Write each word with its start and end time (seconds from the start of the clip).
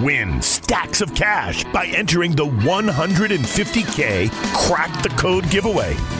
Win 0.00 0.40
stacks 0.40 1.00
of 1.00 1.12
cash 1.12 1.64
by 1.72 1.86
entering 1.86 2.30
the 2.30 2.46
150K 2.46 4.30
Crack 4.54 5.02
the 5.02 5.08
Code 5.10 5.50
giveaway. 5.50 5.96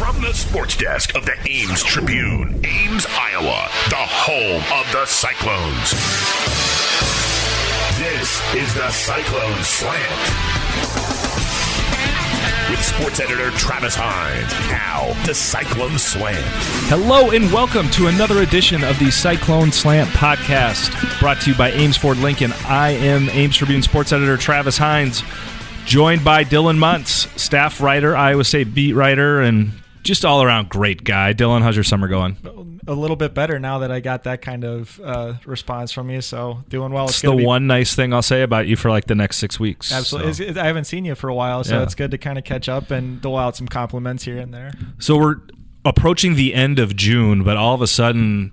From 0.00 0.22
the 0.22 0.32
sports 0.32 0.78
desk 0.78 1.14
of 1.14 1.26
the 1.26 1.34
Ames 1.46 1.84
Tribune, 1.84 2.58
Ames, 2.64 3.06
Iowa, 3.10 3.68
the 3.90 3.96
home 3.96 4.62
of 4.72 4.90
the 4.92 5.04
Cyclones. 5.04 5.90
This 7.98 8.40
is 8.56 8.72
the 8.72 8.90
Cyclone 8.92 9.62
Slant. 9.62 10.30
With 12.70 12.82
sports 12.82 13.20
editor 13.20 13.50
Travis 13.58 13.94
Hines. 13.94 14.50
Now, 14.70 15.12
the 15.26 15.34
Cyclone 15.34 15.98
Slant. 15.98 16.46
Hello 16.88 17.32
and 17.32 17.52
welcome 17.52 17.90
to 17.90 18.06
another 18.06 18.40
edition 18.40 18.82
of 18.82 18.98
the 18.98 19.10
Cyclone 19.10 19.70
Slant 19.70 20.08
podcast, 20.12 21.20
brought 21.20 21.42
to 21.42 21.50
you 21.50 21.58
by 21.58 21.72
Ames 21.72 21.98
Ford 21.98 22.16
Lincoln. 22.16 22.54
I 22.64 22.92
am 22.92 23.28
Ames 23.28 23.54
Tribune 23.54 23.82
sports 23.82 24.14
editor 24.14 24.38
Travis 24.38 24.78
Hines, 24.78 25.22
joined 25.84 26.24
by 26.24 26.42
Dylan 26.42 26.78
Muntz, 26.78 27.28
staff 27.40 27.82
writer, 27.82 28.16
Iowa 28.16 28.44
State 28.44 28.72
beat 28.72 28.94
writer, 28.94 29.42
and 29.42 29.72
just 30.02 30.24
all 30.24 30.42
around 30.42 30.68
great 30.68 31.04
guy. 31.04 31.32
Dylan, 31.34 31.62
how's 31.62 31.76
your 31.76 31.84
summer 31.84 32.08
going? 32.08 32.36
a 32.86 32.94
little 32.94 33.16
bit 33.16 33.34
better 33.34 33.58
now 33.58 33.78
that 33.78 33.92
I 33.92 34.00
got 34.00 34.24
that 34.24 34.42
kind 34.42 34.64
of 34.64 35.00
uh, 35.02 35.34
response 35.46 35.92
from 35.92 36.10
you. 36.10 36.20
So 36.20 36.64
doing 36.68 36.92
well. 36.92 37.04
It's, 37.04 37.14
it's 37.14 37.22
the 37.22 37.36
be- 37.36 37.44
one 37.44 37.66
nice 37.66 37.94
thing 37.94 38.12
I'll 38.12 38.22
say 38.22 38.42
about 38.42 38.66
you 38.66 38.76
for 38.76 38.90
like 38.90 39.06
the 39.06 39.14
next 39.14 39.36
six 39.36 39.60
weeks. 39.60 39.92
Absolutely, 39.92 40.32
so. 40.32 40.42
it's, 40.42 40.50
it's, 40.50 40.58
I 40.58 40.66
haven't 40.66 40.84
seen 40.84 41.04
you 41.04 41.14
for 41.14 41.28
a 41.28 41.34
while, 41.34 41.62
so 41.62 41.76
yeah. 41.76 41.82
it's 41.82 41.94
good 41.94 42.10
to 42.10 42.18
kind 42.18 42.38
of 42.38 42.44
catch 42.44 42.68
up 42.68 42.90
and 42.90 43.20
dole 43.20 43.38
out 43.38 43.56
some 43.56 43.68
compliments 43.68 44.24
here 44.24 44.38
and 44.38 44.52
there. 44.52 44.72
So 44.98 45.16
we're 45.16 45.36
approaching 45.84 46.34
the 46.34 46.54
end 46.54 46.78
of 46.78 46.96
June, 46.96 47.44
but 47.44 47.56
all 47.56 47.74
of 47.74 47.82
a 47.82 47.86
sudden 47.86 48.52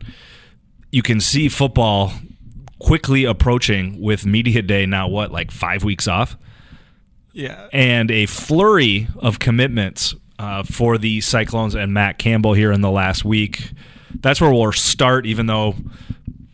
you 0.92 1.02
can 1.02 1.20
see 1.20 1.50
football 1.50 2.14
quickly 2.80 3.24
approaching 3.26 4.00
with 4.00 4.26
media 4.26 4.62
day 4.62 4.86
now. 4.86 5.08
What 5.08 5.32
like 5.32 5.52
five 5.52 5.84
weeks 5.84 6.08
off? 6.08 6.38
Yeah, 7.34 7.68
and 7.72 8.10
a 8.12 8.26
flurry 8.26 9.08
of 9.18 9.40
commitments 9.40 10.16
uh, 10.40 10.64
for 10.64 10.98
the 10.98 11.22
Cyclones 11.22 11.76
and 11.76 11.94
Matt 11.94 12.18
Campbell 12.18 12.54
here 12.54 12.72
in 12.72 12.82
the 12.82 12.92
last 12.92 13.26
week 13.26 13.72
that's 14.22 14.42
where 14.42 14.52
we'll 14.52 14.72
start. 14.72 15.26
Even 15.26 15.46
though 15.46 15.76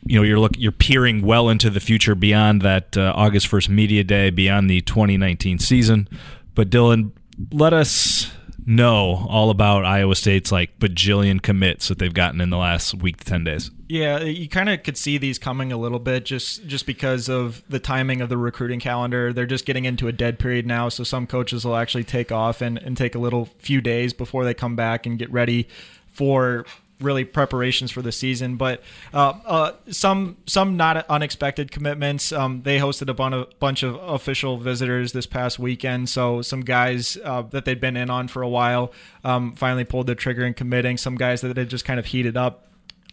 you 0.05 0.17
know 0.17 0.23
you're 0.23 0.39
look 0.39 0.57
you're 0.57 0.71
peering 0.71 1.21
well 1.21 1.49
into 1.49 1.69
the 1.69 1.79
future 1.79 2.15
beyond 2.15 2.61
that 2.61 2.97
uh, 2.97 3.13
August 3.15 3.47
first 3.47 3.69
media 3.69 4.03
day, 4.03 4.29
beyond 4.29 4.69
the 4.69 4.81
2019 4.81 5.59
season. 5.59 6.07
But 6.55 6.69
Dylan, 6.69 7.11
let 7.51 7.73
us 7.73 8.31
know 8.65 9.25
all 9.29 9.49
about 9.49 9.85
Iowa 9.85 10.15
State's 10.15 10.51
like 10.51 10.79
bajillion 10.79 11.41
commits 11.41 11.87
that 11.87 11.99
they've 11.99 12.13
gotten 12.13 12.41
in 12.41 12.49
the 12.49 12.57
last 12.57 12.95
week 12.95 13.17
to 13.17 13.25
10 13.25 13.43
days. 13.43 13.71
Yeah, 13.87 14.21
you 14.21 14.47
kind 14.49 14.69
of 14.69 14.83
could 14.83 14.97
see 14.97 15.17
these 15.17 15.37
coming 15.37 15.71
a 15.71 15.77
little 15.77 15.99
bit 15.99 16.25
just 16.25 16.65
just 16.65 16.85
because 16.85 17.29
of 17.29 17.63
the 17.69 17.79
timing 17.79 18.21
of 18.21 18.29
the 18.29 18.37
recruiting 18.37 18.79
calendar. 18.79 19.31
They're 19.31 19.45
just 19.45 19.65
getting 19.65 19.85
into 19.85 20.07
a 20.07 20.11
dead 20.11 20.39
period 20.39 20.65
now, 20.65 20.89
so 20.89 21.03
some 21.03 21.27
coaches 21.27 21.65
will 21.65 21.75
actually 21.75 22.03
take 22.03 22.31
off 22.31 22.61
and, 22.61 22.77
and 22.77 22.97
take 22.97 23.15
a 23.15 23.19
little 23.19 23.45
few 23.59 23.81
days 23.81 24.13
before 24.13 24.45
they 24.45 24.53
come 24.53 24.75
back 24.75 25.05
and 25.05 25.19
get 25.19 25.31
ready 25.31 25.67
for 26.07 26.65
really 27.03 27.25
preparations 27.25 27.91
for 27.91 28.01
the 28.01 28.11
season. 28.11 28.55
But 28.55 28.81
uh, 29.13 29.33
uh, 29.45 29.71
some 29.89 30.37
some 30.45 30.77
not 30.77 31.05
unexpected 31.09 31.71
commitments. 31.71 32.31
Um, 32.31 32.61
they 32.63 32.79
hosted 32.79 33.09
a 33.09 33.13
bun- 33.13 33.45
bunch 33.59 33.83
of 33.83 33.95
official 33.95 34.57
visitors 34.57 35.11
this 35.11 35.25
past 35.25 35.59
weekend, 35.59 36.09
so 36.09 36.41
some 36.41 36.61
guys 36.61 37.17
uh, 37.23 37.43
that 37.51 37.65
they'd 37.65 37.81
been 37.81 37.97
in 37.97 38.09
on 38.09 38.27
for 38.27 38.41
a 38.41 38.49
while 38.49 38.91
um, 39.23 39.53
finally 39.55 39.83
pulled 39.83 40.07
the 40.07 40.15
trigger 40.15 40.45
and 40.45 40.55
committing. 40.55 40.97
Some 40.97 41.15
guys 41.15 41.41
that 41.41 41.55
had 41.55 41.69
just 41.69 41.85
kind 41.85 41.99
of 41.99 42.07
heated 42.07 42.37
up 42.37 42.67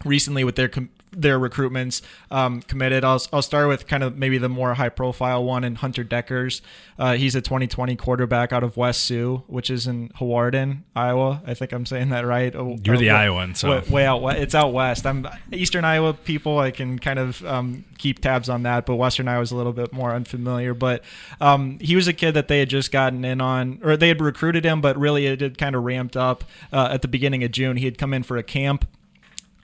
recently 0.04 0.44
with 0.44 0.56
their 0.56 0.68
com- 0.68 0.90
their 1.12 1.38
recruitments 1.38 2.02
um, 2.30 2.62
committed. 2.62 3.04
I'll, 3.04 3.22
I'll 3.32 3.42
start 3.42 3.68
with 3.68 3.86
kind 3.86 4.02
of 4.02 4.16
maybe 4.16 4.38
the 4.38 4.48
more 4.48 4.74
high 4.74 4.88
profile 4.88 5.44
one 5.44 5.64
in 5.64 5.76
Hunter 5.76 6.04
Dekkers. 6.04 6.60
Uh, 6.98 7.14
he's 7.14 7.34
a 7.34 7.40
2020 7.40 7.96
quarterback 7.96 8.52
out 8.52 8.62
of 8.62 8.76
West 8.76 9.02
Sioux, 9.02 9.42
which 9.46 9.70
is 9.70 9.86
in 9.86 10.10
Hawarden, 10.10 10.82
Iowa. 10.94 11.42
I 11.46 11.54
think 11.54 11.72
I'm 11.72 11.86
saying 11.86 12.10
that 12.10 12.26
right. 12.26 12.54
Oh, 12.54 12.78
You're 12.84 12.98
the 12.98 13.10
uh, 13.10 13.16
Iowan, 13.16 13.54
so 13.54 13.70
way, 13.70 13.82
way, 13.88 14.06
out. 14.06 14.22
It's 14.36 14.54
out 14.54 14.72
west. 14.72 15.06
I'm 15.06 15.26
Eastern 15.52 15.84
Iowa 15.84 16.14
people. 16.14 16.58
I 16.58 16.70
can 16.70 16.98
kind 16.98 17.18
of 17.18 17.44
um, 17.44 17.84
keep 17.98 18.20
tabs 18.20 18.48
on 18.48 18.62
that, 18.64 18.86
but 18.86 18.96
Western 18.96 19.28
Iowa 19.28 19.42
is 19.42 19.50
a 19.50 19.56
little 19.56 19.72
bit 19.72 19.92
more 19.92 20.12
unfamiliar. 20.12 20.74
But 20.74 21.02
um, 21.40 21.78
he 21.80 21.96
was 21.96 22.06
a 22.06 22.12
kid 22.12 22.32
that 22.32 22.48
they 22.48 22.58
had 22.58 22.68
just 22.68 22.92
gotten 22.92 23.24
in 23.24 23.40
on, 23.40 23.80
or 23.82 23.96
they 23.96 24.08
had 24.08 24.20
recruited 24.20 24.64
him, 24.64 24.80
but 24.80 24.98
really 24.98 25.26
it 25.26 25.40
had 25.40 25.58
kind 25.58 25.74
of 25.74 25.84
ramped 25.84 26.16
up 26.16 26.44
uh, 26.72 26.90
at 26.92 27.02
the 27.02 27.08
beginning 27.08 27.42
of 27.44 27.50
June. 27.50 27.76
He 27.76 27.86
had 27.86 27.98
come 27.98 28.12
in 28.12 28.22
for 28.22 28.36
a 28.36 28.42
camp 28.42 28.86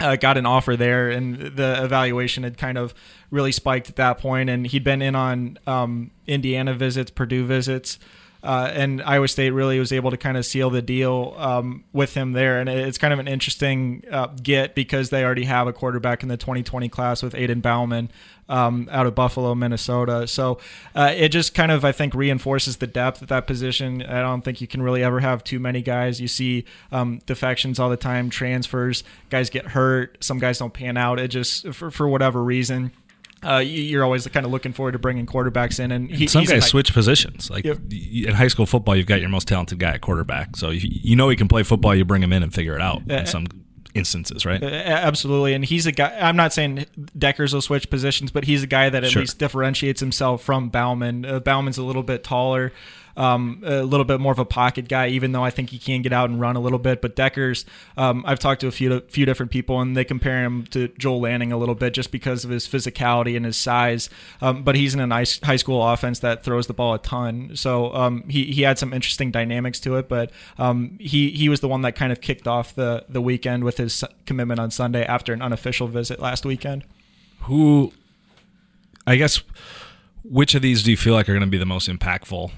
uh, 0.01 0.17
got 0.17 0.37
an 0.37 0.47
offer 0.47 0.77
there, 0.77 1.11
and 1.11 1.57
the 1.57 1.83
evaluation 1.83 2.43
had 2.43 2.59
kind 2.59 2.79
of 2.79 2.95
really 3.31 3.53
spiked 3.53 3.89
at 3.89 3.97
that 3.97 4.19
point. 4.19 4.51
And 4.51 4.67
he'd 4.67 4.85
been 4.85 5.03
in 5.03 5.15
on 5.15 5.59
um, 5.67 6.11
Indiana 6.27 6.75
visits, 6.75 7.11
Purdue 7.11 7.47
visits, 7.47 7.99
uh, 8.47 8.71
and 8.73 9.03
Iowa 9.03 9.27
State 9.27 9.51
really 9.51 9.81
was 9.81 9.93
able 9.93 10.13
to 10.13 10.17
kind 10.17 10.37
of 10.37 10.47
seal 10.47 10.71
the 10.71 10.81
deal 10.81 11.35
um, 11.37 11.83
with 11.93 12.15
him 12.15 12.31
there. 12.31 12.61
And 12.61 12.69
it's 12.69 12.97
kind 12.97 13.13
of 13.13 13.19
an 13.19 13.27
interesting 13.27 14.05
uh, 14.09 14.29
get 14.41 14.77
because 14.77 15.11
they 15.11 15.25
already 15.25 15.47
have 15.47 15.67
a 15.67 15.73
quarterback 15.73 16.23
in 16.23 16.29
the 16.29 16.37
2020 16.37 16.89
class 16.89 17.25
with 17.25 17.35
Aidan 17.35 17.61
Bouman 17.61 18.09
um, 18.49 18.89
out 18.93 19.05
of 19.05 19.17
Buffalo, 19.17 19.53
Minnesota. 19.57 20.29
So 20.29 20.61
uh, 20.95 21.13
it 21.17 21.31
just 21.31 21.55
kind 21.55 21.73
of, 21.73 21.85
I 21.85 21.91
think, 21.91 22.15
reinforces 22.15 22.77
the 22.77 22.87
depth 22.87 23.21
at 23.21 23.29
that 23.31 23.49
position. 23.49 24.01
I 24.03 24.21
don't 24.21 24.43
think 24.43 24.61
you 24.61 24.69
can 24.69 24.81
really 24.81 25.03
ever 25.03 25.19
have 25.19 25.43
too 25.43 25.59
many 25.59 25.83
guys. 25.83 26.21
You 26.21 26.29
see 26.29 26.65
um, 26.93 27.21
defections 27.27 27.81
all 27.81 27.91
the 27.91 27.97
time, 27.97 28.31
transfers, 28.31 29.03
guys 29.29 29.51
get 29.51 29.67
hurt, 29.67 30.23
some 30.23 30.39
guys 30.39 30.61
don't 30.61 30.73
pan 30.73 30.97
out. 30.97 31.19
It 31.19 31.29
just, 31.29 31.75
for, 31.75 31.91
for 31.91 32.07
whatever 32.07 32.45
reason, 32.45 32.93
uh, 33.47 33.59
you're 33.59 34.05
always 34.05 34.27
kind 34.29 34.45
of 34.45 34.53
looking 34.53 34.73
forward 34.73 34.93
to 34.93 34.99
bringing 34.99 35.27
quarterbacks 35.27 35.79
in, 35.79 35.93
and 35.93 36.11
he, 36.11 36.27
some 36.27 36.45
guys 36.45 36.65
high, 36.65 36.69
switch 36.69 36.93
positions. 36.93 37.51
Like 37.51 37.65
yep. 37.65 37.79
in 37.91 38.35
high 38.35 38.49
school 38.49 38.67
football, 38.67 38.97
you've 38.97 39.07
got 39.07 39.21
your 39.21 39.29
most 39.29 39.49
talented 39.49 39.79
guy 39.79 39.93
at 39.93 40.01
quarterback, 40.01 40.57
so 40.57 40.71
you, 40.71 40.81
you 40.83 41.17
know 41.17 41.29
he 41.29 41.37
can 41.37 41.49
play 41.49 41.63
football. 41.63 41.95
You 41.95 42.05
bring 42.05 42.23
him 42.23 42.33
in 42.33 42.43
and 42.43 42.53
figure 42.53 42.75
it 42.75 42.83
out. 42.83 43.03
Uh, 43.11 43.15
in 43.15 43.27
some 43.27 43.47
instances, 43.95 44.45
right? 44.45 44.63
Uh, 44.63 44.67
absolutely, 44.67 45.55
and 45.55 45.65
he's 45.65 45.87
a 45.87 45.93
guy. 45.93 46.17
I'm 46.21 46.37
not 46.37 46.53
saying 46.53 46.87
Dekkers 46.97 47.55
will 47.55 47.63
switch 47.63 47.89
positions, 47.91 48.31
but 48.31 48.45
he's 48.45 48.63
a 48.63 48.67
guy 48.67 48.91
that 48.91 49.05
at 49.05 49.11
sure. 49.11 49.23
least 49.23 49.39
differentiates 49.39 50.01
himself 50.01 50.43
from 50.43 50.69
Bouman. 50.69 51.25
Uh, 51.25 51.41
Bouman's 51.41 51.79
a 51.79 51.83
little 51.83 52.03
bit 52.03 52.25
taller 52.25 52.73
um, 53.17 53.63
a 53.65 53.83
little 53.83 54.05
bit 54.05 54.21
more 54.21 54.33
of 54.33 54.39
a 54.39 54.45
pocket 54.45 54.89
guy, 54.89 55.09
even 55.09 55.33
though 55.33 55.43
I 55.43 55.51
think 55.51 55.71
he 55.71 55.79
can 55.79 56.03
get 56.03 56.13
out 56.13 56.31
and 56.31 56.41
run 56.41 56.57
a 56.57 56.61
little 56.61 56.79
bit. 56.79 57.01
But 57.01 57.17
Dekkers, 57.17 57.65
um, 57.97 58.25
I've 58.27 58.39
talked 58.39 58.61
to 58.61 58.67
a 58.67 58.71
few 58.71 59.01
few 59.09 59.27
different 59.27 59.51
people, 59.51 59.81
and 59.81 59.97
they 59.97 60.05
compare 60.05 60.45
him 60.45 60.65
to 60.67 60.89
Joel 60.99 61.21
Lanning 61.21 61.53
a 61.53 61.57
little 61.57 61.75
bit 61.75 61.95
just 61.95 62.11
because 62.11 62.45
of 62.45 62.51
his 62.51 62.67
physicality 62.67 63.37
and 63.37 63.45
his 63.45 63.57
size. 63.57 64.11
Um, 64.41 64.63
but 64.63 64.75
he's 64.75 64.95
in 64.95 65.01
a 65.01 65.07
nice 65.07 65.41
high 65.41 65.57
school 65.57 65.87
offense 65.87 66.19
that 66.21 66.45
throws 66.45 66.67
the 66.67 66.75
ball 66.75 66.95
a 66.95 66.99
ton, 66.99 67.53
so 67.55 67.95
um, 67.95 68.29
he 68.29 68.45
he 68.53 68.63
had 68.63 68.79
some 68.79 68.93
interesting 68.93 69.31
dynamics 69.31 69.81
to 69.81 69.97
it. 69.97 70.09
But 70.09 70.31
um, 70.59 70.97
he 71.01 71.31
he 71.31 71.49
was 71.49 71.61
the 71.61 71.69
one 71.69 71.83
that 71.83 71.97
kind 71.97 72.13
of 72.13 72.21
kicked 72.21 72.47
off 72.47 72.75
the 72.75 73.05
the 73.09 73.23
weekend 73.23 73.65
with 73.65 73.79
his 73.79 74.05
commitment 74.27 74.61
on 74.61 74.71
Sunday 74.71 75.05
after 75.05 75.33
an 75.33 75.43
unofficial 75.43 75.89
visit 75.89 76.21
last 76.21 76.45
weekend. 76.45 76.85
Who, 77.41 77.93
I 79.07 79.17
guess, 79.17 79.41
which 80.25 80.55
of 80.55 80.63
these 80.63 80.83
do 80.83 80.91
you 80.91 80.97
feel 80.97 81.15
like 81.15 81.29
are 81.29 81.33
going 81.33 81.43
to 81.43 81.47
be 81.47 81.59
the 81.59 81.65
most 81.65 81.89
impactful 81.89 82.51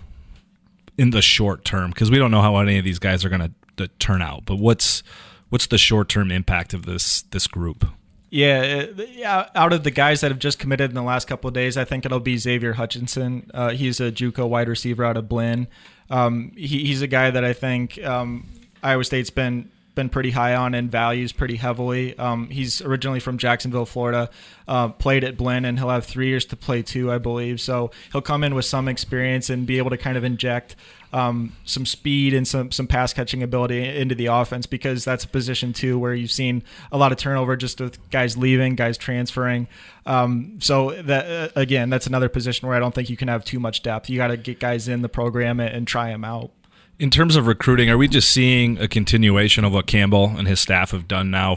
in 0.99 1.11
the 1.11 1.23
short 1.23 1.65
term 1.65 1.91
because 1.91 2.11
we 2.11 2.19
don't 2.19 2.31
know 2.31 2.43
how 2.43 2.57
any 2.57 2.77
of 2.77 2.85
these 2.85 2.99
guys 2.99 3.25
are 3.25 3.29
going 3.31 3.55
to 3.77 3.89
turn 3.99 4.21
out. 4.21 4.45
But 4.45 4.57
what's 4.57 5.03
what's 5.49 5.67
the 5.67 5.79
short 5.79 6.09
term 6.09 6.31
impact 6.31 6.75
of 6.75 6.85
this 6.85 7.23
this 7.23 7.47
group? 7.47 7.87
Yeah, 8.31 8.85
uh, 9.27 9.47
out 9.55 9.73
of 9.73 9.85
the 9.85 9.91
guys 9.91 10.21
that 10.21 10.31
have 10.31 10.39
just 10.39 10.59
committed 10.59 10.91
in 10.91 10.95
the 10.95 11.03
last 11.03 11.27
couple 11.27 11.49
of 11.49 11.55
days, 11.55 11.79
I 11.79 11.85
think 11.85 12.05
it'll 12.05 12.21
be 12.21 12.37
Xavier 12.37 12.75
Hutchinson. 12.75 13.51
Uh, 13.55 13.71
he's 13.71 14.01
a 14.01 14.13
JUCO 14.13 14.47
wide 14.47 14.69
receiver 14.69 15.03
out 15.03 15.17
of 15.17 15.31
Blinn. 15.31 15.67
Um, 16.11 16.53
he, 16.55 16.85
he's 16.85 17.01
a 17.01 17.07
guy 17.07 17.31
that 17.31 17.43
I 17.43 17.55
think 17.55 18.03
um, 18.05 18.47
Iowa 18.83 19.05
State's 19.05 19.31
been 19.31 19.71
been 19.99 20.09
pretty 20.09 20.31
high 20.31 20.55
on 20.55 20.75
and 20.77 20.89
values 20.93 21.33
pretty 21.33 21.57
heavily. 21.57 22.17
Um, 22.21 22.51
he's 22.51 22.81
originally 22.81 23.19
from 23.19 23.37
Jacksonville, 23.37 23.85
Florida, 23.85 24.31
uh, 24.69 24.91
played 24.91 25.25
at 25.25 25.37
Blinn, 25.37 25.65
and 25.65 25.77
he'll 25.77 25.89
have 25.89 26.07
three 26.07 26.29
years 26.29 26.45
to 26.47 26.57
play 26.57 26.83
too, 26.83 27.11
I 27.11 27.19
believe. 27.19 27.61
So 27.61 27.91
he'll 28.13 28.23
come 28.23 28.45
in 28.45 28.55
with 28.55 28.65
some 28.65 28.87
experience 28.87 29.51
and 29.51 29.67
be 29.67 29.79
able 29.79 29.91
to 29.91 29.97
kind 29.97 30.17
of 30.17 30.23
inject 30.23 30.77
um, 31.13 31.57
some 31.65 31.85
speed 31.85 32.33
and 32.33 32.47
some 32.47 32.71
some 32.71 32.87
pass 32.87 33.13
catching 33.13 33.43
ability 33.43 33.83
into 33.83 34.15
the 34.15 34.27
offense 34.27 34.67
because 34.67 35.05
that's 35.05 35.25
a 35.25 35.29
position 35.29 35.73
too 35.73 35.99
where 35.99 36.15
you've 36.15 36.31
seen 36.31 36.63
a 36.93 36.99
lot 36.99 37.11
of 37.11 37.19
turnover 37.19 37.57
just 37.57 37.81
with 37.81 37.99
guys 38.11 38.37
leaving, 38.37 38.77
guys 38.77 38.97
transferring. 38.97 39.67
Um, 40.07 40.59
so 40.61 40.93
that 41.03 41.27
uh, 41.27 41.61
again, 41.61 41.91
that's 41.91 42.07
another 42.07 42.29
position 42.29 42.69
where 42.69 42.77
I 42.77 42.81
don't 42.81 42.95
think 42.95 43.11
you 43.11 43.17
can 43.17 43.27
have 43.27 43.45
too 43.45 43.59
much 43.59 43.83
depth. 43.83 44.09
You 44.09 44.17
got 44.17 44.29
to 44.29 44.37
get 44.37 44.61
guys 44.61 44.87
in 44.87 45.03
the 45.03 45.09
program 45.09 45.59
and, 45.59 45.75
and 45.75 45.89
try 45.89 46.11
them 46.11 46.25
out. 46.25 46.53
In 46.99 47.11
terms 47.11 47.37
of 47.37 47.47
recruiting, 47.47 47.89
are 47.91 47.97
we 47.97 48.09
just 48.09 48.29
seeing 48.29 48.77
a 48.79 48.89
continuation 48.89 49.65
of 49.65 49.73
what 49.73 49.87
Campbell 49.87 50.35
and 50.37 50.49
his 50.49 50.61
staff 50.61 50.91
have 50.91 51.07
done 51.07 51.31
now 51.31 51.57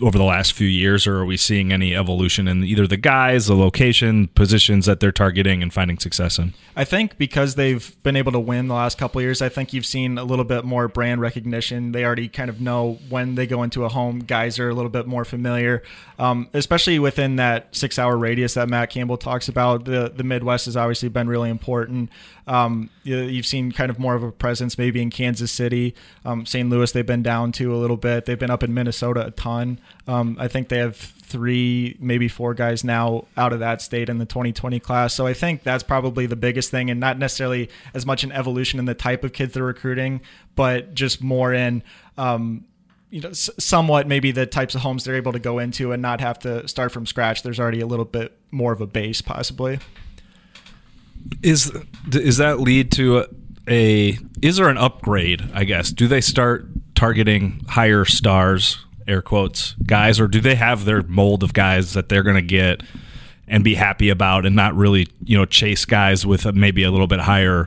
over 0.00 0.18
the 0.18 0.24
last 0.24 0.52
few 0.52 0.66
years, 0.66 1.06
or 1.06 1.18
are 1.18 1.24
we 1.24 1.36
seeing 1.36 1.72
any 1.72 1.94
evolution 1.94 2.48
in 2.48 2.64
either 2.64 2.86
the 2.86 2.96
guys, 2.96 3.46
the 3.46 3.54
location, 3.54 4.28
positions 4.28 4.86
that 4.86 5.00
they're 5.00 5.12
targeting 5.12 5.62
and 5.62 5.72
finding 5.72 5.98
success 5.98 6.38
in? 6.38 6.54
I 6.76 6.84
think 6.84 7.18
because 7.18 7.56
they've 7.56 8.02
been 8.02 8.16
able 8.16 8.32
to 8.32 8.40
win 8.40 8.68
the 8.68 8.74
last 8.74 8.96
couple 8.98 9.20
years, 9.20 9.42
I 9.42 9.48
think 9.48 9.72
you've 9.72 9.86
seen 9.86 10.18
a 10.18 10.24
little 10.24 10.44
bit 10.44 10.64
more 10.64 10.88
brand 10.88 11.20
recognition. 11.20 11.92
They 11.92 12.04
already 12.04 12.28
kind 12.28 12.48
of 12.48 12.60
know 12.60 12.98
when 13.08 13.34
they 13.34 13.46
go 13.46 13.62
into 13.62 13.84
a 13.84 13.88
home, 13.88 14.20
guys 14.20 14.58
are 14.58 14.68
a 14.68 14.74
little 14.74 14.90
bit 14.90 15.06
more 15.06 15.24
familiar, 15.24 15.82
um, 16.18 16.48
especially 16.54 16.98
within 16.98 17.36
that 17.36 17.74
six-hour 17.74 18.16
radius 18.16 18.54
that 18.54 18.68
Matt 18.68 18.90
Campbell 18.90 19.16
talks 19.16 19.48
about. 19.48 19.84
The 19.84 20.12
the 20.14 20.24
Midwest 20.24 20.66
has 20.66 20.76
obviously 20.76 21.08
been 21.08 21.28
really 21.28 21.50
important. 21.50 22.10
Um, 22.46 22.90
you've 23.04 23.46
seen 23.46 23.72
kind 23.72 23.90
of 23.90 23.98
more 23.98 24.14
of 24.14 24.22
a 24.22 24.32
presence 24.32 24.76
maybe 24.76 25.00
in 25.00 25.10
Kansas 25.10 25.52
City, 25.52 25.94
um, 26.24 26.46
St. 26.46 26.68
Louis. 26.68 26.90
They've 26.90 27.06
been 27.06 27.22
down 27.22 27.52
to 27.52 27.74
a 27.74 27.78
little 27.78 27.96
bit. 27.96 28.26
They've 28.26 28.38
been 28.38 28.50
up 28.50 28.62
in 28.62 28.74
Minnesota 28.74 29.26
a 29.26 29.30
ton. 29.30 29.79
Um, 30.06 30.36
I 30.38 30.48
think 30.48 30.68
they 30.68 30.78
have 30.78 30.96
three, 30.96 31.96
maybe 32.00 32.28
four 32.28 32.54
guys 32.54 32.82
now 32.82 33.26
out 33.36 33.52
of 33.52 33.60
that 33.60 33.80
state 33.80 34.08
in 34.08 34.18
the 34.18 34.26
2020 34.26 34.80
class. 34.80 35.14
So 35.14 35.26
I 35.26 35.34
think 35.34 35.62
that's 35.62 35.84
probably 35.84 36.26
the 36.26 36.36
biggest 36.36 36.70
thing, 36.70 36.90
and 36.90 36.98
not 36.98 37.18
necessarily 37.18 37.70
as 37.94 38.04
much 38.04 38.24
an 38.24 38.32
evolution 38.32 38.78
in 38.78 38.84
the 38.84 38.94
type 38.94 39.22
of 39.24 39.32
kids 39.32 39.54
they're 39.54 39.62
recruiting, 39.64 40.20
but 40.56 40.94
just 40.94 41.22
more 41.22 41.54
in. 41.54 41.82
Um, 42.18 42.64
you 43.10 43.20
know, 43.20 43.32
somewhat 43.32 44.06
maybe 44.06 44.30
the 44.30 44.46
types 44.46 44.76
of 44.76 44.82
homes 44.82 45.02
they're 45.02 45.16
able 45.16 45.32
to 45.32 45.40
go 45.40 45.58
into 45.58 45.90
and 45.90 46.00
not 46.00 46.20
have 46.20 46.38
to 46.40 46.66
start 46.68 46.92
from 46.92 47.06
scratch. 47.06 47.42
There's 47.42 47.58
already 47.58 47.80
a 47.80 47.86
little 47.86 48.04
bit 48.04 48.38
more 48.52 48.72
of 48.72 48.80
a 48.80 48.86
base, 48.86 49.20
possibly. 49.20 49.80
Is 51.42 51.72
is 52.12 52.36
that 52.36 52.60
lead 52.60 52.92
to 52.92 53.26
a 53.68 54.18
is 54.42 54.56
there 54.56 54.68
an 54.68 54.78
upgrade? 54.78 55.50
I 55.52 55.64
guess 55.64 55.90
do 55.90 56.06
they 56.06 56.20
start 56.20 56.66
targeting 56.94 57.64
higher 57.68 58.04
stars, 58.04 58.84
air 59.10 59.22
quotes, 59.22 59.74
guys, 59.84 60.20
or 60.20 60.28
do 60.28 60.40
they 60.40 60.54
have 60.54 60.84
their 60.84 61.02
mold 61.02 61.42
of 61.42 61.52
guys 61.52 61.92
that 61.94 62.08
they're 62.08 62.22
going 62.22 62.36
to 62.36 62.42
get 62.42 62.82
and 63.48 63.64
be 63.64 63.74
happy 63.74 64.08
about, 64.08 64.46
and 64.46 64.54
not 64.54 64.74
really 64.74 65.08
you 65.24 65.36
know 65.36 65.44
chase 65.44 65.84
guys 65.84 66.24
with 66.24 66.46
maybe 66.54 66.84
a 66.84 66.90
little 66.90 67.08
bit 67.08 67.20
higher, 67.20 67.66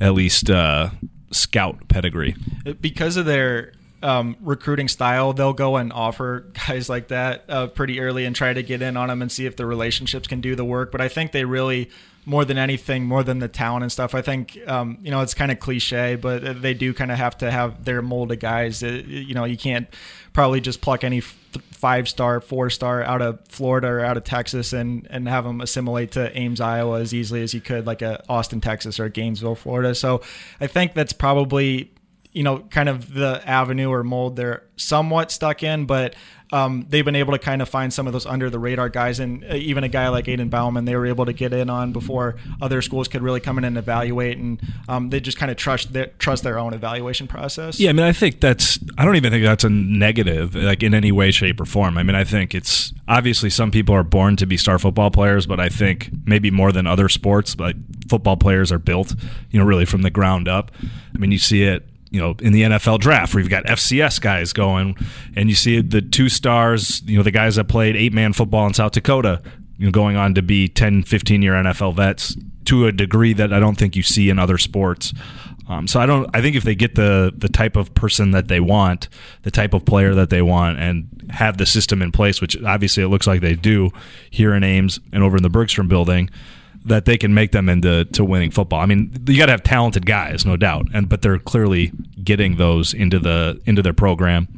at 0.00 0.14
least 0.14 0.50
uh, 0.50 0.90
scout 1.30 1.88
pedigree? 1.88 2.34
Because 2.80 3.16
of 3.16 3.26
their 3.26 3.72
um, 4.02 4.36
recruiting 4.40 4.88
style, 4.88 5.32
they'll 5.32 5.52
go 5.52 5.76
and 5.76 5.92
offer 5.92 6.46
guys 6.66 6.88
like 6.88 7.08
that 7.08 7.44
uh, 7.48 7.66
pretty 7.66 8.00
early 8.00 8.24
and 8.24 8.34
try 8.34 8.52
to 8.52 8.62
get 8.62 8.82
in 8.82 8.96
on 8.96 9.08
them 9.08 9.22
and 9.22 9.30
see 9.30 9.46
if 9.46 9.56
the 9.56 9.66
relationships 9.66 10.26
can 10.28 10.40
do 10.40 10.54
the 10.54 10.64
work. 10.64 10.90
But 10.92 11.00
I 11.00 11.08
think 11.08 11.32
they 11.32 11.44
really 11.44 11.90
more 12.28 12.44
than 12.44 12.58
anything, 12.58 13.06
more 13.06 13.22
than 13.22 13.38
the 13.38 13.48
talent 13.48 13.82
and 13.82 13.90
stuff. 13.90 14.14
I 14.14 14.20
think 14.20 14.58
um, 14.66 14.98
you 15.00 15.10
know 15.10 15.22
it's 15.22 15.32
kind 15.32 15.50
of 15.50 15.58
cliche, 15.58 16.14
but 16.14 16.60
they 16.60 16.74
do 16.74 16.92
kind 16.92 17.10
of 17.10 17.16
have 17.16 17.38
to 17.38 17.50
have 17.50 17.84
their 17.84 18.02
mold 18.02 18.30
of 18.30 18.38
guys. 18.38 18.82
It, 18.82 19.06
you 19.06 19.34
know, 19.34 19.44
you 19.44 19.56
can't 19.56 19.88
probably 20.34 20.60
just 20.60 20.82
pluck 20.82 21.04
any 21.04 21.20
five 21.20 22.06
star, 22.06 22.42
four 22.42 22.68
star 22.68 23.02
out 23.02 23.22
of 23.22 23.40
Florida 23.48 23.88
or 23.88 24.00
out 24.00 24.18
of 24.18 24.24
Texas 24.24 24.74
and 24.74 25.06
and 25.08 25.26
have 25.26 25.44
them 25.44 25.62
assimilate 25.62 26.12
to 26.12 26.36
Ames, 26.38 26.60
Iowa 26.60 27.00
as 27.00 27.14
easily 27.14 27.42
as 27.42 27.54
you 27.54 27.62
could, 27.62 27.86
like 27.86 28.02
a 28.02 28.22
Austin, 28.28 28.60
Texas, 28.60 29.00
or 29.00 29.08
Gainesville, 29.08 29.54
Florida. 29.54 29.94
So 29.94 30.20
I 30.60 30.66
think 30.66 30.92
that's 30.92 31.14
probably 31.14 31.90
you 32.32 32.42
know 32.42 32.58
kind 32.70 32.90
of 32.90 33.14
the 33.14 33.42
avenue 33.46 33.88
or 33.88 34.04
mold 34.04 34.36
they're 34.36 34.64
somewhat 34.76 35.32
stuck 35.32 35.62
in, 35.62 35.86
but 35.86 36.14
um, 36.52 36.86
they've 36.88 37.04
been 37.04 37.16
able 37.16 37.32
to 37.32 37.38
kind 37.38 37.60
of 37.60 37.68
find 37.68 37.92
some 37.92 38.06
of 38.06 38.12
those 38.12 38.26
under 38.26 38.48
the 38.50 38.58
radar 38.58 38.88
guys, 38.88 39.20
and 39.20 39.44
uh, 39.44 39.54
even 39.54 39.84
a 39.84 39.88
guy 39.88 40.08
like 40.08 40.28
Aidan 40.28 40.48
Bouman, 40.48 40.84
they 40.84 40.96
were 40.96 41.06
able 41.06 41.26
to 41.26 41.32
get 41.32 41.52
in 41.52 41.68
on 41.68 41.92
before 41.92 42.36
other 42.60 42.80
schools 42.82 43.08
could 43.08 43.22
really 43.22 43.40
come 43.40 43.58
in 43.58 43.64
and 43.64 43.76
evaluate, 43.76 44.38
and 44.38 44.60
um, 44.88 45.10
they 45.10 45.20
just 45.20 45.38
kind 45.38 45.50
of 45.50 45.56
trust 45.56 45.92
their, 45.92 46.06
trust 46.18 46.44
their 46.44 46.58
own 46.58 46.74
evaluation 46.74 47.26
process. 47.26 47.78
Yeah, 47.78 47.90
I 47.90 47.92
mean, 47.92 48.06
I 48.06 48.12
think 48.12 48.40
that's 48.40 48.78
I 48.96 49.04
don't 49.04 49.16
even 49.16 49.32
think 49.32 49.44
that's 49.44 49.64
a 49.64 49.70
negative, 49.70 50.54
like 50.54 50.82
in 50.82 50.94
any 50.94 51.12
way, 51.12 51.30
shape, 51.30 51.60
or 51.60 51.66
form. 51.66 51.98
I 51.98 52.02
mean, 52.02 52.16
I 52.16 52.24
think 52.24 52.54
it's 52.54 52.92
obviously 53.06 53.50
some 53.50 53.70
people 53.70 53.94
are 53.94 54.04
born 54.04 54.36
to 54.36 54.46
be 54.46 54.56
star 54.56 54.78
football 54.78 55.10
players, 55.10 55.46
but 55.46 55.60
I 55.60 55.68
think 55.68 56.10
maybe 56.24 56.50
more 56.50 56.72
than 56.72 56.86
other 56.86 57.08
sports, 57.08 57.54
but 57.54 57.76
football 58.08 58.36
players 58.36 58.72
are 58.72 58.78
built, 58.78 59.14
you 59.50 59.58
know, 59.58 59.66
really 59.66 59.84
from 59.84 60.02
the 60.02 60.10
ground 60.10 60.48
up. 60.48 60.70
I 61.14 61.18
mean, 61.18 61.32
you 61.32 61.38
see 61.38 61.64
it 61.64 61.87
you 62.10 62.20
know 62.20 62.34
in 62.40 62.52
the 62.52 62.62
NFL 62.62 63.00
draft 63.00 63.34
where 63.34 63.40
you've 63.40 63.50
got 63.50 63.64
FCS 63.64 64.20
guys 64.20 64.52
going 64.52 64.96
and 65.36 65.48
you 65.48 65.54
see 65.54 65.80
the 65.80 66.00
two 66.00 66.28
stars 66.28 67.02
you 67.04 67.16
know 67.16 67.22
the 67.22 67.30
guys 67.30 67.56
that 67.56 67.64
played 67.64 67.96
eight 67.96 68.12
man 68.12 68.32
football 68.32 68.66
in 68.66 68.74
South 68.74 68.92
Dakota 68.92 69.42
you 69.76 69.86
know 69.86 69.92
going 69.92 70.16
on 70.16 70.34
to 70.34 70.42
be 70.42 70.68
10 70.68 71.02
15 71.02 71.42
year 71.42 71.54
NFL 71.54 71.94
vets 71.96 72.36
to 72.64 72.86
a 72.86 72.92
degree 72.92 73.32
that 73.32 73.52
I 73.52 73.60
don't 73.60 73.76
think 73.76 73.96
you 73.96 74.02
see 74.02 74.28
in 74.28 74.38
other 74.38 74.58
sports. 74.58 75.14
Um, 75.70 75.86
so 75.86 76.00
I 76.00 76.06
don't 76.06 76.28
I 76.34 76.40
think 76.40 76.56
if 76.56 76.64
they 76.64 76.74
get 76.74 76.94
the 76.94 77.32
the 77.36 77.48
type 77.48 77.76
of 77.76 77.94
person 77.94 78.30
that 78.30 78.48
they 78.48 78.60
want 78.60 79.08
the 79.42 79.50
type 79.50 79.74
of 79.74 79.84
player 79.84 80.14
that 80.14 80.30
they 80.30 80.42
want 80.42 80.78
and 80.78 81.08
have 81.30 81.58
the 81.58 81.66
system 81.66 82.00
in 82.00 82.10
place 82.10 82.40
which 82.40 82.56
obviously 82.62 83.02
it 83.02 83.08
looks 83.08 83.26
like 83.26 83.42
they 83.42 83.54
do 83.54 83.90
here 84.30 84.54
in 84.54 84.64
Ames 84.64 84.98
and 85.12 85.22
over 85.22 85.36
in 85.36 85.42
the 85.42 85.50
Bergstrom 85.50 85.86
building 85.86 86.30
that 86.88 87.04
they 87.04 87.16
can 87.16 87.32
make 87.34 87.52
them 87.52 87.68
into 87.68 88.04
to 88.06 88.24
winning 88.24 88.50
football. 88.50 88.80
I 88.80 88.86
mean, 88.86 89.12
you 89.26 89.38
got 89.38 89.46
to 89.46 89.52
have 89.52 89.62
talented 89.62 90.06
guys, 90.06 90.44
no 90.44 90.56
doubt, 90.56 90.86
and 90.92 91.08
but 91.08 91.22
they're 91.22 91.38
clearly 91.38 91.92
getting 92.22 92.56
those 92.56 92.92
into 92.92 93.18
the 93.18 93.60
into 93.64 93.82
their 93.82 93.94
program 93.94 94.48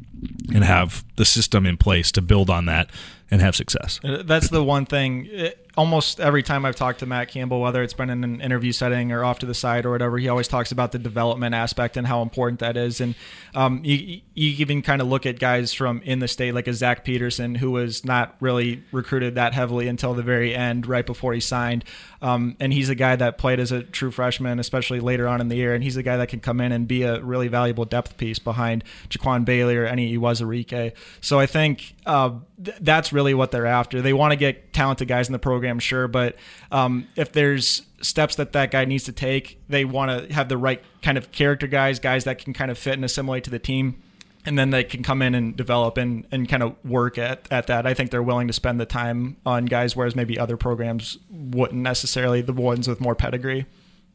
and 0.52 0.64
have 0.64 1.04
the 1.16 1.24
system 1.24 1.66
in 1.66 1.76
place 1.76 2.12
to 2.12 2.22
build 2.22 2.50
on 2.50 2.66
that 2.66 2.90
and 3.30 3.40
have 3.40 3.54
success. 3.54 4.00
That's 4.02 4.48
the 4.48 4.62
one 4.64 4.86
thing. 4.86 5.28
It, 5.30 5.70
almost 5.76 6.20
every 6.20 6.42
time 6.42 6.64
I've 6.64 6.76
talked 6.76 6.98
to 6.98 7.06
Matt 7.06 7.28
Campbell, 7.28 7.60
whether 7.60 7.82
it's 7.82 7.94
been 7.94 8.10
in 8.10 8.24
an 8.24 8.40
interview 8.40 8.72
setting 8.72 9.12
or 9.12 9.24
off 9.24 9.38
to 9.38 9.46
the 9.46 9.54
side 9.54 9.86
or 9.86 9.90
whatever, 9.90 10.18
he 10.18 10.28
always 10.28 10.48
talks 10.48 10.72
about 10.72 10.92
the 10.92 10.98
development 10.98 11.54
aspect 11.54 11.96
and 11.96 12.06
how 12.06 12.22
important 12.22 12.60
that 12.60 12.76
is. 12.76 13.00
And 13.00 13.14
um, 13.54 13.80
you, 13.84 14.20
you 14.34 14.50
even 14.58 14.82
kind 14.82 15.00
of 15.00 15.08
look 15.08 15.26
at 15.26 15.38
guys 15.38 15.72
from 15.72 16.02
in 16.02 16.18
the 16.18 16.28
state, 16.28 16.54
like 16.54 16.66
a 16.66 16.74
Zach 16.74 17.04
Petersen, 17.04 17.54
who 17.54 17.70
was 17.70 18.04
not 18.04 18.36
really 18.40 18.82
recruited 18.92 19.36
that 19.36 19.54
heavily 19.54 19.88
until 19.88 20.12
the 20.12 20.22
very 20.22 20.54
end, 20.54 20.86
right 20.86 21.06
before 21.06 21.32
he 21.32 21.40
signed. 21.40 21.84
Um, 22.22 22.56
and 22.60 22.72
he's 22.72 22.88
a 22.88 22.94
guy 22.94 23.16
that 23.16 23.38
played 23.38 23.60
as 23.60 23.72
a 23.72 23.82
true 23.82 24.10
freshman, 24.10 24.58
especially 24.58 25.00
later 25.00 25.26
on 25.26 25.40
in 25.40 25.48
the 25.48 25.56
year. 25.56 25.74
And 25.74 25.82
he's 25.82 25.96
a 25.96 26.02
guy 26.02 26.16
that 26.18 26.28
can 26.28 26.40
come 26.40 26.60
in 26.60 26.72
and 26.72 26.86
be 26.86 27.02
a 27.02 27.20
really 27.20 27.48
valuable 27.48 27.84
depth 27.84 28.16
piece 28.16 28.38
behind 28.38 28.84
Jaquan 29.08 29.44
Bailey 29.44 29.76
or 29.76 29.86
Enyi 29.86 30.18
Uwazurike. 30.18 30.92
So 31.20 31.38
I 31.38 31.46
think 31.46 31.94
uh, 32.06 32.32
th- 32.62 32.76
that's 32.80 33.12
really 33.12 33.34
what 33.34 33.50
they're 33.50 33.66
after. 33.66 34.02
They 34.02 34.12
want 34.12 34.32
to 34.32 34.36
get 34.36 34.72
talented 34.72 35.08
guys 35.08 35.28
in 35.28 35.32
the 35.32 35.38
program, 35.38 35.78
sure, 35.78 36.08
but 36.08 36.36
um, 36.70 37.08
if 37.16 37.32
there's 37.32 37.82
steps 38.02 38.36
that 38.36 38.52
that 38.52 38.70
guy 38.70 38.84
needs 38.84 39.04
to 39.04 39.12
take, 39.12 39.60
they 39.68 39.84
want 39.84 40.28
to 40.28 40.32
have 40.32 40.48
the 40.48 40.56
right 40.56 40.82
kind 41.02 41.18
of 41.18 41.32
character 41.32 41.66
guys, 41.66 41.98
guys 41.98 42.24
that 42.24 42.38
can 42.38 42.52
kind 42.52 42.70
of 42.70 42.78
fit 42.78 42.94
and 42.94 43.04
assimilate 43.04 43.44
to 43.44 43.50
the 43.50 43.58
team 43.58 44.02
and 44.44 44.58
then 44.58 44.70
they 44.70 44.84
can 44.84 45.02
come 45.02 45.22
in 45.22 45.34
and 45.34 45.56
develop 45.56 45.98
and, 45.98 46.26
and 46.30 46.48
kind 46.48 46.62
of 46.62 46.74
work 46.84 47.18
at, 47.18 47.46
at 47.50 47.66
that. 47.66 47.86
I 47.86 47.94
think 47.94 48.10
they're 48.10 48.22
willing 48.22 48.46
to 48.46 48.52
spend 48.52 48.80
the 48.80 48.86
time 48.86 49.36
on 49.44 49.66
guys, 49.66 49.94
whereas 49.94 50.16
maybe 50.16 50.38
other 50.38 50.56
programs 50.56 51.18
wouldn't 51.30 51.80
necessarily, 51.80 52.40
the 52.40 52.52
ones 52.52 52.88
with 52.88 53.00
more 53.00 53.14
pedigree. 53.14 53.66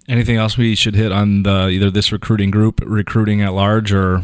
Anything 0.07 0.37
else 0.37 0.57
we 0.57 0.75
should 0.75 0.95
hit 0.95 1.11
on 1.11 1.43
the 1.43 1.69
either 1.69 1.89
this 1.89 2.11
recruiting 2.11 2.51
group, 2.51 2.81
recruiting 2.85 3.41
at 3.41 3.53
large, 3.53 3.91
or 3.91 4.21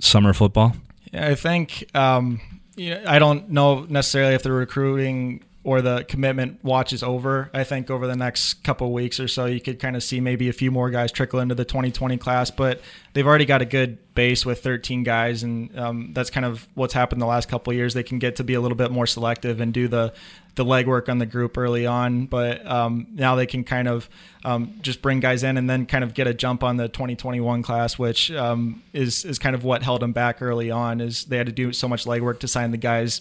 summer 0.00 0.32
football? 0.32 0.74
Yeah, 1.12 1.28
I 1.28 1.34
think 1.34 1.84
um, 1.94 2.40
you 2.76 2.94
know, 2.94 3.02
I 3.06 3.18
don't 3.18 3.50
know 3.50 3.86
necessarily 3.88 4.34
if 4.34 4.42
the 4.42 4.52
recruiting 4.52 5.44
or 5.62 5.82
the 5.82 6.04
commitment 6.08 6.62
watch 6.64 6.92
is 6.92 7.02
over. 7.02 7.50
I 7.52 7.64
think 7.64 7.90
over 7.90 8.06
the 8.06 8.16
next 8.16 8.64
couple 8.64 8.90
weeks 8.92 9.20
or 9.20 9.28
so, 9.28 9.44
you 9.44 9.60
could 9.60 9.78
kind 9.78 9.94
of 9.94 10.02
see 10.02 10.18
maybe 10.18 10.48
a 10.48 10.54
few 10.54 10.70
more 10.70 10.88
guys 10.88 11.12
trickle 11.12 11.38
into 11.38 11.54
the 11.54 11.66
2020 11.66 12.16
class, 12.16 12.50
but 12.50 12.80
they've 13.12 13.26
already 13.26 13.44
got 13.44 13.60
a 13.60 13.66
good 13.66 13.98
base 14.14 14.46
with 14.46 14.62
13 14.62 15.02
guys, 15.02 15.42
and 15.42 15.78
um, 15.78 16.12
that's 16.14 16.30
kind 16.30 16.46
of 16.46 16.66
what's 16.74 16.94
happened 16.94 17.20
the 17.20 17.26
last 17.26 17.48
couple 17.50 17.72
years. 17.74 17.92
They 17.92 18.02
can 18.02 18.18
get 18.18 18.36
to 18.36 18.44
be 18.44 18.54
a 18.54 18.60
little 18.60 18.76
bit 18.76 18.90
more 18.90 19.06
selective 19.06 19.60
and 19.60 19.72
do 19.72 19.86
the 19.86 20.14
the 20.56 20.64
legwork 20.64 21.08
on 21.08 21.18
the 21.18 21.26
group 21.26 21.56
early 21.56 21.86
on, 21.86 22.26
but 22.26 22.66
um, 22.66 23.06
now 23.12 23.36
they 23.36 23.46
can 23.46 23.62
kind 23.62 23.86
of 23.86 24.10
um, 24.44 24.74
just 24.82 25.00
bring 25.00 25.20
guys 25.20 25.44
in 25.44 25.56
and 25.56 25.70
then 25.70 25.86
kind 25.86 26.02
of 26.02 26.12
get 26.12 26.26
a 26.26 26.34
jump 26.34 26.64
on 26.64 26.76
the 26.76 26.88
2021 26.88 27.62
class, 27.62 27.98
which 27.98 28.32
um, 28.32 28.82
is 28.92 29.24
is 29.24 29.38
kind 29.38 29.54
of 29.54 29.62
what 29.62 29.82
held 29.82 30.00
them 30.00 30.12
back 30.12 30.42
early 30.42 30.70
on. 30.70 31.00
Is 31.00 31.24
they 31.24 31.36
had 31.36 31.46
to 31.46 31.52
do 31.52 31.72
so 31.72 31.86
much 31.86 32.04
legwork 32.04 32.40
to 32.40 32.48
sign 32.48 32.70
the 32.70 32.78
guys 32.78 33.20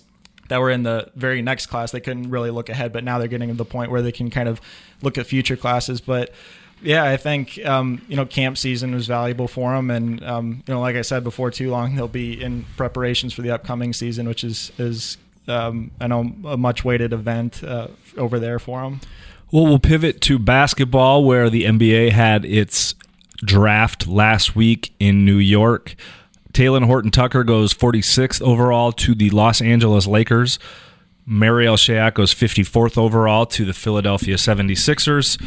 that 0.50 0.60
were 0.60 0.70
in 0.70 0.84
the 0.84 1.10
very 1.16 1.42
next 1.42 1.68
class. 1.68 1.92
They 1.92 2.02
couldn't 2.02 2.30
really 2.30 2.52
look 2.52 2.70
ahead, 2.70 2.92
but 2.92 3.04
now 3.04 3.18
they're 3.18 3.28
getting 3.28 3.50
to 3.50 3.56
the 3.56 3.66
point 3.66 3.90
where 3.90 4.02
they 4.02 4.12
can 4.12 4.30
kind 4.30 4.50
of 4.50 4.60
look 5.02 5.18
at 5.18 5.26
future 5.26 5.56
classes. 5.56 6.02
But 6.02 6.32
Yeah, 6.82 7.04
I 7.04 7.18
think 7.18 7.64
um, 7.66 8.02
you 8.08 8.16
know 8.16 8.26
camp 8.26 8.58
season 8.58 8.94
was 8.94 9.08
valuable 9.08 9.48
for 9.48 9.74
them, 9.74 9.90
and 9.90 10.24
um, 10.24 10.64
you 10.68 10.74
know, 10.74 10.82
like 10.82 10.96
I 10.96 11.02
said 11.02 11.24
before, 11.24 11.52
too 11.52 11.70
long 11.70 11.96
they'll 11.96 12.08
be 12.08 12.42
in 12.42 12.66
preparations 12.78 13.34
for 13.34 13.42
the 13.42 13.52
upcoming 13.52 13.94
season, 13.94 14.28
which 14.28 14.44
is 14.44 14.72
is 14.78 15.18
um, 15.48 15.92
I 16.00 16.08
know 16.08 16.34
a 16.46 16.58
much 16.58 16.84
weighted 16.86 17.14
event 17.14 17.64
uh, 17.64 17.88
over 18.18 18.40
there 18.40 18.60
for 18.60 18.82
them. 18.82 19.02
Well, 19.52 19.66
we'll 19.66 19.80
pivot 19.80 20.22
to 20.22 20.38
basketball, 20.38 21.24
where 21.24 21.50
the 21.50 21.64
NBA 21.64 22.12
had 22.12 22.46
its 22.46 22.94
draft 23.44 24.08
last 24.08 24.56
week 24.56 24.94
in 25.00 25.26
New 25.26 25.38
York. 25.38 25.96
Talen 26.60 26.88
Horton 26.88 27.10
Tucker 27.10 27.46
goes 27.46 27.74
46th 27.74 28.42
overall 28.42 28.92
to 28.92 29.16
the 29.16 29.30
Los 29.30 29.62
Angeles 29.62 30.06
Lakers. 30.06 30.60
Marial 31.26 31.78
Shayok 31.78 32.16
goes 32.16 32.34
54th 32.34 32.98
overall 32.98 33.46
to 33.46 33.64
the 33.64 33.72
Philadelphia 33.72 34.36
76ers. 34.36 35.42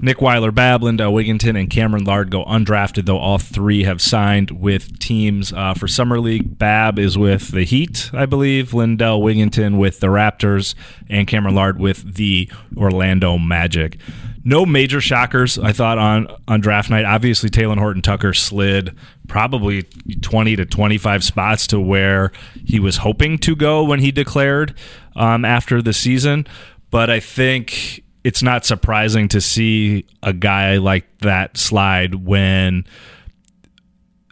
Nick 0.00 0.20
Weiler 0.20 0.50
Babb, 0.50 0.82
Lindell 0.82 1.12
Wigginton, 1.12 1.56
and 1.56 1.70
Cameron 1.70 2.02
Lard 2.02 2.32
go 2.32 2.44
undrafted, 2.46 3.04
though 3.04 3.16
all 3.16 3.38
three 3.38 3.84
have 3.84 4.02
signed 4.02 4.50
with 4.50 4.98
teams 4.98 5.52
uh, 5.52 5.74
for 5.74 5.86
Summer 5.86 6.18
League. 6.18 6.58
Babb 6.58 6.98
is 6.98 7.16
with 7.16 7.52
the 7.52 7.62
Heat, 7.62 8.10
I 8.12 8.26
believe. 8.26 8.74
Lindell 8.74 9.20
Wigginton 9.20 9.78
with 9.78 10.00
the 10.00 10.08
Raptors, 10.08 10.74
and 11.08 11.28
Cameron 11.28 11.54
Lard 11.54 11.78
with 11.78 12.16
the 12.16 12.50
Orlando 12.76 13.38
Magic. 13.38 14.00
No 14.46 14.64
major 14.64 15.00
shockers, 15.00 15.58
I 15.58 15.72
thought, 15.72 15.98
on, 15.98 16.28
on 16.46 16.60
draft 16.60 16.88
night. 16.88 17.04
Obviously, 17.04 17.50
Talen 17.50 17.78
Horton 17.78 18.00
Tucker 18.00 18.32
slid 18.32 18.96
probably 19.26 19.82
20 20.22 20.54
to 20.54 20.64
25 20.64 21.24
spots 21.24 21.66
to 21.66 21.80
where 21.80 22.30
he 22.64 22.78
was 22.78 22.98
hoping 22.98 23.38
to 23.38 23.56
go 23.56 23.82
when 23.82 23.98
he 23.98 24.12
declared 24.12 24.72
um, 25.16 25.44
after 25.44 25.82
the 25.82 25.92
season. 25.92 26.46
But 26.92 27.10
I 27.10 27.18
think 27.18 28.04
it's 28.22 28.40
not 28.40 28.64
surprising 28.64 29.26
to 29.30 29.40
see 29.40 30.06
a 30.22 30.32
guy 30.32 30.76
like 30.76 31.18
that 31.22 31.56
slide 31.56 32.14
when 32.14 32.84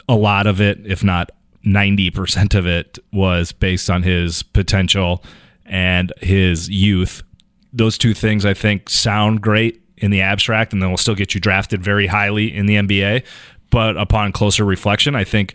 a 0.09 0.15
lot 0.15 0.47
of 0.47 0.61
it, 0.61 0.79
if 0.87 1.03
not 1.03 1.33
90% 1.67 2.55
of 2.55 2.69
it, 2.69 3.01
was 3.13 3.51
based 3.51 3.91
on 3.91 4.05
his 4.05 4.45
potential 4.45 5.25
and 5.67 6.13
his 6.21 6.69
youth. 6.69 7.25
Those 7.73 7.99
two 7.99 8.15
things 8.15 8.47
I 8.47 8.55
think 8.55 8.89
sound 8.89 9.41
great 9.41 9.81
in 9.99 10.11
the 10.11 10.21
abstract, 10.21 10.73
and 10.73 10.83
then 10.83 10.91
will 10.91 10.99
still 10.99 11.15
get 11.15 11.35
you 11.35 11.41
drafted 11.41 11.83
very 11.83 12.07
highly 12.07 12.55
in 12.55 12.67
the 12.67 12.77
NBA. 12.77 13.25
But 13.71 13.97
upon 13.97 14.33
closer 14.33 14.65
reflection, 14.65 15.15
I 15.15 15.25
think 15.25 15.55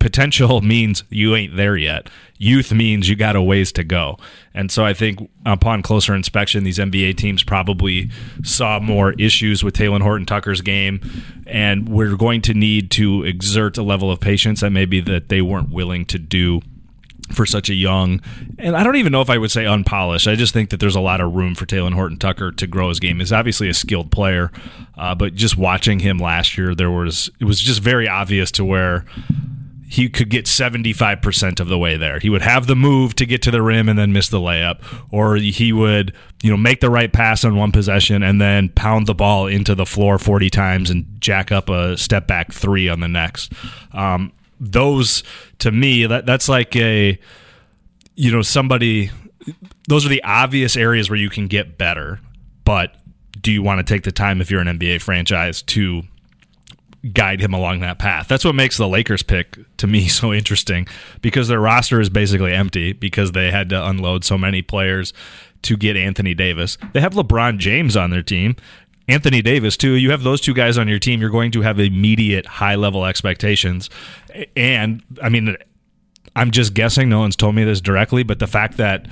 potential 0.00 0.60
means 0.62 1.04
you 1.10 1.36
ain't 1.36 1.56
there 1.56 1.76
yet. 1.76 2.10
Youth 2.38 2.72
means 2.72 3.08
you 3.08 3.14
got 3.14 3.36
a 3.36 3.42
ways 3.42 3.70
to 3.72 3.84
go. 3.84 4.18
And 4.54 4.72
so 4.72 4.84
I 4.84 4.94
think 4.94 5.30
upon 5.46 5.82
closer 5.82 6.14
inspection, 6.14 6.64
these 6.64 6.78
NBA 6.78 7.16
teams 7.18 7.44
probably 7.44 8.10
saw 8.42 8.80
more 8.80 9.12
issues 9.12 9.62
with 9.62 9.76
Talen 9.76 10.00
Horton 10.00 10.26
Tucker's 10.26 10.62
game. 10.62 11.00
And 11.46 11.88
we're 11.88 12.16
going 12.16 12.40
to 12.42 12.54
need 12.54 12.90
to 12.92 13.24
exert 13.24 13.76
a 13.78 13.82
level 13.82 14.10
of 14.10 14.20
patience 14.20 14.62
that 14.62 14.70
maybe 14.70 15.00
that 15.02 15.28
they 15.28 15.42
weren't 15.42 15.70
willing 15.70 16.06
to 16.06 16.18
do 16.18 16.62
for 17.32 17.46
such 17.46 17.70
a 17.70 17.74
young, 17.74 18.20
and 18.58 18.76
I 18.76 18.82
don't 18.82 18.96
even 18.96 19.12
know 19.12 19.20
if 19.20 19.30
I 19.30 19.38
would 19.38 19.50
say 19.50 19.66
unpolished. 19.66 20.26
I 20.26 20.34
just 20.34 20.52
think 20.52 20.70
that 20.70 20.80
there's 20.80 20.96
a 20.96 21.00
lot 21.00 21.20
of 21.20 21.34
room 21.34 21.54
for 21.54 21.66
Talen 21.66 21.94
Horton 21.94 22.18
Tucker 22.18 22.52
to 22.52 22.66
grow 22.66 22.88
his 22.88 23.00
game. 23.00 23.18
He's 23.18 23.32
obviously 23.32 23.68
a 23.68 23.74
skilled 23.74 24.10
player, 24.10 24.50
uh, 24.96 25.14
but 25.14 25.34
just 25.34 25.56
watching 25.56 26.00
him 26.00 26.18
last 26.18 26.58
year, 26.58 26.74
there 26.74 26.90
was 26.90 27.30
it 27.40 27.44
was 27.44 27.60
just 27.60 27.80
very 27.80 28.08
obvious 28.08 28.50
to 28.52 28.64
where 28.64 29.04
he 29.90 30.08
could 30.08 30.30
get 30.30 30.44
75% 30.46 31.58
of 31.58 31.66
the 31.66 31.76
way 31.76 31.96
there. 31.96 32.20
He 32.20 32.30
would 32.30 32.42
have 32.42 32.68
the 32.68 32.76
move 32.76 33.16
to 33.16 33.26
get 33.26 33.42
to 33.42 33.50
the 33.50 33.60
rim 33.60 33.88
and 33.88 33.98
then 33.98 34.12
miss 34.12 34.28
the 34.28 34.38
layup 34.38 34.80
or 35.10 35.34
he 35.34 35.72
would, 35.72 36.14
you 36.44 36.50
know, 36.50 36.56
make 36.56 36.80
the 36.80 36.88
right 36.88 37.12
pass 37.12 37.44
on 37.44 37.56
one 37.56 37.72
possession 37.72 38.22
and 38.22 38.40
then 38.40 38.68
pound 38.68 39.08
the 39.08 39.16
ball 39.16 39.48
into 39.48 39.74
the 39.74 39.84
floor 39.84 40.16
40 40.16 40.48
times 40.48 40.90
and 40.90 41.06
jack 41.18 41.50
up 41.50 41.68
a 41.68 41.98
step 41.98 42.28
back 42.28 42.52
3 42.52 42.88
on 42.88 43.00
the 43.00 43.08
next. 43.08 43.52
Um, 43.92 44.30
those 44.60 45.24
to 45.58 45.72
me 45.72 46.06
that 46.06 46.26
that's 46.26 46.48
like 46.48 46.76
a 46.76 47.18
you 48.14 48.30
know 48.30 48.42
somebody 48.42 49.10
those 49.88 50.04
are 50.04 50.10
the 50.10 50.22
obvious 50.22 50.76
areas 50.76 51.08
where 51.08 51.18
you 51.18 51.30
can 51.30 51.48
get 51.48 51.78
better 51.78 52.20
but 52.64 52.96
do 53.40 53.50
you 53.50 53.62
want 53.62 53.84
to 53.84 53.94
take 53.94 54.04
the 54.04 54.12
time 54.12 54.40
if 54.40 54.50
you're 54.50 54.60
an 54.60 54.78
NBA 54.78 55.00
franchise 55.00 55.62
to 55.62 56.02
guide 57.14 57.40
him 57.40 57.54
along 57.54 57.80
that 57.80 57.98
path 57.98 58.28
that's 58.28 58.44
what 58.44 58.54
makes 58.54 58.76
the 58.76 58.86
Lakers 58.86 59.22
pick 59.22 59.56
to 59.78 59.86
me 59.86 60.06
so 60.08 60.32
interesting 60.32 60.86
because 61.22 61.48
their 61.48 61.60
roster 61.60 61.98
is 61.98 62.10
basically 62.10 62.52
empty 62.52 62.92
because 62.92 63.32
they 63.32 63.50
had 63.50 63.70
to 63.70 63.86
unload 63.86 64.24
so 64.24 64.36
many 64.36 64.60
players 64.60 65.14
to 65.62 65.76
get 65.76 65.96
Anthony 65.96 66.34
Davis. 66.34 66.78
They 66.92 67.00
have 67.00 67.12
LeBron 67.12 67.58
James 67.58 67.96
on 67.96 68.10
their 68.10 68.22
team. 68.22 68.56
Anthony 69.10 69.42
Davis 69.42 69.76
too. 69.76 69.92
You 69.92 70.10
have 70.10 70.22
those 70.22 70.40
two 70.40 70.54
guys 70.54 70.78
on 70.78 70.88
your 70.88 70.98
team. 70.98 71.20
You're 71.20 71.30
going 71.30 71.50
to 71.52 71.62
have 71.62 71.78
immediate 71.80 72.46
high 72.46 72.76
level 72.76 73.04
expectations, 73.04 73.90
and 74.56 75.02
I 75.22 75.28
mean, 75.28 75.56
I'm 76.36 76.50
just 76.50 76.74
guessing. 76.74 77.08
No 77.08 77.18
one's 77.20 77.36
told 77.36 77.54
me 77.54 77.64
this 77.64 77.80
directly, 77.80 78.22
but 78.22 78.38
the 78.38 78.46
fact 78.46 78.76
that 78.76 79.06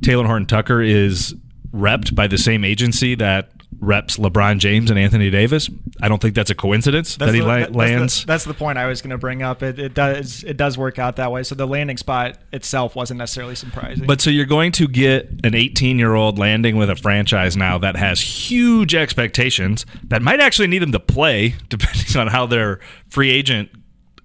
Talen 0.00 0.26
Horton 0.26 0.46
Tucker 0.46 0.82
is 0.82 1.34
repped 1.72 2.14
by 2.14 2.26
the 2.26 2.38
same 2.38 2.64
agency 2.64 3.14
that 3.16 3.50
reps 3.80 4.16
LeBron 4.16 4.58
James 4.58 4.90
and 4.90 4.98
Anthony 4.98 5.30
Davis. 5.30 5.70
I 6.00 6.08
don't 6.08 6.20
think 6.20 6.34
that's 6.34 6.50
a 6.50 6.54
coincidence 6.54 7.16
that's 7.16 7.30
that 7.30 7.34
he 7.34 7.40
the, 7.40 7.46
la- 7.46 7.58
that's 7.58 7.72
lands. 7.72 8.20
The, 8.20 8.26
that's 8.26 8.44
the 8.44 8.54
point 8.54 8.78
I 8.78 8.86
was 8.86 9.00
going 9.02 9.10
to 9.10 9.18
bring 9.18 9.42
up. 9.42 9.62
It, 9.62 9.78
it 9.78 9.94
does 9.94 10.44
it 10.44 10.56
does 10.56 10.76
work 10.78 10.98
out 10.98 11.16
that 11.16 11.30
way. 11.32 11.42
So 11.42 11.54
the 11.54 11.66
landing 11.66 11.96
spot 11.96 12.38
itself 12.52 12.96
wasn't 12.96 13.18
necessarily 13.18 13.54
surprising. 13.54 14.06
But 14.06 14.20
so 14.20 14.30
you're 14.30 14.46
going 14.46 14.72
to 14.72 14.88
get 14.88 15.28
an 15.44 15.54
18 15.54 15.98
year 15.98 16.14
old 16.14 16.38
landing 16.38 16.76
with 16.76 16.90
a 16.90 16.96
franchise 16.96 17.56
now 17.56 17.78
that 17.78 17.96
has 17.96 18.20
huge 18.20 18.94
expectations 18.94 19.86
that 20.04 20.22
might 20.22 20.40
actually 20.40 20.68
need 20.68 20.82
him 20.82 20.92
to 20.92 21.00
play, 21.00 21.54
depending 21.68 22.16
on 22.16 22.28
how 22.28 22.46
their 22.46 22.80
free 23.08 23.30
agent 23.30 23.70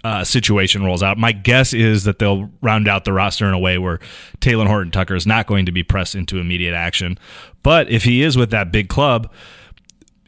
uh, 0.04 0.24
situation 0.24 0.84
rolls 0.84 1.04
out. 1.04 1.18
My 1.18 1.32
guess 1.32 1.74
is 1.74 2.04
that 2.06 2.20
they'll 2.20 2.50
round 2.62 2.88
out 2.88 3.06
the 3.06 3.14
roster 3.14 3.48
in 3.48 3.54
a 3.54 3.60
way 3.60 3.78
where 3.78 4.00
Talen 4.40 4.68
Horton 4.68 4.92
Tucker 4.92 5.16
is 5.16 5.28
not 5.28 5.48
going 5.48 5.66
to 5.66 5.72
be 5.72 5.84
pressed 5.84 6.16
into 6.16 6.40
immediate 6.40 6.74
action. 6.74 7.18
But 7.64 7.90
if 7.90 8.04
he 8.04 8.22
is 8.22 8.38
with 8.38 8.52
that 8.52 8.72
big 8.72 8.88
club, 8.88 9.32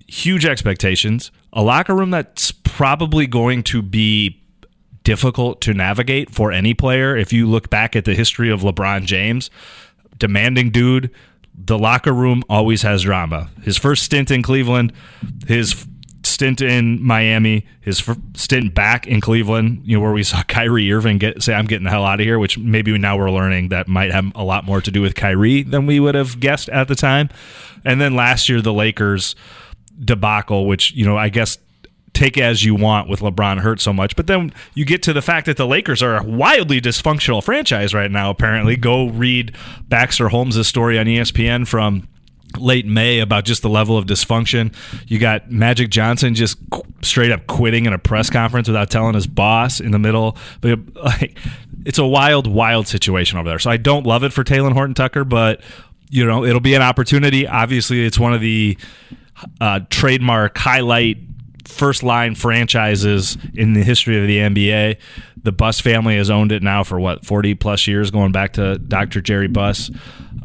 huge 0.08 0.46
expectations, 0.46 1.32
a 1.54 1.64
locker 1.64 1.96
room 1.96 2.12
that's 2.12 2.52
probably 2.52 3.28
going 3.28 3.64
to 3.64 3.82
be 3.82 4.42
difficult 5.04 5.62
to 5.62 5.74
navigate 5.74 6.30
for 6.30 6.52
any 6.52 6.74
player. 6.74 7.16
If 7.16 7.34
you 7.34 7.48
look 7.48 7.70
back 7.70 7.96
at 7.96 8.06
the 8.06 8.14
history 8.14 8.50
of 8.50 8.62
LeBron 8.62 9.06
James, 9.06 9.50
demanding 10.18 10.70
dude, 10.70 11.12
the 11.54 11.78
locker 11.78 12.14
room 12.14 12.44
always 12.50 12.82
has 12.84 13.04
drama. 13.04 13.50
His 13.64 13.78
first 13.78 14.04
stint 14.04 14.32
in 14.32 14.42
Cleveland, 14.42 14.94
his 15.48 15.88
stint 16.32 16.62
in 16.62 17.04
Miami, 17.04 17.66
his 17.82 18.04
stint 18.34 18.74
back 18.74 19.08
in 19.08 19.22
Cleveland, 19.22 19.82
you 19.84 19.98
know, 19.98 20.04
where 20.04 20.12
we 20.12 20.24
saw 20.24 20.44
Kyrie 20.48 20.92
Irving 20.92 21.18
get 21.18 21.44
say, 21.44 21.54
"I'm 21.54 21.68
getting 21.68 21.86
the 21.86 21.90
hell 21.90 22.06
out 22.06 22.20
of 22.20 22.26
here," 22.26 22.40
which 22.40 22.58
maybe 22.58 22.98
now 22.98 23.18
we're 23.18 23.32
learning 23.32 23.70
that 23.70 23.88
might 23.88 24.12
have 24.12 24.32
a 24.36 24.44
lot 24.44 24.66
more 24.66 24.82
to 24.82 24.92
do 24.92 25.02
with 25.02 25.16
Kyrie 25.16 25.64
than 25.64 25.86
we 25.86 26.00
would 26.00 26.16
have 26.16 26.40
guessed 26.40 26.70
at 26.70 26.88
the 26.88 26.96
time. 26.96 27.30
And 27.84 28.00
then 28.00 28.16
last 28.16 28.50
year, 28.50 28.62
the 28.62 28.74
Lakers 28.74 29.36
debacle, 30.04 30.66
which 30.68 30.94
you 30.94 31.06
know, 31.06 31.18
I 31.18 31.30
guess 31.30 31.58
take 32.14 32.38
as 32.38 32.64
you 32.64 32.76
want 32.76 33.10
with 33.10 33.22
LeBron 33.22 33.60
hurt 33.60 33.80
so 33.80 33.94
much. 33.94 34.16
But 34.16 34.28
then 34.28 34.54
you 34.74 34.86
get 34.86 35.04
to 35.04 35.14
the 35.14 35.22
fact 35.22 35.46
that 35.46 35.58
the 35.58 35.68
Lakers 35.68 36.04
are 36.04 36.18
a 36.18 36.24
wildly 36.24 36.82
dysfunctional 36.82 37.44
franchise 37.44 37.94
right 37.94 38.12
now, 38.12 38.30
apparently. 38.30 38.76
Go 38.76 39.10
read 39.10 39.56
Baxter 39.88 40.30
Holmes' 40.30 40.68
story 40.68 41.00
on 41.00 41.06
ESPN 41.06 41.68
from 41.68 42.08
late 42.58 42.86
May 42.86 43.20
about 43.20 43.46
just 43.46 43.62
the 43.62 43.70
level 43.70 43.98
of 43.98 44.06
dysfunction. 44.06 44.74
You 45.08 45.20
got 45.20 45.52
Magic 45.52 45.90
Johnson 45.90 46.36
just 46.36 46.58
straight 47.02 47.32
up 47.32 47.48
quitting 47.48 47.86
in 47.86 47.94
a 47.94 48.00
press 48.00 48.30
conference 48.30 48.68
without 48.68 48.90
telling 48.90 49.16
his 49.16 49.28
boss 49.28 49.80
in 49.80 49.92
the 49.92 50.00
middle. 50.00 50.38
But 50.62 50.96
like, 51.04 51.38
it's 51.86 51.98
a 51.98 52.06
wild, 52.06 52.48
wild 52.48 52.88
situation 52.88 53.38
over 53.38 53.50
there. 53.50 53.60
So 53.60 53.72
I 53.72 53.78
don't 53.78 54.06
love 54.06 54.24
it 54.24 54.34
for 54.34 54.44
Talen 54.44 54.74
Horton 54.74 54.94
Tucker, 54.94 55.24
but 55.24 55.62
you 56.10 56.26
know 56.26 56.44
it'll 56.44 56.60
be 56.60 56.76
an 56.76 56.82
opportunity. 56.82 57.48
Obviously, 57.48 58.06
it's 58.06 58.20
one 58.20 58.34
of 58.34 58.42
the 58.42 58.78
uh, 59.60 59.82
trademark 59.90 60.58
highlight 60.58 61.18
first 61.66 62.04
line 62.04 62.36
franchises 62.36 63.38
in 63.54 63.74
the 63.74 63.84
history 63.84 64.20
of 64.20 64.28
the 64.28 64.38
NBA. 64.38 64.98
The 65.44 65.52
Buss 65.52 65.80
family 65.80 66.18
has 66.18 66.30
owned 66.30 66.52
it 66.52 66.62
now 66.62 66.84
for 66.84 67.00
what 67.00 67.26
forty 67.26 67.56
plus 67.56 67.88
years, 67.88 68.12
going 68.12 68.32
back 68.32 68.54
to 68.54 68.78
Dr. 68.78 69.22
Jerry 69.22 69.48
Buss. 69.48 69.90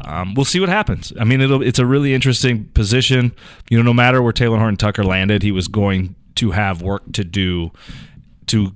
Um, 0.03 0.35
we'll 0.35 0.45
see 0.45 0.59
what 0.59 0.69
happens. 0.69 1.11
I 1.19 1.23
mean, 1.23 1.41
it's 1.41 1.79
a 1.79 1.85
really 1.85 2.13
interesting 2.13 2.65
position. 2.65 3.33
You 3.69 3.77
know, 3.77 3.83
no 3.83 3.93
matter 3.93 4.21
where 4.21 4.33
Talen 4.33 4.59
Horton 4.59 4.77
Tucker 4.77 5.03
landed, 5.03 5.41
he 5.41 5.51
was 5.51 5.67
going 5.67 6.15
to 6.35 6.51
have 6.51 6.81
work 6.81 7.11
to 7.13 7.23
do 7.23 7.71
to 8.47 8.73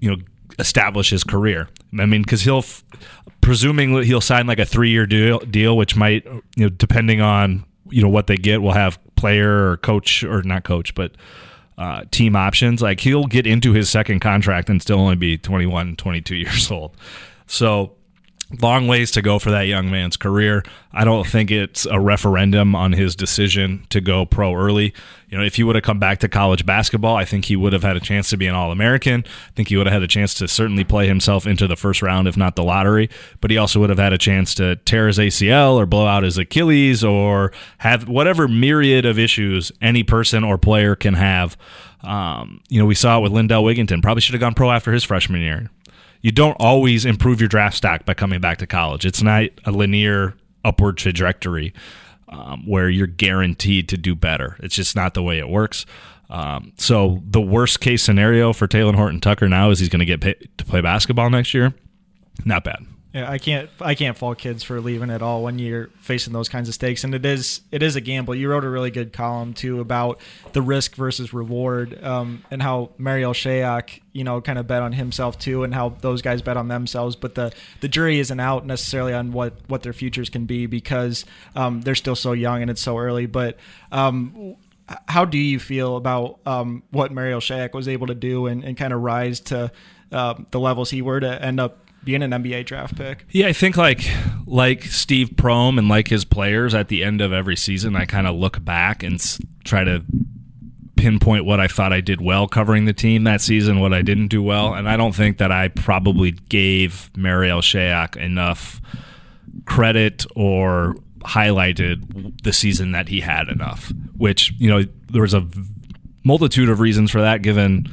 you 0.00 0.10
know 0.10 0.16
establish 0.58 1.10
his 1.10 1.24
career. 1.24 1.68
I 1.98 2.06
mean, 2.06 2.22
because 2.22 2.42
he'll 2.42 2.64
presuming 3.40 4.02
he'll 4.02 4.20
sign 4.20 4.46
like 4.46 4.58
a 4.58 4.64
three 4.64 4.90
year 4.90 5.06
deal, 5.06 5.38
deal, 5.40 5.76
which 5.76 5.96
might 5.96 6.24
you 6.24 6.64
know 6.64 6.68
depending 6.68 7.20
on 7.20 7.64
you 7.90 8.02
know 8.02 8.08
what 8.08 8.26
they 8.26 8.36
get, 8.36 8.60
will 8.60 8.72
have 8.72 8.98
player 9.16 9.70
or 9.70 9.76
coach 9.76 10.24
or 10.24 10.42
not 10.42 10.64
coach, 10.64 10.94
but 10.94 11.12
uh, 11.78 12.02
team 12.10 12.36
options. 12.36 12.82
Like 12.82 13.00
he'll 13.00 13.24
get 13.24 13.46
into 13.46 13.72
his 13.72 13.88
second 13.88 14.20
contract 14.20 14.68
and 14.68 14.82
still 14.82 14.98
only 14.98 15.16
be 15.16 15.38
21, 15.38 15.96
22 15.96 16.34
years 16.36 16.70
old. 16.70 16.96
So 17.46 17.96
long 18.60 18.86
ways 18.86 19.10
to 19.12 19.22
go 19.22 19.38
for 19.38 19.50
that 19.50 19.62
young 19.62 19.90
man's 19.90 20.16
career. 20.16 20.62
I 20.92 21.04
don't 21.04 21.26
think 21.26 21.50
it's 21.50 21.86
a 21.86 21.98
referendum 21.98 22.74
on 22.74 22.92
his 22.92 23.16
decision 23.16 23.86
to 23.90 24.00
go 24.00 24.24
pro 24.26 24.54
early. 24.54 24.94
You 25.28 25.38
know, 25.38 25.44
if 25.44 25.56
he 25.56 25.64
would 25.64 25.74
have 25.74 25.82
come 25.82 25.98
back 25.98 26.20
to 26.20 26.28
college 26.28 26.64
basketball, 26.64 27.16
I 27.16 27.24
think 27.24 27.46
he 27.46 27.56
would 27.56 27.72
have 27.72 27.82
had 27.82 27.96
a 27.96 28.00
chance 28.00 28.30
to 28.30 28.36
be 28.36 28.46
an 28.46 28.54
All 28.54 28.70
American. 28.70 29.24
I 29.26 29.50
think 29.56 29.68
he 29.68 29.76
would 29.76 29.86
have 29.86 29.94
had 29.94 30.02
a 30.02 30.08
chance 30.08 30.34
to 30.34 30.46
certainly 30.46 30.84
play 30.84 31.08
himself 31.08 31.46
into 31.46 31.66
the 31.66 31.76
first 31.76 32.02
round, 32.02 32.28
if 32.28 32.36
not 32.36 32.54
the 32.54 32.62
lottery. 32.62 33.10
But 33.40 33.50
he 33.50 33.56
also 33.56 33.80
would 33.80 33.90
have 33.90 33.98
had 33.98 34.12
a 34.12 34.18
chance 34.18 34.54
to 34.56 34.76
tear 34.76 35.08
his 35.08 35.18
ACL 35.18 35.74
or 35.74 35.86
blow 35.86 36.06
out 36.06 36.22
his 36.22 36.38
Achilles 36.38 37.02
or 37.02 37.50
have 37.78 38.08
whatever 38.08 38.46
myriad 38.46 39.04
of 39.04 39.18
issues 39.18 39.72
any 39.80 40.04
person 40.04 40.44
or 40.44 40.58
player 40.58 40.94
can 40.94 41.14
have. 41.14 41.56
Um, 42.02 42.60
you 42.68 42.78
know, 42.78 42.86
we 42.86 42.94
saw 42.94 43.18
it 43.18 43.22
with 43.22 43.32
Lindell 43.32 43.64
Wigginton. 43.64 44.02
Probably 44.02 44.20
should 44.20 44.34
have 44.34 44.40
gone 44.40 44.54
pro 44.54 44.70
after 44.70 44.92
his 44.92 45.02
freshman 45.02 45.40
year 45.40 45.70
you 46.24 46.32
don't 46.32 46.56
always 46.58 47.04
improve 47.04 47.38
your 47.38 47.48
draft 47.48 47.76
stock 47.76 48.06
by 48.06 48.14
coming 48.14 48.40
back 48.40 48.56
to 48.56 48.66
college. 48.66 49.04
It's 49.04 49.22
not 49.22 49.44
a 49.66 49.70
linear 49.70 50.34
upward 50.64 50.96
trajectory 50.96 51.74
um, 52.30 52.66
where 52.66 52.88
you're 52.88 53.06
guaranteed 53.06 53.90
to 53.90 53.98
do 53.98 54.14
better. 54.14 54.56
It's 54.60 54.74
just 54.74 54.96
not 54.96 55.12
the 55.12 55.22
way 55.22 55.38
it 55.38 55.50
works. 55.50 55.84
Um, 56.30 56.72
so 56.78 57.22
the 57.28 57.42
worst 57.42 57.80
case 57.80 58.02
scenario 58.02 58.54
for 58.54 58.66
Talen 58.66 58.94
Horton 58.94 59.20
Tucker 59.20 59.50
now 59.50 59.68
is 59.68 59.80
he's 59.80 59.90
going 59.90 60.00
to 60.00 60.06
get 60.06 60.22
paid 60.22 60.48
to 60.56 60.64
play 60.64 60.80
basketball 60.80 61.28
next 61.28 61.52
year. 61.52 61.74
Not 62.46 62.64
bad. 62.64 62.86
Yeah, 63.14 63.30
I 63.30 63.38
can't 63.38 63.70
I 63.80 63.94
can't 63.94 64.18
fault 64.18 64.38
kids 64.38 64.64
for 64.64 64.80
leaving 64.80 65.08
at 65.08 65.22
all 65.22 65.44
when 65.44 65.60
you're 65.60 65.86
facing 66.00 66.32
those 66.32 66.48
kinds 66.48 66.68
of 66.68 66.74
stakes, 66.74 67.04
and 67.04 67.14
it 67.14 67.24
is 67.24 67.60
it 67.70 67.80
is 67.80 67.94
a 67.94 68.00
gamble. 68.00 68.34
You 68.34 68.50
wrote 68.50 68.64
a 68.64 68.68
really 68.68 68.90
good 68.90 69.12
column 69.12 69.54
too 69.54 69.78
about 69.78 70.18
the 70.52 70.60
risk 70.60 70.96
versus 70.96 71.32
reward, 71.32 72.02
um, 72.02 72.42
and 72.50 72.60
how 72.60 72.90
Marial 72.98 73.32
Shayok, 73.32 74.00
you 74.12 74.24
know, 74.24 74.40
kind 74.40 74.58
of 74.58 74.66
bet 74.66 74.82
on 74.82 74.90
himself 74.94 75.38
too, 75.38 75.62
and 75.62 75.72
how 75.72 75.90
those 75.90 76.22
guys 76.22 76.42
bet 76.42 76.56
on 76.56 76.66
themselves. 76.66 77.14
But 77.14 77.36
the 77.36 77.52
the 77.80 77.86
jury 77.86 78.18
isn't 78.18 78.40
out 78.40 78.66
necessarily 78.66 79.14
on 79.14 79.30
what 79.30 79.54
what 79.68 79.84
their 79.84 79.92
futures 79.92 80.28
can 80.28 80.46
be 80.46 80.66
because 80.66 81.24
um, 81.54 81.82
they're 81.82 81.94
still 81.94 82.16
so 82.16 82.32
young 82.32 82.62
and 82.62 82.70
it's 82.70 82.82
so 82.82 82.98
early. 82.98 83.26
But 83.26 83.58
um, 83.92 84.56
how 85.06 85.24
do 85.24 85.38
you 85.38 85.60
feel 85.60 85.96
about 85.96 86.40
um, 86.46 86.82
what 86.90 87.12
Marial 87.12 87.38
Shayok 87.38 87.74
was 87.74 87.86
able 87.86 88.08
to 88.08 88.14
do 88.16 88.46
and, 88.46 88.64
and 88.64 88.76
kind 88.76 88.92
of 88.92 89.02
rise 89.02 89.38
to 89.40 89.70
uh, 90.10 90.34
the 90.50 90.58
levels 90.58 90.90
he 90.90 91.00
were 91.00 91.20
to 91.20 91.42
end 91.42 91.60
up 91.60 91.83
being 92.04 92.22
an 92.22 92.30
NBA 92.30 92.66
draft 92.66 92.96
pick. 92.96 93.26
Yeah, 93.30 93.48
I 93.48 93.52
think 93.52 93.76
like 93.76 94.08
like 94.46 94.84
Steve 94.84 95.30
Prohm 95.30 95.78
and 95.78 95.88
like 95.88 96.08
his 96.08 96.24
players 96.24 96.74
at 96.74 96.88
the 96.88 97.02
end 97.02 97.20
of 97.20 97.32
every 97.32 97.56
season, 97.56 97.96
I 97.96 98.04
kind 98.04 98.26
of 98.26 98.36
look 98.36 98.64
back 98.64 99.02
and 99.02 99.20
try 99.64 99.84
to 99.84 100.04
pinpoint 100.96 101.44
what 101.44 101.60
I 101.60 101.66
thought 101.66 101.92
I 101.92 102.00
did 102.00 102.20
well 102.20 102.46
covering 102.46 102.84
the 102.84 102.92
team 102.92 103.24
that 103.24 103.40
season, 103.40 103.80
what 103.80 103.92
I 103.92 104.02
didn't 104.02 104.28
do 104.28 104.42
well, 104.42 104.74
and 104.74 104.88
I 104.88 104.96
don't 104.96 105.14
think 105.14 105.38
that 105.38 105.50
I 105.52 105.68
probably 105.68 106.32
gave 106.32 107.10
Marial 107.16 107.60
Shayok 107.60 108.16
enough 108.16 108.80
credit 109.66 110.24
or 110.34 110.96
highlighted 111.20 112.42
the 112.42 112.52
season 112.52 112.92
that 112.92 113.08
he 113.08 113.20
had 113.20 113.48
enough. 113.48 113.92
Which 114.16 114.52
you 114.58 114.68
know 114.68 114.84
there 115.10 115.22
was 115.22 115.34
a 115.34 115.46
multitude 116.24 116.68
of 116.68 116.80
reasons 116.80 117.10
for 117.10 117.20
that, 117.20 117.42
given 117.42 117.88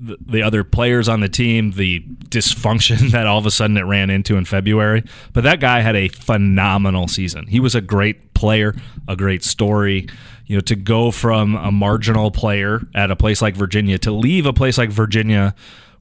the, 0.00 0.42
other 0.42 0.64
players 0.64 1.08
on 1.08 1.20
the 1.20 1.28
team, 1.28 1.72
the 1.72 2.00
dysfunction 2.24 3.10
that 3.12 3.26
all 3.26 3.38
of 3.38 3.46
a 3.46 3.50
sudden 3.50 3.76
it 3.76 3.82
ran 3.82 4.10
into 4.10 4.36
in 4.36 4.44
February. 4.44 5.04
But 5.32 5.44
that 5.44 5.60
guy 5.60 5.80
had 5.80 5.96
a 5.96 6.08
phenomenal 6.08 7.08
season. 7.08 7.46
He 7.46 7.60
was 7.60 7.74
a 7.74 7.80
great 7.80 8.34
player, 8.34 8.74
a 9.06 9.16
great 9.16 9.44
story. 9.44 10.08
You 10.46 10.56
know, 10.56 10.60
to 10.62 10.76
go 10.76 11.10
from 11.10 11.56
a 11.56 11.70
marginal 11.70 12.30
player 12.30 12.80
at 12.94 13.10
a 13.10 13.16
place 13.16 13.42
like 13.42 13.54
Virginia 13.54 13.98
to 13.98 14.10
leave 14.10 14.46
a 14.46 14.52
place 14.52 14.78
like 14.78 14.90
Virginia 14.90 15.54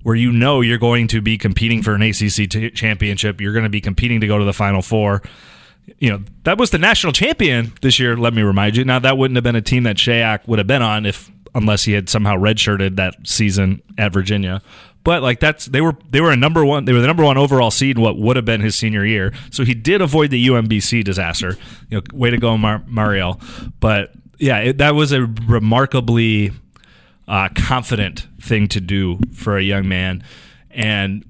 where 0.03 0.15
you 0.15 0.31
know 0.31 0.61
you're 0.61 0.77
going 0.77 1.07
to 1.09 1.21
be 1.21 1.37
competing 1.37 1.83
for 1.83 1.93
an 1.93 2.01
ACC 2.01 2.49
t- 2.49 2.71
championship, 2.71 3.41
you're 3.41 3.51
going 3.51 3.63
to 3.63 3.69
be 3.69 3.81
competing 3.81 4.21
to 4.21 4.27
go 4.27 4.37
to 4.37 4.45
the 4.45 4.53
Final 4.53 4.81
Four. 4.81 5.21
You 5.99 6.11
know, 6.11 6.23
that 6.43 6.57
was 6.57 6.69
the 6.69 6.77
national 6.77 7.11
champion 7.11 7.73
this 7.81 7.99
year, 7.99 8.15
let 8.15 8.33
me 8.33 8.41
remind 8.41 8.77
you. 8.77 8.85
Now, 8.85 8.99
that 8.99 9.17
wouldn't 9.17 9.35
have 9.35 9.43
been 9.43 9.55
a 9.55 9.61
team 9.61 9.83
that 9.83 9.97
Shayok 9.97 10.47
would 10.47 10.59
have 10.59 10.67
been 10.67 10.81
on 10.81 11.05
if 11.05 11.29
unless 11.57 11.83
he 11.83 11.93
had 11.93 12.07
somehow 12.07 12.35
redshirted 12.35 12.95
that 12.95 13.15
season 13.25 13.81
at 13.97 14.13
Virginia. 14.13 14.61
But 15.03 15.23
like 15.23 15.39
that's 15.39 15.65
they 15.65 15.81
were 15.81 15.97
they 16.09 16.21
were 16.21 16.31
a 16.31 16.37
number 16.37 16.63
one 16.63 16.85
they 16.85 16.93
were 16.93 17.01
the 17.01 17.07
number 17.07 17.23
one 17.23 17.37
overall 17.37 17.71
seed 17.71 17.97
in 17.97 18.03
what 18.03 18.17
would 18.17 18.35
have 18.35 18.45
been 18.45 18.61
his 18.61 18.75
senior 18.75 19.05
year. 19.05 19.33
So 19.51 19.65
he 19.65 19.73
did 19.73 20.01
avoid 20.01 20.29
the 20.29 20.47
UMBC 20.47 21.03
disaster. 21.03 21.57
You 21.89 21.97
know, 21.97 22.03
way 22.13 22.29
to 22.29 22.37
go, 22.37 22.57
Mar- 22.57 22.83
Marial. 22.85 23.41
But 23.79 24.11
yeah, 24.37 24.59
it, 24.59 24.77
that 24.77 24.95
was 24.95 25.11
a 25.11 25.25
remarkably 25.25 26.51
uh, 27.27 27.49
confident 27.55 28.27
thing 28.39 28.67
to 28.67 28.79
do 28.79 29.19
for 29.33 29.57
a 29.57 29.63
young 29.63 29.87
man, 29.87 30.23
and 30.69 31.25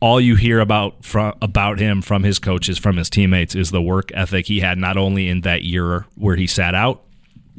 all 0.00 0.20
you 0.20 0.34
hear 0.34 0.58
about 0.58 1.04
from 1.04 1.34
about 1.40 1.78
him 1.78 2.02
from 2.02 2.24
his 2.24 2.38
coaches, 2.38 2.78
from 2.78 2.96
his 2.96 3.08
teammates, 3.10 3.54
is 3.54 3.70
the 3.70 3.82
work 3.82 4.10
ethic 4.14 4.46
he 4.46 4.60
had 4.60 4.78
not 4.78 4.96
only 4.96 5.28
in 5.28 5.42
that 5.42 5.62
year 5.62 6.06
where 6.16 6.36
he 6.36 6.46
sat 6.46 6.74
out, 6.74 7.04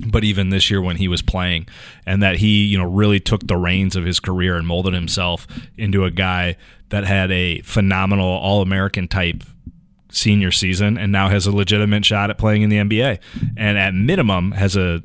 but 0.08 0.24
even 0.24 0.50
this 0.50 0.70
year 0.70 0.82
when 0.82 0.96
he 0.96 1.08
was 1.08 1.22
playing 1.22 1.68
and 2.06 2.24
that 2.24 2.38
he 2.38 2.66
you 2.66 2.78
know 2.78 2.86
really 2.86 3.20
took 3.20 3.46
the 3.48 3.58
reins 3.58 3.96
of 3.96 4.06
his 4.06 4.20
career 4.20 4.56
and 4.56 4.66
molded 4.66 4.94
himself 4.94 5.48
into 5.78 6.06
a 6.06 6.12
guy 6.12 6.56
that 6.90 7.04
had 7.04 7.32
a 7.32 7.62
phenomenal 7.62 8.28
all-american 8.28 9.08
type 9.08 9.44
senior 10.12 10.52
season 10.52 10.98
and 10.98 11.12
now 11.12 11.30
has 11.30 11.46
a 11.46 11.52
legitimate 11.52 12.04
shot 12.04 12.30
at 12.30 12.38
playing 12.38 12.62
in 12.64 12.70
the 12.70 12.78
NBA 12.78 13.20
and 13.58 13.78
at 13.78 13.94
minimum 13.94 14.52
has 14.54 14.76
a 14.76 15.04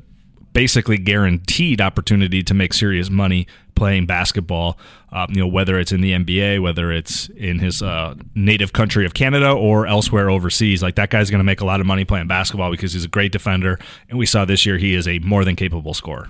basically 0.55 0.97
guaranteed 0.97 1.81
opportunity 1.81 2.41
to 2.41 2.53
make 2.53 2.73
serious 2.73 3.09
money 3.09 3.45
playing 3.75 4.05
basketball. 4.05 4.79
Um, 5.11 5.27
you 5.29 5.41
know, 5.41 5.47
whether 5.47 5.77
it's 5.77 5.91
in 5.91 5.99
the 5.99 6.13
NBA, 6.13 6.61
whether 6.61 6.93
it's 6.93 7.27
in 7.29 7.59
his 7.59 7.81
uh, 7.81 8.15
native 8.33 8.71
country 8.71 9.05
of 9.05 9.13
Canada 9.13 9.51
or 9.51 9.85
elsewhere 9.85 10.29
overseas, 10.29 10.81
like 10.81 10.95
that 10.95 11.09
guy's 11.09 11.29
going 11.29 11.39
to 11.39 11.45
make 11.45 11.59
a 11.59 11.65
lot 11.65 11.81
of 11.81 11.85
money 11.85 12.05
playing 12.05 12.27
basketball 12.27 12.71
because 12.71 12.93
he's 12.93 13.03
a 13.03 13.09
great 13.09 13.33
defender, 13.33 13.77
and 14.09 14.17
we 14.17 14.25
saw 14.25 14.45
this 14.45 14.65
year 14.65 14.77
he 14.77 14.95
is 14.95 15.07
a 15.07 15.19
more 15.19 15.43
than 15.43 15.57
capable 15.57 15.93
scorer. 15.93 16.29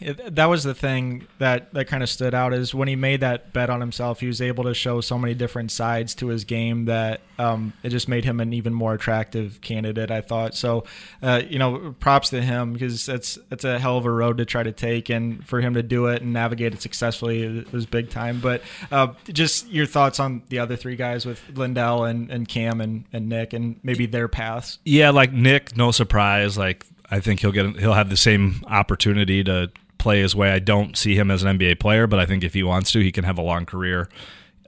It, 0.00 0.34
that 0.34 0.46
was 0.46 0.64
the 0.64 0.74
thing 0.74 1.26
that 1.38 1.72
that 1.72 1.86
kind 1.86 2.02
of 2.02 2.08
stood 2.08 2.34
out 2.34 2.52
is 2.52 2.74
when 2.74 2.88
he 2.88 2.96
made 2.96 3.20
that 3.20 3.52
bet 3.52 3.70
on 3.70 3.80
himself, 3.80 4.20
he 4.20 4.26
was 4.26 4.42
able 4.42 4.64
to 4.64 4.74
show 4.74 5.00
so 5.00 5.18
many 5.18 5.34
different 5.34 5.70
sides 5.70 6.14
to 6.16 6.28
his 6.28 6.44
game 6.44 6.86
that 6.86 7.20
um, 7.38 7.72
it 7.82 7.90
just 7.90 8.08
made 8.08 8.24
him 8.24 8.40
an 8.40 8.52
even 8.52 8.74
more 8.74 8.94
attractive 8.94 9.60
candidate. 9.60 10.10
I 10.10 10.20
thought 10.20 10.56
so. 10.56 10.84
Uh, 11.22 11.42
you 11.48 11.60
know, 11.60 11.94
props 12.00 12.30
to 12.30 12.42
him 12.42 12.72
because 12.72 13.06
that's 13.06 13.38
that's 13.48 13.64
a 13.64 13.78
hell 13.78 13.96
of 13.96 14.04
a 14.04 14.10
road 14.10 14.38
to 14.38 14.44
try 14.44 14.64
to 14.64 14.72
take, 14.72 15.10
and 15.10 15.46
for 15.46 15.60
him 15.60 15.74
to 15.74 15.82
do 15.82 16.06
it 16.06 16.22
and 16.22 16.32
navigate 16.32 16.74
it 16.74 16.82
successfully 16.82 17.64
was 17.70 17.86
big 17.86 18.10
time. 18.10 18.40
But 18.40 18.62
uh, 18.90 19.14
just 19.32 19.68
your 19.68 19.86
thoughts 19.86 20.18
on 20.18 20.42
the 20.48 20.58
other 20.58 20.74
three 20.74 20.96
guys 20.96 21.24
with 21.24 21.40
Lindell 21.54 22.04
and, 22.04 22.30
and 22.30 22.48
Cam 22.48 22.80
and, 22.80 23.04
and 23.12 23.28
Nick 23.28 23.52
and 23.52 23.78
maybe 23.84 24.06
their 24.06 24.26
paths. 24.26 24.78
Yeah, 24.84 25.10
like 25.10 25.32
Nick, 25.32 25.76
no 25.76 25.92
surprise. 25.92 26.58
Like 26.58 26.84
I 27.10 27.20
think 27.20 27.40
he'll 27.40 27.52
get 27.52 27.78
he'll 27.78 27.94
have 27.94 28.10
the 28.10 28.16
same 28.16 28.64
opportunity 28.66 29.44
to 29.44 29.70
play 30.04 30.20
his 30.20 30.36
way. 30.36 30.52
I 30.52 30.58
don't 30.58 30.98
see 30.98 31.16
him 31.16 31.30
as 31.30 31.42
an 31.42 31.58
NBA 31.58 31.80
player, 31.80 32.06
but 32.06 32.20
I 32.20 32.26
think 32.26 32.44
if 32.44 32.52
he 32.52 32.62
wants 32.62 32.92
to, 32.92 33.00
he 33.00 33.10
can 33.10 33.24
have 33.24 33.38
a 33.38 33.42
long 33.42 33.64
career 33.64 34.10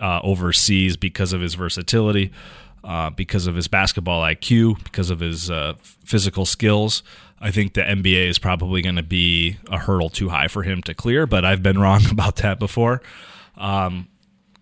uh, 0.01 0.19
overseas 0.25 0.97
because 0.97 1.35
of 1.35 1.43
his 1.43 1.55
versatility, 1.55 2.33
uh, 2.83 3.11
because 3.11 3.47
of 3.47 3.55
his 3.55 3.69
basketball 3.69 4.23
IQ, 4.23 4.83
because 4.83 5.11
of 5.11 5.21
his 5.21 5.51
uh, 5.51 5.75
physical 6.07 6.47
skills. 6.47 7.03
I 7.39 7.51
think 7.51 7.75
the 7.75 7.83
NBA 7.83 8.31
is 8.31 8.39
probably 8.39 8.81
going 8.81 8.97
to 8.97 9.03
be 9.03 9.59
a 9.71 9.77
hurdle 9.77 10.09
too 10.09 10.31
high 10.31 10.49
for 10.49 10.63
him 10.63 10.83
to 10.85 10.95
clear, 10.95 11.27
but 11.27 11.45
I've 11.45 11.63
been 11.63 11.79
wrong 11.85 12.11
about 12.11 12.37
that 12.37 12.59
before. 12.59 13.03
Um, 13.59 14.09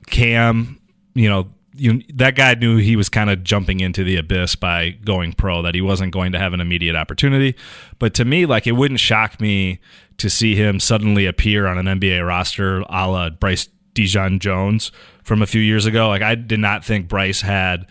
Cam, 0.09 0.81
you 1.15 1.29
know, 1.29 1.54
you, 1.77 2.03
that 2.15 2.37
guy 2.37 2.55
knew 2.55 2.77
he 2.77 2.97
was 2.97 3.09
kind 3.09 3.31
of 3.31 3.43
jumping 3.43 3.81
into 3.81 4.05
the 4.05 4.17
abyss 4.17 4.55
by 4.55 4.91
going 5.05 5.33
pro, 5.33 5.63
that 5.63 5.75
he 5.75 5.81
wasn't 5.81 6.13
going 6.13 6.33
to 6.33 6.39
have 6.39 6.53
an 6.53 6.61
immediate 6.61 6.97
opportunity. 6.97 7.57
But 7.99 8.15
to 8.15 8.25
me, 8.25 8.47
like, 8.47 8.67
it 8.67 8.73
wouldn't 8.73 9.01
shock 9.01 9.41
me 9.41 9.81
to 10.19 10.31
see 10.31 10.55
him 10.55 10.79
suddenly 10.79 11.27
appear 11.27 11.67
on 11.67 11.79
an 11.79 11.87
NBA 11.99 12.27
roster 12.27 12.81
a 12.89 13.11
la 13.11 13.31
Bryce 13.31 13.69
Dejean 13.95 14.39
Jones 14.39 14.93
from 15.23 15.43
a 15.43 15.47
few 15.47 15.61
years 15.61 15.87
ago. 15.87 16.09
Like, 16.09 16.23
I 16.23 16.35
did 16.35 16.61
not 16.61 16.85
think 16.85 17.09
Bryce 17.09 17.41
had 17.41 17.87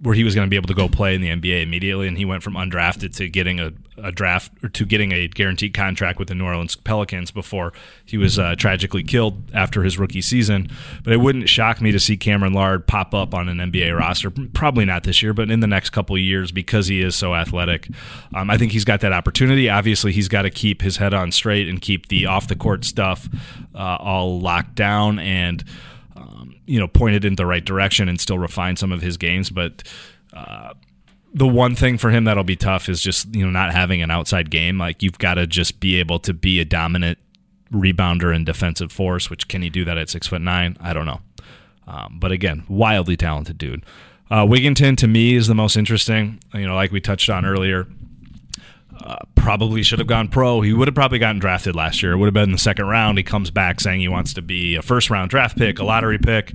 where 0.00 0.14
he 0.14 0.24
was 0.24 0.34
going 0.34 0.46
to 0.46 0.50
be 0.50 0.56
able 0.56 0.66
to 0.66 0.74
go 0.74 0.88
play 0.88 1.14
in 1.14 1.22
the 1.22 1.28
NBA 1.28 1.62
immediately, 1.62 2.06
and 2.06 2.18
he 2.18 2.26
went 2.26 2.42
from 2.42 2.54
undrafted 2.54 3.16
to 3.16 3.28
getting 3.30 3.58
a, 3.58 3.72
a 3.96 4.12
draft 4.12 4.52
or 4.62 4.68
to 4.68 4.84
getting 4.84 5.12
a 5.12 5.26
guaranteed 5.26 5.72
contract 5.72 6.18
with 6.18 6.28
the 6.28 6.34
New 6.34 6.44
Orleans 6.44 6.76
Pelicans 6.76 7.30
before 7.30 7.72
he 8.04 8.18
was 8.18 8.38
uh, 8.38 8.54
tragically 8.56 9.02
killed 9.02 9.50
after 9.54 9.82
his 9.82 9.98
rookie 9.98 10.20
season. 10.20 10.68
But 11.02 11.14
it 11.14 11.16
wouldn't 11.16 11.48
shock 11.48 11.80
me 11.80 11.92
to 11.92 11.98
see 11.98 12.18
Cameron 12.18 12.52
Lard 12.52 12.86
pop 12.86 13.14
up 13.14 13.32
on 13.32 13.48
an 13.48 13.56
NBA 13.56 13.98
roster. 13.98 14.30
Probably 14.30 14.84
not 14.84 15.04
this 15.04 15.22
year, 15.22 15.32
but 15.32 15.50
in 15.50 15.60
the 15.60 15.66
next 15.66 15.90
couple 15.90 16.14
of 16.14 16.20
years 16.20 16.52
because 16.52 16.88
he 16.88 17.00
is 17.00 17.16
so 17.16 17.34
athletic. 17.34 17.88
Um, 18.34 18.50
I 18.50 18.58
think 18.58 18.72
he's 18.72 18.84
got 18.84 19.00
that 19.00 19.12
opportunity. 19.12 19.70
Obviously, 19.70 20.12
he's 20.12 20.28
got 20.28 20.42
to 20.42 20.50
keep 20.50 20.82
his 20.82 20.98
head 20.98 21.14
on 21.14 21.32
straight 21.32 21.68
and 21.68 21.80
keep 21.80 22.08
the 22.08 22.26
off 22.26 22.48
the 22.48 22.56
court 22.56 22.84
stuff 22.84 23.30
uh, 23.74 23.96
all 23.98 24.40
locked 24.40 24.74
down 24.74 25.18
and 25.18 25.64
you 26.66 26.78
know 26.78 26.88
pointed 26.88 27.24
in 27.24 27.36
the 27.36 27.46
right 27.46 27.64
direction 27.64 28.08
and 28.08 28.20
still 28.20 28.38
refine 28.38 28.76
some 28.76 28.92
of 28.92 29.02
his 29.02 29.16
games. 29.16 29.50
But 29.50 29.82
uh, 30.32 30.74
the 31.32 31.46
one 31.46 31.74
thing 31.74 31.98
for 31.98 32.10
him 32.10 32.24
that'll 32.24 32.44
be 32.44 32.56
tough 32.56 32.88
is 32.88 33.00
just 33.00 33.34
you 33.34 33.44
know 33.44 33.50
not 33.50 33.72
having 33.72 34.02
an 34.02 34.10
outside 34.10 34.50
game. 34.50 34.78
Like 34.78 35.02
you've 35.02 35.18
got 35.18 35.34
to 35.34 35.46
just 35.46 35.80
be 35.80 35.96
able 35.96 36.18
to 36.20 36.34
be 36.34 36.60
a 36.60 36.64
dominant 36.64 37.18
rebounder 37.72 38.34
and 38.34 38.46
defensive 38.46 38.92
force. 38.92 39.30
Which 39.30 39.48
can 39.48 39.62
he 39.62 39.70
do 39.70 39.84
that 39.84 39.98
at 39.98 40.10
six 40.10 40.26
foot 40.26 40.42
nine? 40.42 40.76
I 40.80 40.92
don't 40.92 41.06
know. 41.06 41.20
Um, 41.86 42.18
but 42.20 42.32
again, 42.32 42.64
wildly 42.68 43.16
talented 43.16 43.58
dude. 43.58 43.84
Uh, 44.28 44.44
Wigginton 44.44 44.96
to 44.96 45.06
me 45.06 45.34
is 45.34 45.46
the 45.46 45.54
most 45.54 45.76
interesting. 45.76 46.40
You 46.52 46.66
know, 46.66 46.74
like 46.74 46.90
we 46.90 47.00
touched 47.00 47.30
on 47.30 47.44
earlier, 47.44 47.86
probably 49.34 49.82
should 49.82 49.98
have 49.98 50.08
gone 50.08 50.28
pro. 50.28 50.60
He 50.60 50.72
would 50.72 50.88
have 50.88 50.94
probably 50.94 51.18
gotten 51.18 51.38
drafted 51.38 51.76
last 51.76 52.02
year. 52.02 52.12
It 52.12 52.16
would 52.16 52.26
have 52.26 52.34
been 52.34 52.44
in 52.44 52.52
the 52.52 52.58
second 52.58 52.86
round. 52.86 53.18
He 53.18 53.24
comes 53.24 53.50
back 53.50 53.80
saying 53.80 54.00
he 54.00 54.08
wants 54.08 54.34
to 54.34 54.42
be 54.42 54.74
a 54.74 54.82
first 54.82 55.10
round 55.10 55.30
draft 55.30 55.56
pick, 55.56 55.78
a 55.78 55.84
lottery 55.84 56.18
pick. 56.18 56.52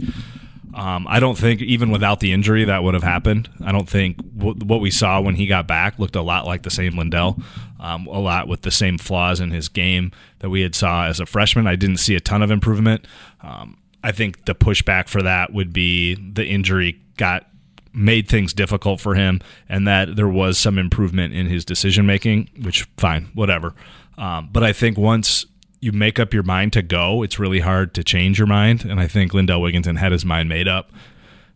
Um, 0.74 1.06
I 1.10 1.20
don't 1.20 1.38
think 1.38 1.62
even 1.62 1.92
without 1.92 2.20
the 2.22 2.32
injury 2.32 2.64
that 2.66 2.84
would 2.84 2.94
have 2.94 3.04
happened. 3.04 3.50
I 3.64 3.72
don't 3.72 3.90
think 3.90 4.18
w- 4.38 4.60
what 4.66 4.80
we 4.80 4.90
saw 4.90 5.20
when 5.20 5.36
he 5.36 5.48
got 5.48 5.68
back 5.68 6.00
looked 6.00 6.16
a 6.16 6.22
lot 6.22 6.46
like 6.46 6.64
the 6.64 6.70
same 6.70 6.98
Lindell, 6.98 7.38
um, 7.80 8.08
a 8.08 8.20
lot 8.20 8.48
with 8.48 8.62
the 8.62 8.72
same 8.72 8.98
flaws 8.98 9.40
in 9.42 9.52
his 9.52 9.68
game 9.68 10.12
that 10.40 10.50
we 10.50 10.62
had 10.62 10.74
saw 10.74 11.06
as 11.08 11.20
a 11.20 11.26
freshman. 11.26 11.68
I 11.68 11.76
didn't 11.76 11.98
see 11.98 12.16
a 12.16 12.22
ton 12.22 12.42
of 12.42 12.52
improvement. 12.52 13.06
Um, 13.42 13.78
I 14.04 14.12
think 14.12 14.46
the 14.46 14.56
pushback 14.56 15.10
for 15.10 15.22
that 15.22 15.54
would 15.54 15.74
be 15.74 16.16
the 16.16 16.46
injury 16.46 17.02
got 17.18 17.46
made 17.94 18.28
things 18.28 18.54
difficult 18.54 19.00
for 19.00 19.16
him, 19.16 19.42
and 19.68 19.88
that 19.88 20.16
there 20.16 20.28
was 20.28 20.58
some 20.58 20.78
improvement 20.78 21.34
in 21.34 21.48
his 21.48 21.66
decision 21.66 22.06
making. 22.06 22.50
Which 22.62 22.84
fine, 22.98 23.30
whatever. 23.34 23.74
Um, 24.18 24.50
but 24.52 24.64
I 24.64 24.74
think 24.74 24.98
once 24.98 25.46
you 25.82 25.92
make 25.92 26.20
up 26.20 26.34
your 26.34 26.44
mind 26.44 26.74
to 26.74 26.82
go, 26.82 27.24
it's 27.24 27.40
really 27.40 27.60
hard 27.60 27.94
to 27.96 28.04
change 28.04 28.38
your 28.38 28.48
mind. 28.48 28.86
And 28.86 29.00
I 29.00 29.08
think 29.08 29.34
Lindell 29.34 29.62
Wigginton 29.62 29.98
had 29.98 30.12
his 30.12 30.24
mind 30.24 30.48
made 30.48 30.68
up 30.68 30.92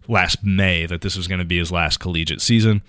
last 0.08 0.44
May 0.44 0.86
that 0.88 1.02
this 1.02 1.16
was 1.16 1.28
going 1.28 1.40
to 1.40 1.46
be 1.46 1.60
his 1.60 1.72
last 1.72 2.00
collegiate 2.00 2.42
season. 2.42 2.82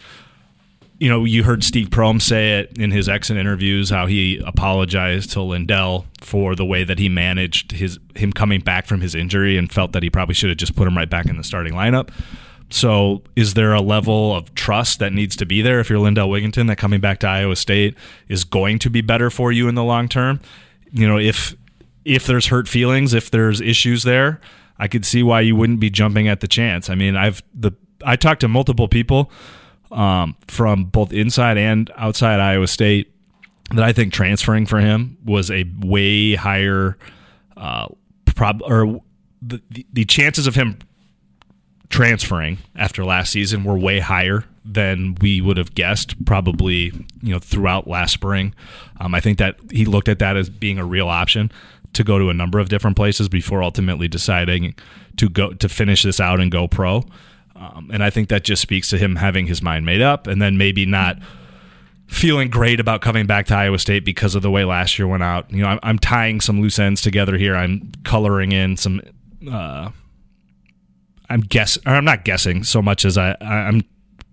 You 0.98 1.10
know, 1.10 1.24
you 1.24 1.42
heard 1.42 1.62
Steve 1.62 1.88
Prohm 1.88 2.22
say 2.22 2.60
it 2.60 2.78
in 2.78 2.90
his 2.90 3.06
exit 3.06 3.36
interviews 3.36 3.90
how 3.90 4.06
he 4.06 4.38
apologized 4.46 5.30
to 5.32 5.42
Lindell 5.42 6.06
for 6.22 6.54
the 6.54 6.64
way 6.64 6.84
that 6.84 6.98
he 6.98 7.10
managed 7.10 7.72
his 7.72 7.98
him 8.14 8.32
coming 8.32 8.60
back 8.60 8.86
from 8.86 9.02
his 9.02 9.14
injury 9.14 9.58
and 9.58 9.70
felt 9.70 9.92
that 9.92 10.02
he 10.02 10.08
probably 10.08 10.34
should 10.34 10.48
have 10.48 10.56
just 10.56 10.74
put 10.74 10.88
him 10.88 10.96
right 10.96 11.10
back 11.10 11.26
in 11.26 11.36
the 11.36 11.44
starting 11.44 11.74
lineup. 11.74 12.08
So, 12.68 13.22
is 13.36 13.54
there 13.54 13.72
a 13.72 13.80
level 13.80 14.34
of 14.34 14.54
trust 14.54 14.98
that 14.98 15.12
needs 15.12 15.36
to 15.36 15.46
be 15.46 15.62
there 15.62 15.78
if 15.78 15.88
you're 15.88 16.00
Lindell 16.00 16.28
Wigginton 16.28 16.66
that 16.66 16.76
coming 16.76 17.00
back 17.00 17.20
to 17.20 17.28
Iowa 17.28 17.54
State 17.54 17.96
is 18.28 18.42
going 18.42 18.80
to 18.80 18.90
be 18.90 19.02
better 19.02 19.30
for 19.30 19.52
you 19.52 19.68
in 19.68 19.76
the 19.76 19.84
long 19.84 20.08
term? 20.08 20.40
you 20.92 21.06
know, 21.06 21.18
if 21.18 21.54
if 22.04 22.26
there's 22.26 22.46
hurt 22.46 22.68
feelings, 22.68 23.14
if 23.14 23.30
there's 23.30 23.60
issues 23.60 24.02
there, 24.02 24.40
I 24.78 24.88
could 24.88 25.04
see 25.04 25.22
why 25.22 25.40
you 25.40 25.56
wouldn't 25.56 25.80
be 25.80 25.90
jumping 25.90 26.28
at 26.28 26.40
the 26.40 26.48
chance. 26.48 26.88
I 26.88 26.94
mean, 26.94 27.16
I've 27.16 27.42
the 27.54 27.72
I 28.04 28.16
talked 28.16 28.40
to 28.40 28.48
multiple 28.48 28.88
people 28.88 29.30
um, 29.90 30.36
from 30.46 30.84
both 30.84 31.12
inside 31.12 31.58
and 31.58 31.90
outside 31.96 32.40
Iowa 32.40 32.66
State 32.66 33.12
that 33.74 33.82
I 33.82 33.92
think 33.92 34.12
transferring 34.12 34.66
for 34.66 34.80
him 34.80 35.18
was 35.24 35.50
a 35.50 35.64
way 35.80 36.34
higher 36.34 36.96
uh, 37.56 37.88
prob 38.34 38.62
or 38.62 39.00
the, 39.42 39.60
the 39.92 40.04
chances 40.04 40.46
of 40.46 40.54
him 40.54 40.78
transferring 41.88 42.58
after 42.74 43.04
last 43.04 43.32
season 43.32 43.64
were 43.64 43.78
way 43.78 44.00
higher 44.00 44.44
than 44.64 45.16
we 45.20 45.40
would 45.40 45.56
have 45.56 45.74
guessed 45.74 46.24
probably 46.24 46.92
you 47.22 47.32
know 47.32 47.38
throughout 47.38 47.86
last 47.86 48.12
spring. 48.12 48.54
Um, 48.98 49.14
i 49.14 49.20
think 49.20 49.38
that 49.38 49.56
he 49.70 49.84
looked 49.84 50.08
at 50.08 50.18
that 50.18 50.36
as 50.36 50.48
being 50.48 50.78
a 50.78 50.84
real 50.84 51.08
option 51.08 51.52
to 51.92 52.04
go 52.04 52.18
to 52.18 52.28
a 52.28 52.34
number 52.34 52.58
of 52.58 52.68
different 52.68 52.96
places 52.96 53.28
before 53.28 53.62
ultimately 53.62 54.08
deciding 54.08 54.74
to 55.16 55.28
go 55.28 55.52
to 55.52 55.68
finish 55.68 56.02
this 56.02 56.20
out 56.20 56.40
and 56.40 56.50
go 56.50 56.68
pro. 56.68 57.04
Um, 57.54 57.90
and 57.92 58.02
i 58.02 58.10
think 58.10 58.28
that 58.28 58.44
just 58.44 58.60
speaks 58.60 58.90
to 58.90 58.98
him 58.98 59.16
having 59.16 59.46
his 59.46 59.62
mind 59.62 59.86
made 59.86 60.02
up 60.02 60.26
and 60.26 60.42
then 60.42 60.58
maybe 60.58 60.84
not 60.84 61.18
feeling 62.06 62.50
great 62.50 62.80
about 62.80 63.00
coming 63.00 63.26
back 63.26 63.46
to 63.46 63.54
iowa 63.54 63.78
state 63.78 64.04
because 64.04 64.34
of 64.34 64.42
the 64.42 64.50
way 64.50 64.64
last 64.64 64.98
year 64.98 65.08
went 65.08 65.22
out. 65.22 65.50
You 65.50 65.62
know 65.62 65.68
i'm, 65.68 65.80
I'm 65.82 65.98
tying 65.98 66.40
some 66.40 66.60
loose 66.60 66.78
ends 66.78 67.00
together 67.00 67.36
here. 67.38 67.54
I'm 67.54 67.92
coloring 68.04 68.52
in 68.52 68.76
some 68.76 69.00
uh, 69.50 69.90
I'm 71.28 71.40
guess 71.40 71.76
or 71.86 71.92
I'm 71.92 72.04
not 72.04 72.24
guessing 72.24 72.64
so 72.64 72.80
much 72.82 73.04
as 73.04 73.18
I 73.18 73.36
I'm 73.40 73.82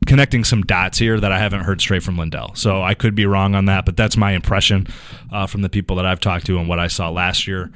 connecting 0.06 0.44
some 0.44 0.64
dots 0.64 0.98
here 0.98 1.20
that 1.20 1.32
I 1.32 1.40
haven't 1.40 1.62
heard 1.62 1.80
straight 1.82 2.04
from 2.04 2.18
Lindell. 2.18 2.56
So 2.56 2.82
I 2.82 2.94
could 2.94 3.16
be 3.16 3.26
wrong 3.26 3.56
on 3.56 3.66
that, 3.66 3.86
but 3.86 3.96
that's 3.96 4.18
my 4.18 4.34
impression 4.34 4.88
uh, 5.32 5.48
from 5.48 5.62
the 5.62 5.70
people 5.70 5.96
that 5.96 6.06
I've 6.06 6.20
talked 6.20 6.46
to 6.48 6.60
and 6.60 6.68
what 6.68 6.80
I 6.80 6.88
saw 6.88 7.10
last 7.10 7.48
year. 7.48 7.72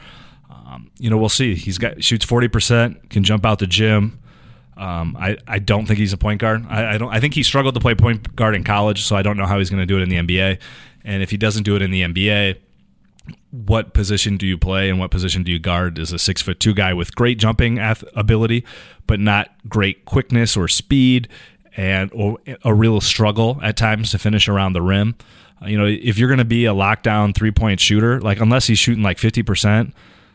Um, 0.49 0.91
you 0.99 1.09
know, 1.09 1.17
we'll 1.17 1.29
see. 1.29 1.55
He's 1.55 1.77
got 1.77 2.03
shoots 2.03 2.25
forty 2.25 2.47
percent, 2.47 3.09
can 3.09 3.23
jump 3.23 3.45
out 3.45 3.59
the 3.59 3.67
gym. 3.67 4.19
Um, 4.75 5.17
I, 5.19 5.37
I 5.47 5.57
don't 5.57 5.87
think 5.87 5.97
he's 5.97 6.13
a 6.13 6.17
point 6.17 6.39
guard. 6.39 6.65
I, 6.69 6.93
I, 6.93 6.97
don't. 6.99 7.11
I 7.11 7.19
think 7.19 7.33
he 7.33 7.41
struggled 7.41 7.73
to 7.73 7.81
play 7.81 7.95
point 7.95 8.35
guard 8.35 8.53
in 8.53 8.63
college, 8.63 9.03
so 9.03 9.15
I 9.15 9.23
don't 9.23 9.35
know 9.35 9.47
how 9.47 9.57
he's 9.57 9.71
going 9.71 9.81
to 9.81 9.87
do 9.87 9.97
it 9.97 10.03
in 10.03 10.09
the 10.09 10.17
NBA. 10.17 10.59
And 11.03 11.23
if 11.23 11.31
he 11.31 11.37
doesn't 11.37 11.63
do 11.63 11.75
it 11.75 11.81
in 11.81 11.89
the 11.89 12.03
NBA, 12.03 12.57
what 13.51 13.93
position 13.93 14.37
do 14.37 14.45
you 14.45 14.57
play 14.57 14.89
and 14.89 14.99
what 14.99 15.11
position 15.11 15.43
do 15.43 15.51
you 15.51 15.59
guard 15.59 15.99
as 15.99 16.11
a 16.11 16.19
six 16.19 16.41
foot 16.41 16.59
two 16.59 16.73
guy 16.73 16.93
with 16.93 17.15
great 17.15 17.37
jumping 17.37 17.79
ability, 18.15 18.63
but 19.05 19.19
not 19.19 19.49
great 19.67 20.05
quickness 20.05 20.55
or 20.57 20.67
speed, 20.67 21.27
and 21.75 22.11
or 22.13 22.39
a 22.63 22.73
real 22.73 22.99
struggle 23.01 23.59
at 23.63 23.77
times 23.77 24.11
to 24.11 24.19
finish 24.19 24.47
around 24.47 24.73
the 24.73 24.81
rim. 24.81 25.15
You 25.65 25.77
know, 25.77 25.85
if 25.85 26.17
you're 26.17 26.29
going 26.29 26.37
to 26.37 26.45
be 26.45 26.65
a 26.65 26.73
lockdown 26.73 27.33
three 27.33 27.51
point 27.51 27.79
shooter, 27.79 28.19
like 28.21 28.39
unless 28.39 28.67
he's 28.67 28.79
shooting 28.79 29.03
like 29.03 29.17
fifty 29.17 29.43
percent, 29.43 29.93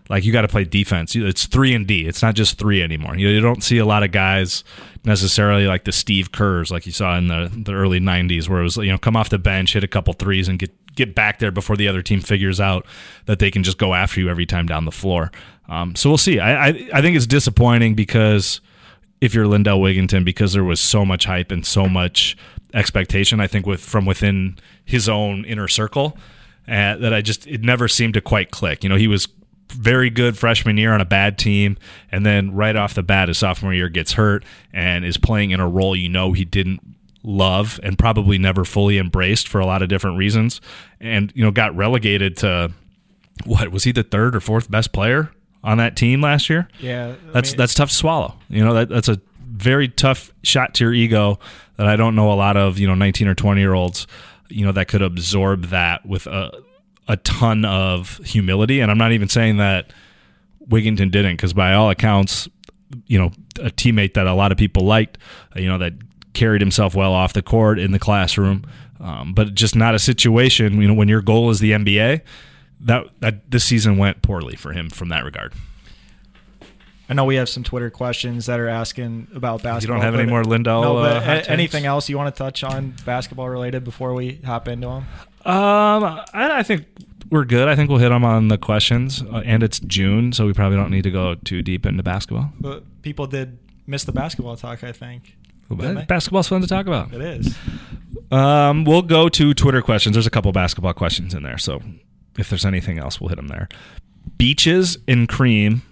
like 0.08 0.24
you 0.24 0.32
got 0.32 0.42
to 0.42 0.48
play 0.48 0.64
defense. 0.64 1.14
It's 1.14 1.46
three 1.46 1.74
and 1.74 1.86
D. 1.86 2.06
It's 2.06 2.22
not 2.22 2.34
just 2.34 2.58
three 2.58 2.82
anymore. 2.82 3.16
You 3.16 3.40
don't 3.40 3.62
see 3.62 3.78
a 3.78 3.86
lot 3.86 4.02
of 4.02 4.10
guys 4.10 4.64
necessarily 5.04 5.66
like 5.66 5.84
the 5.84 5.92
Steve 5.92 6.32
Kerrs, 6.32 6.70
like 6.70 6.86
you 6.86 6.92
saw 6.92 7.16
in 7.16 7.28
the, 7.28 7.50
the 7.54 7.72
early 7.72 8.00
'90s, 8.00 8.48
where 8.48 8.60
it 8.60 8.64
was 8.64 8.76
you 8.76 8.90
know 8.90 8.98
come 8.98 9.16
off 9.16 9.28
the 9.28 9.38
bench, 9.38 9.74
hit 9.74 9.84
a 9.84 9.88
couple 9.88 10.12
threes, 10.12 10.48
and 10.48 10.58
get 10.58 10.70
get 10.94 11.14
back 11.14 11.38
there 11.38 11.50
before 11.50 11.76
the 11.76 11.88
other 11.88 12.02
team 12.02 12.20
figures 12.20 12.60
out 12.60 12.86
that 13.26 13.38
they 13.38 13.50
can 13.50 13.62
just 13.62 13.78
go 13.78 13.94
after 13.94 14.20
you 14.20 14.28
every 14.28 14.46
time 14.46 14.66
down 14.66 14.84
the 14.84 14.92
floor. 14.92 15.30
Um, 15.68 15.94
so 15.96 16.10
we'll 16.10 16.18
see. 16.18 16.38
I, 16.38 16.68
I, 16.68 16.88
I 16.94 17.02
think 17.02 17.16
it's 17.16 17.26
disappointing 17.26 17.94
because 17.94 18.60
if 19.20 19.34
you're 19.34 19.46
Lindell 19.46 19.80
Wigginton, 19.80 20.24
because 20.24 20.52
there 20.52 20.64
was 20.64 20.80
so 20.80 21.04
much 21.04 21.24
hype 21.24 21.50
and 21.50 21.64
so 21.64 21.88
much 21.88 22.36
expectation, 22.74 23.40
I 23.40 23.46
think 23.46 23.66
with 23.66 23.80
from 23.80 24.04
within 24.04 24.58
his 24.84 25.08
own 25.08 25.44
inner 25.44 25.68
circle, 25.68 26.18
uh, 26.68 26.96
that 26.96 27.14
I 27.14 27.22
just 27.22 27.46
it 27.46 27.62
never 27.62 27.88
seemed 27.88 28.14
to 28.14 28.20
quite 28.20 28.50
click. 28.50 28.82
You 28.82 28.88
know, 28.88 28.96
he 28.96 29.08
was 29.08 29.28
very 29.68 30.10
good 30.10 30.36
freshman 30.36 30.76
year 30.76 30.92
on 30.92 31.00
a 31.00 31.04
bad 31.04 31.38
team, 31.38 31.78
and 32.10 32.26
then 32.26 32.52
right 32.52 32.76
off 32.76 32.94
the 32.94 33.02
bat, 33.02 33.28
his 33.28 33.38
sophomore 33.38 33.72
year 33.72 33.88
gets 33.88 34.12
hurt 34.12 34.44
and 34.72 35.04
is 35.04 35.16
playing 35.16 35.52
in 35.52 35.60
a 35.60 35.68
role 35.68 35.96
you 35.96 36.08
know 36.08 36.32
he 36.32 36.44
didn't 36.44 36.80
love 37.22 37.78
and 37.82 37.98
probably 37.98 38.38
never 38.38 38.64
fully 38.64 38.98
embraced 38.98 39.48
for 39.48 39.60
a 39.60 39.66
lot 39.66 39.82
of 39.82 39.88
different 39.88 40.18
reasons 40.18 40.60
and 41.00 41.32
you 41.34 41.44
know 41.44 41.50
got 41.50 41.74
relegated 41.76 42.36
to 42.36 42.72
what 43.44 43.70
was 43.70 43.84
he 43.84 43.92
the 43.92 44.02
third 44.02 44.34
or 44.34 44.40
fourth 44.40 44.70
best 44.70 44.92
player 44.92 45.30
on 45.64 45.78
that 45.78 45.96
team 45.96 46.20
last 46.20 46.50
year? 46.50 46.68
Yeah 46.80 47.14
I 47.28 47.32
that's 47.32 47.52
mean, 47.52 47.58
that's 47.58 47.74
tough 47.74 47.90
to 47.90 47.94
swallow. 47.94 48.34
You 48.48 48.64
know 48.64 48.74
that, 48.74 48.88
that's 48.88 49.08
a 49.08 49.20
very 49.40 49.88
tough 49.88 50.32
shot 50.42 50.74
to 50.74 50.84
your 50.84 50.94
ego 50.94 51.38
that 51.76 51.86
I 51.86 51.96
don't 51.96 52.16
know 52.16 52.32
a 52.32 52.34
lot 52.34 52.56
of 52.56 52.78
you 52.78 52.86
know 52.86 52.94
19 52.94 53.28
or 53.28 53.34
20 53.34 53.60
year 53.60 53.74
olds 53.74 54.06
you 54.48 54.64
know 54.64 54.72
that 54.72 54.88
could 54.88 55.02
absorb 55.02 55.66
that 55.66 56.04
with 56.04 56.26
a 56.26 56.50
a 57.08 57.16
ton 57.18 57.64
of 57.64 58.18
humility. 58.18 58.80
And 58.80 58.90
I'm 58.90 58.98
not 58.98 59.12
even 59.12 59.28
saying 59.28 59.56
that 59.56 59.92
Wigginton 60.68 61.10
didn't 61.10 61.36
because 61.36 61.52
by 61.52 61.74
all 61.74 61.90
accounts 61.90 62.48
you 63.06 63.18
know 63.18 63.32
a 63.60 63.70
teammate 63.70 64.14
that 64.14 64.26
a 64.26 64.34
lot 64.34 64.52
of 64.52 64.58
people 64.58 64.84
liked 64.84 65.18
you 65.56 65.66
know 65.66 65.78
that 65.78 65.94
carried 66.32 66.60
himself 66.60 66.94
well 66.94 67.12
off 67.12 67.32
the 67.32 67.42
court 67.42 67.78
in 67.78 67.92
the 67.92 67.98
classroom, 67.98 68.64
um, 69.00 69.34
but 69.34 69.54
just 69.54 69.76
not 69.76 69.94
a 69.94 69.98
situation. 69.98 70.80
You 70.80 70.88
know, 70.88 70.94
when 70.94 71.08
your 71.08 71.22
goal 71.22 71.50
is 71.50 71.60
the 71.60 71.72
NBA, 71.72 72.22
that 72.80 73.06
that 73.20 73.50
this 73.50 73.64
season 73.64 73.98
went 73.98 74.22
poorly 74.22 74.56
for 74.56 74.72
him 74.72 74.90
from 74.90 75.08
that 75.10 75.24
regard. 75.24 75.52
I 77.08 77.14
know 77.14 77.24
we 77.24 77.34
have 77.34 77.48
some 77.48 77.62
Twitter 77.62 77.90
questions 77.90 78.46
that 78.46 78.58
are 78.58 78.68
asking 78.68 79.28
about 79.34 79.62
basketball. 79.62 79.96
You 79.96 80.02
don't 80.02 80.12
have 80.12 80.18
any 80.18 80.30
more 80.30 80.44
Lindell? 80.44 80.82
No, 80.82 80.94
but 80.94 81.16
uh, 81.16 81.42
anything 81.46 81.84
else 81.84 82.08
you 82.08 82.16
want 82.16 82.34
to 82.34 82.38
touch 82.38 82.64
on 82.64 82.94
basketball 83.04 83.50
related 83.50 83.84
before 83.84 84.14
we 84.14 84.36
hop 84.36 84.66
into 84.66 84.86
them? 84.86 85.06
Um, 85.44 86.04
I, 86.32 86.58
I 86.58 86.62
think 86.62 86.86
we're 87.30 87.44
good. 87.44 87.68
I 87.68 87.76
think 87.76 87.90
we'll 87.90 87.98
hit 87.98 88.10
them 88.10 88.24
on 88.24 88.48
the 88.48 88.56
questions, 88.56 89.22
uh, 89.22 89.42
and 89.44 89.62
it's 89.62 89.78
June, 89.80 90.32
so 90.32 90.46
we 90.46 90.52
probably 90.52 90.78
don't 90.78 90.90
need 90.90 91.02
to 91.02 91.10
go 91.10 91.34
too 91.34 91.60
deep 91.60 91.84
into 91.84 92.02
basketball. 92.02 92.52
But 92.58 93.02
people 93.02 93.26
did 93.26 93.58
miss 93.86 94.04
the 94.04 94.12
basketball 94.12 94.56
talk. 94.56 94.82
I 94.84 94.92
think. 94.92 95.36
Basketball's 95.70 96.48
fun 96.48 96.60
to 96.60 96.66
talk 96.66 96.86
about. 96.86 97.12
It 97.12 97.20
is. 97.20 97.56
Um, 98.30 98.84
we'll 98.84 99.02
go 99.02 99.28
to 99.28 99.54
Twitter 99.54 99.82
questions. 99.82 100.14
There's 100.14 100.26
a 100.26 100.30
couple 100.30 100.52
basketball 100.52 100.94
questions 100.94 101.34
in 101.34 101.42
there, 101.42 101.58
so 101.58 101.82
if 102.38 102.48
there's 102.48 102.64
anything 102.64 102.98
else, 102.98 103.20
we'll 103.20 103.28
hit 103.28 103.36
them 103.36 103.48
there. 103.48 103.68
Beaches 104.38 104.98
and 105.06 105.28
Cream 105.28 105.82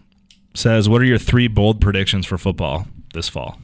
says, 0.55 0.89
"What 0.89 1.03
are 1.03 1.05
your 1.05 1.19
three 1.19 1.49
bold 1.49 1.81
predictions 1.81 2.27
for 2.27 2.39
football 2.39 2.87
this 3.15 3.29
fall?" 3.29 3.59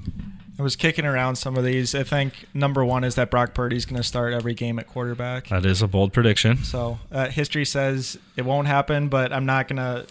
I 0.59 0.63
was 0.63 0.75
kicking 0.75 1.05
around 1.05 1.37
some 1.37 1.57
of 1.57 1.65
these. 1.65 1.95
I 1.95 2.03
think 2.03 2.47
number 2.55 2.83
one 2.85 3.05
is 3.05 3.15
that 3.17 3.31
Brock 3.31 3.53
Purdy's 3.53 3.85
going 3.85 3.99
to 3.99 4.03
start 4.03 4.33
every 4.33 4.55
game 4.55 4.79
at 4.79 4.87
quarterback. 4.87 5.49
That 5.49 5.67
is 5.67 5.83
a 5.83 5.87
bold 5.87 6.15
prediction. 6.15 6.65
So 6.65 6.99
uh, 7.13 7.29
history 7.29 7.67
says 7.67 8.19
it 8.37 8.45
won't 8.47 8.67
happen, 8.67 9.09
but 9.09 9.33
I'm 9.35 9.45
not 9.45 9.69
going 9.69 9.77
to 9.77 10.07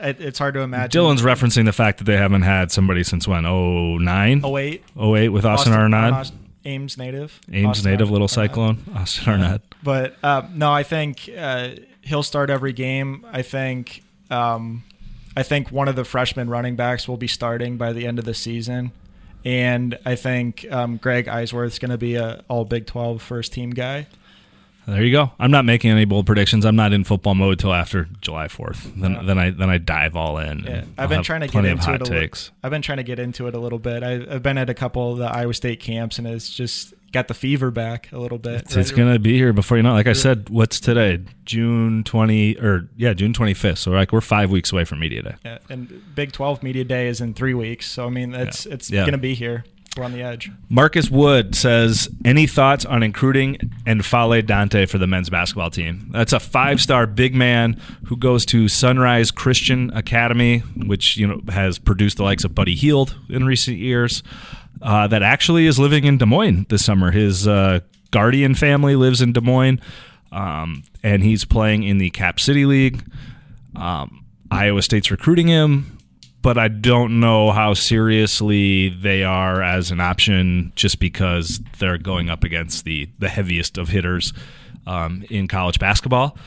it, 0.00 0.20
it's 0.20 0.38
hard 0.38 0.54
to 0.54 0.60
imagine. 0.60 1.00
Dylan's 1.00 1.22
referencing 1.22 1.64
the 1.64 1.72
fact 1.72 1.98
that 1.98 2.04
they 2.04 2.16
haven't 2.16 2.42
had 2.42 2.70
somebody 2.72 3.02
since 3.02 3.26
when? 3.28 3.44
09? 3.44 4.44
08. 4.44 4.82
08 5.00 5.28
with 5.30 5.44
Austen, 5.44 5.72
Austen 5.72 5.94
Arnaud. 5.94 6.24
Ames 6.64 6.98
native. 6.98 7.40
Ames 7.52 7.78
Austin 7.78 7.90
native, 7.92 8.10
little 8.10 8.28
cyclone. 8.28 8.82
Austen 8.94 9.28
Arnaud. 9.32 9.60
But 9.82 10.16
uh, 10.22 10.42
no, 10.52 10.72
I 10.72 10.82
think 10.82 11.30
uh, 11.36 11.70
he'll 12.02 12.24
start 12.24 12.50
every 12.50 12.72
game. 12.72 13.24
I 13.30 13.42
think 13.42 14.02
um, 14.30 14.82
I 15.36 15.42
think 15.44 15.70
one 15.70 15.86
of 15.86 15.94
the 15.96 16.04
freshman 16.04 16.48
running 16.50 16.74
backs 16.76 17.06
will 17.06 17.16
be 17.18 17.28
starting 17.28 17.76
by 17.76 17.92
the 17.92 18.06
end 18.06 18.18
of 18.18 18.24
the 18.24 18.34
season. 18.34 18.90
and 19.44 19.96
I 20.04 20.16
think 20.16 20.66
um, 20.72 20.96
Greg 20.96 21.26
Eisworth's 21.26 21.78
going 21.78 21.92
to 21.92 21.98
be 21.98 22.16
a 22.16 22.42
All 22.48 22.64
Big 22.64 22.86
12 22.86 23.22
first 23.22 23.52
team 23.52 23.70
guy. 23.70 24.08
There 24.86 25.02
you 25.02 25.10
go. 25.10 25.32
I'm 25.40 25.50
not 25.50 25.64
making 25.64 25.90
any 25.90 26.04
bold 26.04 26.26
predictions. 26.26 26.64
I'm 26.64 26.76
not 26.76 26.92
in 26.92 27.02
football 27.04 27.34
mode 27.34 27.58
till 27.58 27.74
after 27.74 28.08
July 28.20 28.46
4th. 28.46 28.92
Then 29.00 29.12
Yeah. 29.14 29.22
then 29.24 29.38
I 29.38 29.50
then 29.50 29.68
I 29.68 29.78
dive 29.78 30.14
all 30.14 30.38
in. 30.38 30.60
Yeah, 30.60 30.84
I've 30.96 31.08
been 31.08 31.22
trying 31.24 31.40
to 31.40 31.48
get 31.48 31.64
into 31.64 31.92
it. 31.92 32.00
A 32.08 32.14
li- 32.14 32.30
I've 32.62 32.70
been 32.70 32.82
trying 32.82 32.98
to 32.98 33.02
get 33.04 33.18
into 33.18 33.48
it 33.48 33.54
a 33.54 33.58
little 33.58 33.78
bit. 33.80 34.02
I, 34.04 34.12
I've 34.34 34.42
been 34.42 34.58
at 34.58 34.70
a 34.70 34.74
couple 34.74 35.12
of 35.12 35.18
the 35.18 35.24
Iowa 35.26 35.54
State 35.54 35.80
camps, 35.80 36.18
and 36.18 36.26
it's 36.26 36.48
just 36.54 36.94
got 37.12 37.26
the 37.28 37.34
fever 37.34 37.70
back 37.70 38.12
a 38.12 38.18
little 38.18 38.38
bit. 38.38 38.62
It's, 38.62 38.76
it's 38.76 38.90
gonna 38.92 39.18
be 39.18 39.36
here 39.36 39.52
before 39.52 39.76
you 39.76 39.82
know. 39.82 39.92
Like 39.94 40.06
I 40.06 40.12
said, 40.12 40.48
what's 40.50 40.78
today? 40.78 41.20
June 41.44 42.04
20 42.04 42.58
or 42.58 42.88
yeah, 42.96 43.12
June 43.12 43.32
25th. 43.32 43.78
So 43.78 43.90
like 43.90 44.12
we're 44.12 44.20
five 44.20 44.50
weeks 44.50 44.70
away 44.72 44.84
from 44.84 45.00
media 45.00 45.22
day. 45.22 45.34
Yeah, 45.44 45.58
and 45.68 46.02
Big 46.14 46.30
12 46.32 46.62
media 46.62 46.84
day 46.84 47.08
is 47.08 47.20
in 47.20 47.34
three 47.34 47.54
weeks, 47.54 47.90
so 47.90 48.06
I 48.06 48.10
mean, 48.10 48.34
it's 48.34 48.66
it's 48.66 48.88
Yeah. 48.88 49.00
going 49.02 49.12
to 49.12 49.18
be 49.18 49.34
here. 49.34 49.64
We're 49.96 50.04
on 50.04 50.12
the 50.12 50.20
edge. 50.22 50.50
Marcus 50.68 51.10
Wood 51.10 51.54
says, 51.54 52.10
"Any 52.22 52.46
thoughts 52.46 52.84
on 52.84 53.00
recruiting 53.00 53.56
N'Faly 53.86 54.44
Dante 54.44 54.84
for 54.86 54.98
the 54.98 55.06
men's 55.06 55.30
basketball 55.30 55.70
team? 55.70 56.08
That's 56.10 56.32
a 56.32 56.40
five-star 56.40 57.06
big 57.06 57.34
man 57.34 57.80
who 58.06 58.16
goes 58.16 58.44
to 58.46 58.68
Sunrise 58.68 59.30
Christian 59.30 59.90
Academy, 59.94 60.58
which 60.58 61.16
you 61.16 61.26
know 61.26 61.40
has 61.48 61.78
produced 61.78 62.16
the 62.16 62.24
likes 62.24 62.44
of 62.44 62.54
Buddy 62.54 62.74
Hield 62.74 63.16
in 63.28 63.44
recent 63.44 63.78
years. 63.78 64.22
Uh, 64.82 65.06
that 65.08 65.22
actually 65.22 65.66
is 65.66 65.78
living 65.78 66.04
in 66.04 66.18
Des 66.18 66.26
Moines 66.26 66.66
this 66.68 66.84
summer. 66.84 67.10
His 67.10 67.48
uh, 67.48 67.80
guardian 68.10 68.54
family 68.54 68.94
lives 68.94 69.22
in 69.22 69.32
Des 69.32 69.40
Moines, 69.40 69.80
um, 70.32 70.82
and 71.02 71.22
he's 71.22 71.46
playing 71.46 71.82
in 71.82 71.96
the 71.96 72.10
Cap 72.10 72.38
City 72.38 72.66
League. 72.66 73.02
Um, 73.74 74.26
Iowa 74.50 74.82
State's 74.82 75.10
recruiting 75.10 75.46
him." 75.46 75.95
But 76.46 76.56
I 76.56 76.68
don't 76.68 77.18
know 77.18 77.50
how 77.50 77.74
seriously 77.74 78.88
they 78.88 79.24
are 79.24 79.64
as 79.64 79.90
an 79.90 80.00
option 80.00 80.70
just 80.76 81.00
because 81.00 81.60
they're 81.80 81.98
going 81.98 82.30
up 82.30 82.44
against 82.44 82.84
the 82.84 83.08
the 83.18 83.28
heaviest 83.28 83.78
of 83.78 83.88
hitters 83.88 84.32
um, 84.86 85.24
in 85.28 85.48
college 85.48 85.80
basketball. 85.80 86.38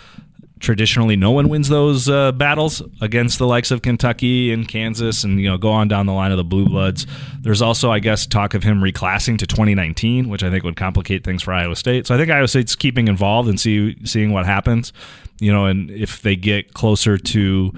Traditionally, 0.62 1.18
no 1.18 1.32
one 1.32 1.50
wins 1.50 1.68
those 1.68 2.08
uh, 2.08 2.32
battles 2.32 2.82
against 3.02 3.40
the 3.40 3.46
likes 3.46 3.72
of 3.72 3.82
Kentucky 3.82 4.54
and 4.54 4.70
Kansas, 4.70 5.26
and 5.26 5.38
you 5.38 5.50
know 5.50 5.58
go 5.58 5.70
on 5.70 5.90
down 5.90 6.06
the 6.06 6.14
line 6.14 6.32
of 6.32 6.38
the 6.38 6.46
blue 6.46 6.66
bloods. 6.66 7.06
There's 7.38 7.62
also, 7.62 7.92
I 7.92 8.00
guess, 8.00 8.26
talk 8.26 8.54
of 8.54 8.64
him 8.64 8.80
reclassing 8.80 9.38
to 9.40 9.46
2019, 9.46 10.30
which 10.30 10.44
I 10.44 10.50
think 10.50 10.64
would 10.64 10.78
complicate 10.78 11.26
things 11.26 11.44
for 11.44 11.52
Iowa 11.52 11.76
State. 11.76 12.08
So 12.08 12.16
I 12.16 12.18
think 12.18 12.32
Iowa 12.32 12.48
State's 12.48 12.74
keeping 12.74 13.10
involved 13.10 13.50
and 13.50 13.60
see 13.60 13.98
seeing 14.06 14.32
what 14.32 14.46
happens. 14.46 14.94
You 15.42 15.52
know, 15.52 15.66
and 15.66 15.92
if 15.92 16.22
they 16.22 16.38
get 16.38 16.74
closer 16.74 17.18
to 17.18 17.74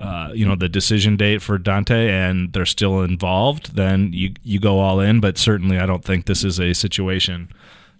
uh, 0.00 0.30
you 0.34 0.46
know 0.46 0.56
the 0.56 0.68
decision 0.68 1.16
date 1.16 1.42
for 1.42 1.58
Dante 1.58 2.10
and 2.10 2.52
they're 2.52 2.66
still 2.66 3.02
involved, 3.02 3.76
then 3.76 4.12
you 4.12 4.34
you 4.42 4.58
go 4.58 4.78
all 4.78 5.00
in. 5.00 5.20
But 5.20 5.38
certainly, 5.38 5.78
I 5.78 5.86
don't 5.86 6.04
think 6.04 6.26
this 6.26 6.44
is 6.44 6.58
a 6.58 6.72
situation 6.74 7.50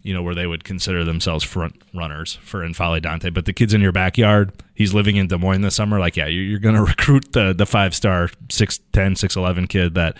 you 0.02 0.14
know 0.14 0.22
where 0.22 0.34
they 0.34 0.46
would 0.46 0.64
consider 0.64 1.04
themselves 1.04 1.44
front 1.44 1.80
runners 1.94 2.38
for 2.42 2.60
N'Faly 2.60 3.02
Dante. 3.02 3.30
But 3.30 3.44
the 3.44 3.52
kid's 3.52 3.74
in 3.74 3.80
your 3.80 3.92
backyard. 3.92 4.52
He's 4.74 4.94
living 4.94 5.16
in 5.16 5.26
Des 5.28 5.36
Moines 5.36 5.60
this 5.60 5.74
summer. 5.74 5.98
Like, 5.98 6.16
yeah, 6.16 6.26
you're, 6.26 6.44
you're 6.44 6.58
going 6.58 6.74
to 6.76 6.82
recruit 6.82 7.32
the 7.32 7.52
the 7.52 7.66
five 7.66 7.94
star 7.94 8.28
6'10", 8.48 8.80
6'11 8.92 9.68
kid 9.68 9.94
that 9.94 10.16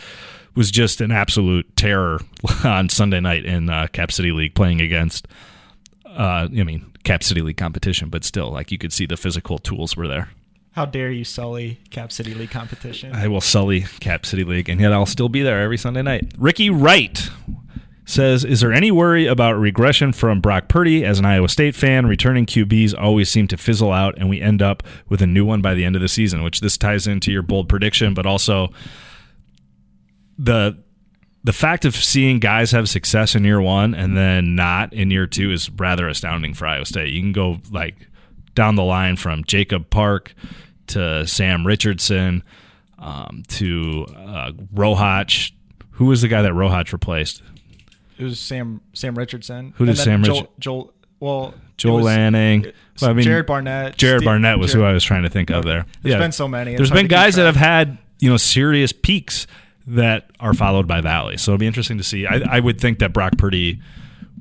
was 0.55 0.71
just 0.71 1.01
an 1.01 1.13
absolute 1.13 1.77
terror 1.77 2.21
on 2.65 2.89
Sunday 2.89 3.21
night 3.21 3.45
in 3.45 3.71
uh, 3.71 3.87
Cap 3.93 4.13
City 4.13 4.33
League 4.33 4.55
playing 4.55 4.81
against. 4.81 5.27
Uh, 6.05 6.49
I 6.51 6.65
mean, 6.65 6.93
Cap 7.05 7.23
City 7.23 7.41
League 7.41 7.57
competition, 7.57 8.09
but 8.11 8.25
still, 8.25 8.51
like 8.51 8.73
you 8.73 8.79
could 8.79 8.93
see 8.93 9.07
the 9.07 9.17
physical 9.17 9.59
tools 9.59 9.97
were 9.97 10.09
there. 10.09 10.29
How 10.73 10.87
dare 10.87 11.11
you 11.11 11.25
sully 11.25 11.81
Cap 11.91 12.13
City 12.13 12.33
League 12.33 12.51
competition? 12.51 13.13
I 13.13 13.27
will 13.29 13.41
sully 13.41 13.83
Cap 14.01 14.25
City 14.25 14.45
League, 14.45 14.69
and 14.69 14.81
yet 14.81 14.93
I'll 14.93 15.07
still 15.07 15.29
be 15.29 15.43
there 15.43 15.61
every 15.61 15.77
Sunday 15.77 16.03
night. 16.03 16.33
Ricky 16.39 16.71
Wright 16.71 17.29
says, 18.05 18.45
"Is 18.45 18.61
there 18.61 18.73
any 18.73 18.91
worry 18.91 19.27
about 19.27 19.59
regression 19.59 20.13
from 20.13 20.41
Brock 20.41 20.69
Purdy 20.69 21.05
as 21.05 21.19
an 21.19 21.25
Iowa 21.25 21.49
State 21.49 21.75
fan? 21.75 22.07
Returning 22.07 22.47
QBs 22.47 22.95
always 22.97 23.29
seem 23.29 23.49
to 23.49 23.57
fizzle 23.57 23.93
out, 23.93 24.15
and 24.17 24.29
we 24.29 24.41
end 24.41 24.63
up 24.63 24.83
with 25.09 25.21
a 25.23 25.27
new 25.27 25.45
one 25.45 25.61
by 25.61 25.75
the 25.75 25.85
end 25.85 25.97
of 25.97 26.03
the 26.03 26.09
season." 26.09 26.43
Which 26.43 26.61
this 26.61 26.77
ties 26.77 27.07
into 27.07 27.33
your 27.33 27.43
bold 27.43 27.69
prediction, 27.69 28.15
but 28.15 28.27
also 28.27 28.73
the 30.39 30.79
the 31.43 31.53
fact 31.53 31.85
of 31.85 31.97
seeing 31.97 32.39
guys 32.39 32.71
have 32.73 32.89
success 32.89 33.35
in 33.35 33.45
year 33.45 33.61
one 33.61 33.95
and 33.95 34.15
then 34.15 34.55
not 34.55 34.93
in 34.93 35.11
year 35.11 35.27
two 35.27 35.51
is 35.51 35.71
rather 35.71 36.07
astounding 36.07 36.53
for 36.53 36.67
Iowa 36.67 36.85
State. 36.85 37.13
You 37.13 37.23
can 37.23 37.33
go 37.33 37.61
like 37.71 37.97
down 38.61 38.75
the 38.75 38.85
line 38.85 39.17
from 39.17 39.43
Jacob 39.45 39.89
Park 39.89 40.35
to 40.89 41.27
Sam 41.27 41.67
Richardson 41.67 42.43
um, 42.99 43.43
to 43.49 44.05
uh, 44.15 44.53
Rohach. 44.75 45.53
Who 45.93 46.05
was 46.05 46.21
the 46.21 46.29
guy 46.29 46.43
that 46.43 46.53
Rohach 46.53 46.93
replaced? 46.93 47.43
It 48.19 48.25
was 48.25 48.39
Sam 48.39 48.83
Sam 48.93 49.15
Richardson. 49.15 49.73
Who 49.79 49.87
did 49.87 49.97
Sam 49.97 50.23
Joel, 50.23 50.53
Joel 50.59 50.93
well 51.21 51.55
Joel 51.79 51.97
was- 51.97 52.05
Lanning. 52.05 52.67
it- 52.67 52.75
Well, 53.01 53.13
I 53.13 53.15
mean, 53.15 53.25
Jared 53.25 53.47
Barnett. 53.47 53.97
Jared 53.97 54.19
Steve- 54.19 54.27
Barnett 54.27 54.59
was 54.59 54.75
who 54.75 54.83
I 54.85 54.93
was 54.93 55.03
trying 55.03 55.23
to 55.23 55.31
think 55.31 55.49
of 55.49 55.65
there. 55.65 55.87
There's 56.03 56.17
been 56.17 56.33
so 56.33 56.47
many. 56.47 56.73
It's 56.73 56.79
There's 56.81 56.91
been 56.91 57.07
guys 57.07 57.37
that 57.37 57.47
have 57.47 57.57
had 57.57 57.97
you 58.19 58.29
know 58.29 58.37
serious 58.37 58.93
peaks 58.93 59.47
that 59.87 60.31
are 60.39 60.53
followed 60.53 60.87
by 60.87 61.01
valleys. 61.01 61.41
So 61.41 61.53
it'll 61.53 61.61
be 61.61 61.67
interesting 61.67 61.97
to 61.97 62.05
see. 62.05 62.27
I, 62.27 62.43
I 62.57 62.61
would 62.61 62.79
think 62.79 62.99
that 62.99 63.15
Brock 63.15 63.39
Purdy 63.39 63.81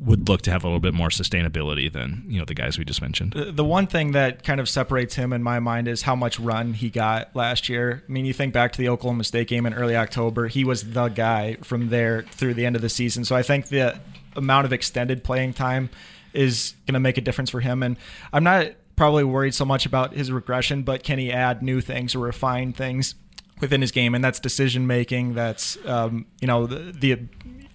would 0.01 0.29
look 0.29 0.41
to 0.43 0.51
have 0.51 0.63
a 0.63 0.67
little 0.67 0.79
bit 0.79 0.93
more 0.93 1.09
sustainability 1.09 1.91
than 1.91 2.23
you 2.27 2.39
know 2.39 2.45
the 2.45 2.53
guys 2.53 2.77
we 2.77 2.85
just 2.85 3.01
mentioned. 3.01 3.33
The 3.33 3.65
one 3.65 3.87
thing 3.87 4.11
that 4.13 4.43
kind 4.43 4.59
of 4.59 4.69
separates 4.69 5.15
him 5.15 5.33
in 5.33 5.43
my 5.43 5.59
mind 5.59 5.87
is 5.87 6.03
how 6.03 6.15
much 6.15 6.39
run 6.39 6.73
he 6.73 6.89
got 6.89 7.35
last 7.35 7.69
year. 7.69 8.03
I 8.07 8.11
mean, 8.11 8.25
you 8.25 8.33
think 8.33 8.53
back 8.53 8.71
to 8.73 8.77
the 8.77 8.89
Oklahoma 8.89 9.23
State 9.23 9.47
game 9.47 9.65
in 9.65 9.73
early 9.73 9.95
October, 9.95 10.47
he 10.47 10.63
was 10.63 10.91
the 10.91 11.09
guy 11.09 11.57
from 11.61 11.89
there 11.89 12.23
through 12.23 12.53
the 12.53 12.65
end 12.65 12.75
of 12.75 12.81
the 12.81 12.89
season. 12.89 13.25
So 13.25 13.35
I 13.35 13.43
think 13.43 13.67
the 13.67 13.99
amount 14.35 14.65
of 14.65 14.73
extended 14.73 15.23
playing 15.23 15.53
time 15.53 15.89
is 16.33 16.75
going 16.85 16.93
to 16.93 16.99
make 16.99 17.17
a 17.17 17.21
difference 17.21 17.49
for 17.49 17.59
him. 17.59 17.83
And 17.83 17.97
I'm 18.31 18.43
not 18.43 18.67
probably 18.95 19.23
worried 19.23 19.53
so 19.53 19.65
much 19.65 19.85
about 19.85 20.13
his 20.13 20.31
regression, 20.31 20.83
but 20.83 21.03
can 21.03 21.19
he 21.19 21.31
add 21.31 21.61
new 21.61 21.81
things 21.81 22.15
or 22.15 22.19
refine 22.19 22.73
things? 22.73 23.15
within 23.61 23.81
his 23.81 23.91
game, 23.91 24.15
and 24.15 24.23
that's 24.23 24.39
decision 24.39 24.87
making. 24.87 25.33
That's 25.33 25.77
um, 25.85 26.25
you 26.39 26.47
know 26.47 26.65
the, 26.65 26.91
the 26.93 27.19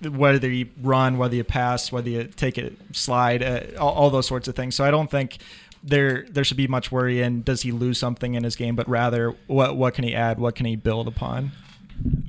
whether 0.04 0.50
you 0.50 0.68
run, 0.82 1.18
whether 1.18 1.34
you 1.36 1.44
pass, 1.44 1.92
whether 1.92 2.08
you 2.08 2.24
take 2.24 2.58
it 2.58 2.76
slide, 2.92 3.42
uh, 3.42 3.60
all, 3.78 3.92
all 3.92 4.10
those 4.10 4.26
sorts 4.26 4.48
of 4.48 4.54
things. 4.54 4.74
So 4.74 4.84
I 4.84 4.90
don't 4.90 5.10
think 5.10 5.38
there 5.82 6.24
there 6.30 6.44
should 6.44 6.56
be 6.56 6.66
much 6.66 6.90
worry 6.90 7.20
in 7.20 7.42
does 7.42 7.62
he 7.62 7.70
lose 7.70 7.98
something 7.98 8.34
in 8.34 8.44
his 8.44 8.56
game, 8.56 8.74
but 8.74 8.88
rather 8.88 9.34
what 9.46 9.76
what 9.76 9.94
can 9.94 10.04
he 10.04 10.14
add, 10.14 10.38
what 10.38 10.54
can 10.54 10.66
he 10.66 10.76
build 10.76 11.08
upon. 11.08 11.52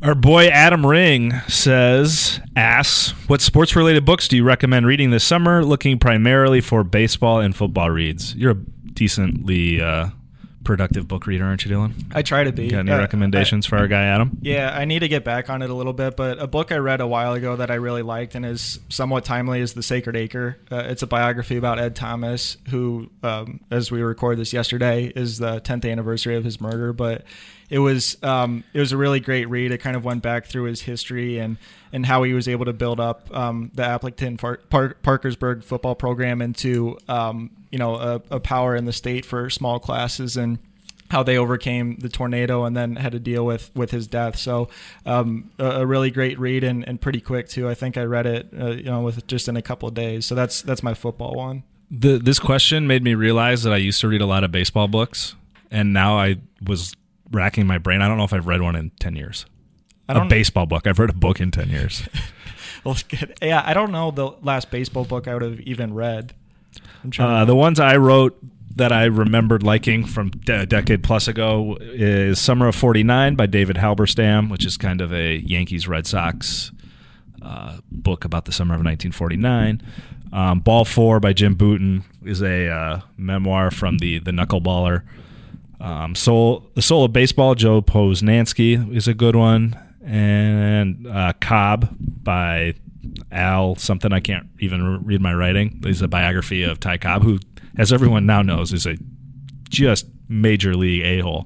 Our 0.04 0.16
boy 0.16 0.48
Adam 0.48 0.86
Ring 0.86 1.34
says, 1.48 2.40
asks, 2.56 3.12
what 3.28 3.42
sports 3.42 3.76
related 3.76 4.06
books 4.06 4.28
do 4.28 4.36
you 4.36 4.44
recommend 4.44 4.86
reading 4.86 5.10
this 5.10 5.24
summer? 5.24 5.66
Looking 5.66 5.98
primarily 5.98 6.62
for 6.62 6.84
baseball 6.84 7.40
and 7.40 7.56
football 7.56 7.90
reads. 7.90 8.36
You're 8.36 8.52
a 8.52 8.56
decently 8.94 9.82
uh, 9.82 10.10
productive 10.66 11.08
book 11.08 11.26
reader, 11.28 11.46
aren't 11.46 11.64
you, 11.64 11.72
Dylan? 11.74 11.94
I 12.14 12.22
try 12.22 12.44
to 12.44 12.52
be. 12.52 12.68
Got 12.68 12.80
any 12.80 12.92
Uh, 12.92 12.98
recommendations 12.98 13.66
for 13.66 13.78
our 13.78 13.88
guy 13.88 14.04
Adam? 14.04 14.38
Yeah, 14.42 14.76
I 14.78 14.84
need 14.84 15.00
to 15.00 15.08
get 15.08 15.24
back 15.24 15.50
on 15.50 15.62
it 15.62 15.70
a 15.70 15.74
little 15.74 15.94
bit, 15.94 16.18
but 16.18 16.38
a 16.42 16.48
book 16.48 16.72
I 16.74 16.78
read 16.78 17.00
a 17.00 17.08
while 17.08 17.34
ago 17.34 17.56
that 17.56 17.72
I 17.72 17.76
really 17.76 18.02
liked 18.02 18.36
and 18.36 18.46
is 18.46 18.80
somewhat 18.90 19.24
timely 19.24 19.62
is 19.62 19.74
The 19.74 19.84
Sacred 19.84 20.16
Acre. 20.18 20.58
Uh, 20.70 20.84
it's 20.88 21.02
a 21.04 21.08
biography 21.08 21.56
about 21.56 21.80
Ed 21.80 21.96
Thomas, 21.96 22.58
who, 22.70 23.10
um, 23.24 23.62
as 23.72 23.92
we 23.92 24.02
record 24.02 24.38
this 24.38 24.52
yesterday, 24.52 25.06
is 25.16 25.38
the 25.38 25.62
10th 25.62 25.90
anniversary 25.90 26.36
of 26.36 26.44
his 26.44 26.60
murder. 26.60 26.92
But 26.92 27.24
it 27.70 27.80
was 27.80 28.22
um, 28.24 28.64
it 28.74 28.80
was 28.80 28.92
a 28.92 28.98
really 28.98 29.20
great 29.20 29.50
read. 29.50 29.72
It 29.72 29.80
kind 29.80 29.96
of 29.96 30.06
went 30.06 30.22
back 30.22 30.46
through 30.46 30.64
his 30.64 30.82
history 30.82 31.40
and 31.40 31.58
and 31.92 32.06
how 32.06 32.24
he 32.24 32.34
was 32.34 32.48
able 32.48 32.66
to 32.66 32.74
build 32.74 33.00
up 33.00 33.34
um, 33.36 33.72
the 33.74 33.84
Aplington 33.84 34.38
Par- 34.38 34.60
Par- 34.70 34.96
Parkersburg 35.02 35.64
football 35.64 35.96
program 35.96 36.42
into 36.42 36.98
um, 37.08 37.50
you 37.72 37.80
know 37.80 37.96
a, 37.96 38.22
a 38.32 38.40
power 38.40 38.76
in 38.76 38.86
the 38.86 38.94
state 38.94 39.26
for 39.26 39.50
small 39.50 39.80
classes 39.80 40.38
and 40.38 40.60
how 41.12 41.22
they 41.22 41.38
overcame 41.38 41.98
the 41.98 42.10
tornado 42.10 42.64
and 42.66 42.76
then 42.76 42.96
had 42.96 43.12
to 43.12 43.20
deal 43.20 43.46
with 43.46 43.72
with 43.76 43.92
his 43.92 44.08
death. 44.08 44.38
So 44.38 44.70
um, 45.06 45.52
a, 45.58 45.82
a 45.82 45.86
really 45.86 46.12
great 46.12 46.40
read 46.40 46.64
and, 46.64 46.88
and 46.88 47.00
pretty 47.02 47.22
quick 47.22 47.48
too. 47.50 47.68
I 47.68 47.74
think 47.74 47.98
I 47.98 48.04
read 48.04 48.26
it 48.26 48.50
uh, 48.60 48.72
you 48.72 48.84
know 48.84 49.02
with 49.02 49.26
just 49.28 49.48
in 49.48 49.58
a 49.58 49.62
couple 49.62 49.90
days. 49.90 50.26
So 50.26 50.36
that's 50.36 50.62
that's 50.62 50.84
my 50.84 50.94
football 50.94 51.34
one. 51.34 51.64
The, 51.92 52.18
this 52.18 52.40
question 52.40 52.88
made 52.88 53.04
me 53.04 53.14
realize 53.14 53.62
that 53.64 53.72
I 53.72 53.78
used 53.78 54.02
to 54.02 54.08
read 54.08 54.22
a 54.22 54.26
lot 54.26 54.44
of 54.44 54.52
baseball 54.52 54.88
books, 54.88 55.36
and 55.70 55.94
now 55.94 56.18
I 56.18 56.38
was 56.66 56.96
racking 57.32 57.68
my 57.68 57.78
brain. 57.78 58.02
I 58.02 58.08
don't 58.08 58.18
know 58.18 58.24
if 58.24 58.34
I've 58.34 58.48
read 58.48 58.62
one 58.62 58.76
in 58.76 58.92
10 59.00 59.16
years. 59.16 59.46
A 60.08 60.26
baseball 60.26 60.66
book. 60.66 60.86
I've 60.86 61.00
read 61.00 61.10
a 61.10 61.14
book 61.14 61.40
in 61.40 61.50
10 61.50 61.70
years. 61.70 62.08
well, 62.84 62.96
good. 63.10 63.38
Yeah, 63.42 63.64
I 63.66 63.74
don't 63.74 63.92
know 63.92 64.12
the 64.12 64.32
last 64.44 64.70
baseball 64.70 65.04
book 65.04 65.28
I 65.28 65.34
would 65.34 65.42
have 65.42 65.60
even 65.62 65.94
read. 65.94 66.34
Uh, 67.18 67.46
the 67.46 67.56
ones 67.56 67.80
I 67.80 67.98
wrote 67.98 68.38
that 68.76 68.92
I 68.92 69.06
remembered 69.06 69.64
liking 69.64 70.06
from 70.06 70.30
de- 70.32 70.62
a 70.62 70.66
decade 70.66 71.04
plus 71.04 71.28
ago 71.28 71.78
is 71.82 72.40
Summer 72.40 72.68
of 72.68 72.76
49 72.76 73.36
by 73.36 73.46
David 73.46 73.78
Halberstam, 73.78 74.52
which 74.52 74.66
is 74.66 74.78
kind 74.78 75.02
of 75.02 75.14
a 75.14 75.38
Yankees 75.38 75.88
Red 75.88 76.06
Sox 76.06 76.72
uh, 77.42 77.78
book 77.92 78.26
about 78.26 78.46
the 78.46 78.52
summer 78.52 78.74
of 78.74 78.80
1949. 78.80 79.82
Um, 80.34 80.60
Ball 80.60 80.84
4 80.84 81.20
by 81.20 81.32
Jim 81.32 81.56
Bouton 81.56 82.04
is 82.26 82.42
a 82.42 82.68
uh, 82.68 83.00
memoir 83.18 83.72
from 83.72 84.00
the, 84.00 84.20
the 84.20 84.32
knuckleballer. 84.32 85.04
Um, 85.80 86.16
Soul, 86.16 86.70
the 86.76 86.82
Soul 86.82 87.06
of 87.06 87.14
Baseball, 87.14 87.56
Joe 87.56 87.82
Posnanski 87.82 88.96
is 88.96 89.08
a 89.08 89.14
good 89.14 89.36
one. 89.36 89.78
and 90.06 91.08
uh, 91.08 91.34
Cobb 91.42 91.90
by 92.00 92.74
Al 93.32 93.76
something 93.76 94.14
I 94.14 94.20
can't 94.20 94.48
even 94.60 95.04
read 95.04 95.22
my 95.22 95.34
writing. 95.34 95.82
It's 95.86 96.02
a 96.02 96.08
biography 96.08 96.64
of 96.64 96.80
Ty 96.80 96.98
Cobb, 97.00 97.24
who, 97.24 97.40
as 97.78 97.92
everyone 97.92 98.26
now 98.26 98.42
knows, 98.42 98.72
is 98.74 98.86
a 98.86 98.98
just 99.70 100.06
major 100.30 100.76
league 100.76 101.04
a 101.04 101.20
hole. 101.22 101.46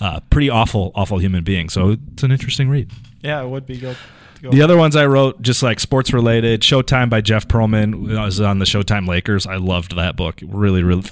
Uh, 0.00 0.20
pretty 0.30 0.50
awful, 0.50 0.92
awful 0.94 1.18
human 1.18 1.42
being. 1.42 1.68
So 1.70 1.96
it's 2.12 2.22
an 2.22 2.30
interesting 2.30 2.68
read. 2.68 2.90
Yeah, 3.22 3.42
it 3.42 3.48
would 3.48 3.66
be. 3.66 3.78
Go, 3.78 3.94
go 4.42 4.50
The 4.50 4.60
other 4.62 4.76
ones 4.76 4.94
I 4.94 5.06
wrote, 5.06 5.40
just 5.40 5.62
like 5.62 5.80
sports 5.80 6.12
related, 6.12 6.60
Showtime 6.60 7.08
by 7.08 7.22
Jeff 7.22 7.48
Pearlman. 7.48 8.16
I 8.16 8.24
was 8.26 8.40
on 8.40 8.58
the 8.58 8.66
Showtime 8.66 9.08
Lakers. 9.08 9.46
I 9.46 9.56
loved 9.56 9.96
that 9.96 10.16
book. 10.16 10.40
Really, 10.46 10.82
really. 10.82 11.08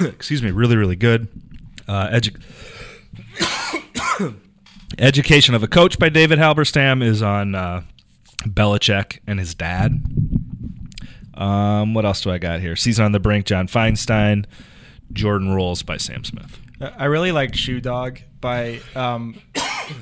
excuse 0.00 0.42
me. 0.42 0.50
Really, 0.50 0.76
really 0.76 0.96
good. 0.96 1.28
Uh, 1.88 2.08
edu- 2.08 2.40
Education 4.98 5.54
of 5.54 5.62
a 5.62 5.68
Coach 5.68 5.98
by 5.98 6.08
David 6.08 6.38
Halberstam 6.38 7.02
is 7.02 7.20
on 7.22 7.54
uh, 7.54 7.82
Belichick 8.44 9.18
and 9.26 9.38
his 9.40 9.54
dad. 9.54 10.02
Um, 11.34 11.94
what 11.94 12.04
else 12.04 12.20
do 12.20 12.30
I 12.30 12.38
got 12.38 12.60
here? 12.60 12.76
Season 12.76 13.04
on 13.04 13.12
the 13.12 13.18
Brink, 13.18 13.44
John 13.46 13.66
Feinstein. 13.66 14.44
Jordan 15.12 15.52
Rules 15.54 15.82
by 15.82 15.96
Sam 15.96 16.24
Smith. 16.24 16.58
I 16.80 17.04
really 17.06 17.32
liked 17.32 17.56
Shoe 17.56 17.80
Dog 17.80 18.20
by 18.40 18.80
um, 18.94 19.34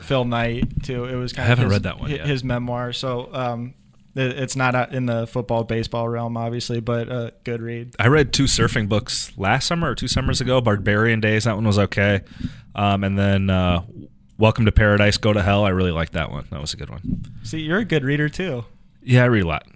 Phil 0.03 0.25
Knight 0.25 0.83
too. 0.85 1.05
It 1.05 1.17
was 1.17 1.33
kind 1.33 1.45
I 1.45 1.49
haven't 1.49 1.67
of 1.67 1.71
his, 1.71 1.77
read 1.77 1.83
that 1.85 2.01
one 2.01 2.11
hi- 2.11 2.17
yet. 2.17 2.27
His 2.27 2.45
memoir. 2.45 2.93
So 2.93 3.29
um, 3.33 3.75
it's 4.15 4.57
not 4.57 4.75
uh, 4.75 4.87
in 4.91 5.07
the 5.07 5.27
football 5.27 5.65
baseball 5.65 6.09
realm, 6.09 6.37
obviously, 6.37 6.81
but 6.81 7.09
a 7.09 7.33
good 7.45 7.63
read. 7.63 7.95
I 7.99 8.09
read 8.09 8.33
two 8.33 8.45
surfing 8.45 8.89
books 8.89 9.33
last 9.39 9.67
summer 9.67 9.91
or 9.91 9.95
two 9.95 10.09
summers 10.09 10.41
ago. 10.41 10.61
Barbarian 10.61 11.21
Days, 11.21 11.45
that 11.45 11.55
one 11.55 11.67
was 11.67 11.79
okay. 11.79 12.21
Um, 12.75 13.05
and 13.05 13.19
then 13.19 13.51
uh, 13.51 13.83
Welcome 14.39 14.65
to 14.67 14.73
Paradise, 14.73 15.17
Go 15.17 15.33
to 15.33 15.43
Hell. 15.43 15.65
I 15.65 15.71
really 15.71 15.93
liked 15.93 16.13
that 16.13 16.31
one. 16.31 16.47
That 16.51 16.61
was 16.61 16.75
a 16.75 16.77
good 16.77 16.91
one. 16.91 17.25
See, 17.43 17.61
you're 17.61 17.79
a 17.79 17.85
good 17.85 18.05
reader 18.05 18.29
too. 18.29 18.65
Yeah, 19.03 19.25
I 19.25 19.27
read 19.27 19.43
a 19.45 19.47
lot. 19.49 19.67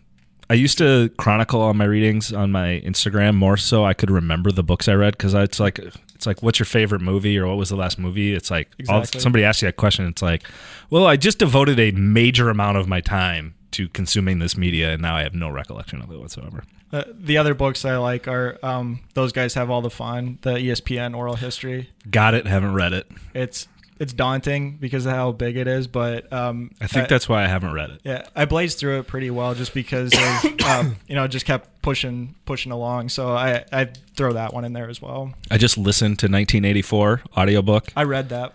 I 0.49 0.55
used 0.55 0.79
to 0.79 1.11
chronicle 1.18 1.61
all 1.61 1.75
my 1.75 1.85
readings 1.87 2.33
on 2.33 2.53
my 2.53 2.81
Instagram 2.85 3.35
more 3.35 3.57
so 3.57 3.85
I 3.85 3.94
could 3.94 4.11
remember 4.11 4.53
the 4.53 4.62
books 4.62 4.87
I 4.87 4.94
read 4.94 5.16
because 5.18 5.35
it's 5.35 5.59
like 5.59 5.81
it's 6.14 6.25
like 6.25 6.40
what's 6.40 6.61
your 6.61 6.66
favorite 6.66 7.01
movie 7.01 7.37
or 7.37 7.49
what 7.49 7.57
was 7.57 7.68
the 7.68 7.77
last 7.77 7.99
movie? 7.99 8.33
It's 8.33 8.49
like 8.51 8.68
all- 8.88 9.05
somebody 9.05 9.42
asks 9.42 9.62
you 9.62 9.68
that 9.68 9.77
question. 9.77 10.07
It's 10.07 10.22
like, 10.22 10.44
well, 10.88 11.05
I 11.05 11.16
just 11.16 11.40
devoted 11.40 11.81
a 11.81 11.90
major 11.90 12.49
amount 12.49 12.79
of 12.79 12.87
my 12.87 13.01
time 13.01 13.56
to 13.77 13.89
consuming 13.89 14.39
this 14.39 14.57
media, 14.57 14.93
and 14.93 15.03
now 15.03 15.17
I 15.17 15.23
have 15.23 15.35
no 15.35 15.49
recollection 15.51 16.01
of 16.03 16.11
it 16.11 16.19
whatsoever. 16.19 16.62
Uh, 16.93 17.05
the 17.12 17.37
other 17.39 17.55
books 17.55 17.85
I 17.85 17.97
like 17.97 18.29
are 18.29 18.59
um, 18.62 19.01
those 19.15 19.33
guys 19.33 19.55
have 19.55 19.71
all 19.71 19.83
the 19.83 19.91
fun. 19.91 20.39
The 20.43 20.55
ESPN 20.55 21.17
oral 21.17 21.35
history. 21.37 21.91
Got 22.11 22.35
it? 22.35 22.47
Haven't 22.47 22.75
read 22.75 22.93
it. 22.93 23.07
It's 23.35 23.69
it's 23.99 24.12
daunting 24.12 24.77
because 24.77 25.07
of 25.07 25.12
how 25.12 25.33
big 25.33 25.57
it 25.57 25.67
is, 25.67 25.87
but 25.87 26.31
um, 26.33 26.71
I 26.83 26.87
think 26.87 27.09
that's 27.09 27.29
why 27.31 27.43
I 27.45 27.47
haven't 27.47 27.73
read 27.73 27.91
it. 27.91 28.01
Yeah, 28.05 28.27
I 28.37 28.45
blazed 28.45 28.79
through 28.79 29.01
it 29.01 29.07
pretty 29.07 29.31
well 29.31 29.55
just 29.55 29.73
because 29.73 30.12
of 30.15 30.61
um, 30.67 30.97
you 31.09 31.15
know 31.15 31.27
just 31.27 31.47
kept 31.47 31.83
pushing 31.83 32.35
pushing 32.45 32.73
along. 32.73 33.09
So 33.09 33.31
I 33.35 33.65
I 33.73 33.87
throw 34.15 34.33
that 34.35 34.53
one 34.55 34.65
in 34.65 34.73
there 34.73 34.89
as 34.89 35.01
well. 35.03 35.33
I 35.51 35.59
just 35.59 35.77
listened 35.79 36.19
to 36.21 36.27
1984 36.27 37.23
audiobook. 37.37 37.89
I 37.97 38.05
read 38.05 38.29
that. 38.29 38.53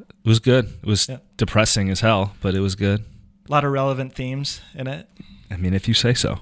It 0.00 0.28
was 0.28 0.38
good. 0.40 0.66
It 0.82 0.86
was 0.86 1.08
Yeah. 1.08 1.18
depressing 1.36 1.90
as 1.90 2.00
hell, 2.00 2.34
but 2.40 2.54
it 2.54 2.60
was 2.60 2.74
good. 2.74 3.04
A 3.48 3.52
lot 3.52 3.64
of 3.64 3.72
relevant 3.72 4.14
themes 4.14 4.60
in 4.74 4.86
it. 4.86 5.08
I 5.50 5.56
mean, 5.56 5.74
if 5.74 5.88
you 5.88 5.94
say 5.94 6.14
so. 6.14 6.38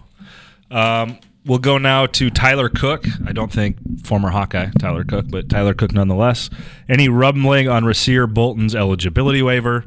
Um, 0.70 1.18
we'll 1.44 1.58
go 1.58 1.78
now 1.78 2.06
to 2.06 2.30
Tyler 2.30 2.68
Cook. 2.68 3.04
I 3.26 3.32
don't 3.32 3.52
think 3.52 4.04
former 4.04 4.30
Hawkeye 4.30 4.70
Tyler 4.78 5.04
Cook, 5.04 5.26
but 5.28 5.48
Tyler 5.48 5.74
Cook 5.74 5.92
nonetheless. 5.92 6.50
Any 6.88 7.08
rumbling 7.08 7.68
on 7.68 7.84
Rasir 7.84 8.32
Bolton's 8.32 8.74
eligibility 8.74 9.42
waiver? 9.42 9.84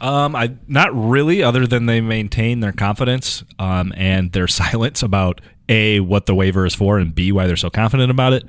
Um, 0.00 0.34
I 0.34 0.54
not 0.66 0.90
really, 0.92 1.42
other 1.44 1.64
than 1.66 1.86
they 1.86 2.00
maintain 2.00 2.58
their 2.58 2.72
confidence 2.72 3.44
um, 3.58 3.92
and 3.96 4.32
their 4.32 4.48
silence 4.48 5.02
about 5.02 5.40
a 5.68 6.00
what 6.00 6.26
the 6.26 6.34
waiver 6.34 6.66
is 6.66 6.74
for 6.74 6.98
and 6.98 7.14
b 7.14 7.30
why 7.30 7.46
they're 7.46 7.56
so 7.56 7.70
confident 7.70 8.10
about 8.10 8.32
it. 8.32 8.44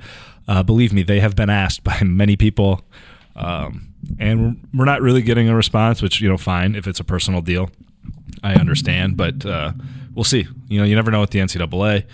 Uh, 0.48 0.62
believe 0.62 0.92
me, 0.92 1.02
they 1.02 1.20
have 1.20 1.36
been 1.36 1.48
asked 1.50 1.84
by 1.84 2.02
many 2.02 2.36
people, 2.36 2.82
um, 3.36 3.93
and 4.18 4.66
we're 4.74 4.84
not 4.84 5.02
really 5.02 5.22
getting 5.22 5.48
a 5.48 5.56
response. 5.56 6.02
Which 6.02 6.20
you 6.20 6.28
know, 6.28 6.36
fine 6.38 6.74
if 6.74 6.86
it's 6.86 7.00
a 7.00 7.04
personal 7.04 7.40
deal. 7.40 7.70
I 8.42 8.54
understand, 8.54 9.16
but 9.16 9.44
uh, 9.46 9.72
we'll 10.14 10.24
see. 10.24 10.46
You 10.68 10.78
know, 10.78 10.84
you 10.84 10.94
never 10.94 11.10
know 11.10 11.20
with 11.20 11.30
the 11.30 11.38
NCAA. 11.38 12.04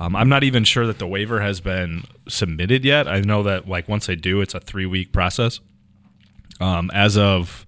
Um, 0.00 0.16
I'm 0.16 0.28
not 0.28 0.42
even 0.42 0.64
sure 0.64 0.86
that 0.86 0.98
the 0.98 1.06
waiver 1.06 1.40
has 1.40 1.60
been 1.60 2.04
submitted 2.28 2.84
yet. 2.84 3.06
I 3.06 3.20
know 3.20 3.42
that 3.44 3.68
like 3.68 3.88
once 3.88 4.06
they 4.06 4.16
do, 4.16 4.40
it's 4.40 4.54
a 4.54 4.60
three 4.60 4.86
week 4.86 5.12
process. 5.12 5.60
Um, 6.60 6.90
as 6.92 7.16
of 7.16 7.66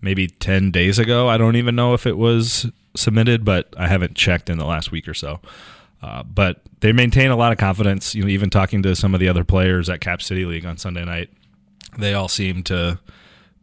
maybe 0.00 0.28
10 0.28 0.70
days 0.70 0.98
ago, 0.98 1.28
I 1.28 1.36
don't 1.36 1.56
even 1.56 1.74
know 1.74 1.94
if 1.94 2.06
it 2.06 2.16
was 2.16 2.66
submitted, 2.94 3.44
but 3.44 3.72
I 3.76 3.88
haven't 3.88 4.14
checked 4.14 4.50
in 4.50 4.58
the 4.58 4.64
last 4.64 4.92
week 4.92 5.08
or 5.08 5.14
so. 5.14 5.40
Uh, 6.02 6.22
but 6.22 6.60
they 6.80 6.92
maintain 6.92 7.30
a 7.30 7.36
lot 7.36 7.50
of 7.50 7.58
confidence. 7.58 8.14
You 8.14 8.22
know, 8.22 8.28
even 8.28 8.50
talking 8.50 8.82
to 8.84 8.94
some 8.94 9.14
of 9.14 9.20
the 9.20 9.28
other 9.28 9.44
players 9.44 9.88
at 9.88 10.00
Cap 10.00 10.22
City 10.22 10.44
League 10.44 10.64
on 10.64 10.76
Sunday 10.76 11.04
night, 11.04 11.30
they 11.96 12.14
all 12.14 12.28
seem 12.28 12.62
to 12.64 12.98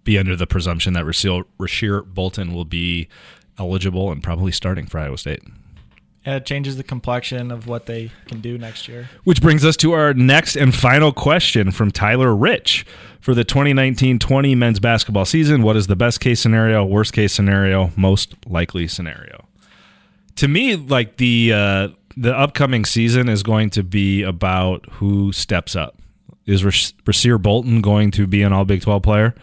be 0.04 0.18
under 0.18 0.36
the 0.36 0.48
presumption 0.48 0.94
that 0.94 1.04
Rasir, 1.04 1.46
Rasir 1.60 2.06
Bolton 2.06 2.54
will 2.54 2.66
be 2.66 3.08
eligible 3.58 4.12
and 4.12 4.24
probably 4.24 4.52
starting 4.52 4.86
for 4.86 5.00
Iowa 5.00 5.18
State. 5.18 5.42
Yeah, 6.26 6.38
it 6.38 6.46
changes 6.46 6.76
the 6.78 6.84
complexion 6.84 7.52
of 7.52 7.68
what 7.68 7.86
they 7.86 8.12
can 8.26 8.42
do 8.42 8.58
next 8.58 8.88
year. 8.88 9.10
Which 9.26 9.42
brings 9.42 9.64
us 9.64 9.78
to 9.78 9.92
our 9.94 10.14
next 10.14 10.56
and 10.56 10.74
final 10.74 11.12
question 11.12 11.70
from 11.72 11.92
Tyler 11.92 12.36
Rich. 12.36 12.86
For 13.22 13.34
the 13.34 13.44
2019 13.44 14.20
20 14.20 14.54
men's 14.54 14.80
basketball 14.80 15.26
season, 15.26 15.64
what 15.64 15.76
is 15.76 15.88
the 15.88 15.96
best 15.96 16.20
case 16.20 16.40
scenario, 16.40 16.86
worst 16.86 17.12
case 17.14 17.34
scenario, 17.34 17.92
most 17.96 18.36
likely 18.46 18.88
scenario? 18.88 19.46
To 20.38 20.48
me, 20.48 20.76
like 20.76 21.18
the 21.18 21.54
uh, 21.54 21.88
the 22.16 22.38
upcoming 22.38 22.86
season 22.86 23.28
is 23.28 23.42
going 23.42 23.72
to 23.72 23.84
be 23.84 24.22
about 24.22 24.86
who 24.94 25.32
steps 25.32 25.76
up. 25.76 26.00
Is 26.46 26.64
Ras- 26.64 26.94
Rasir 27.06 27.42
Bolton 27.42 27.82
going 27.82 28.12
to 28.12 28.28
be 28.28 28.42
an 28.44 28.54
All 28.54 28.66
Big 28.66 28.82
12 28.82 29.02
player? 29.02 29.36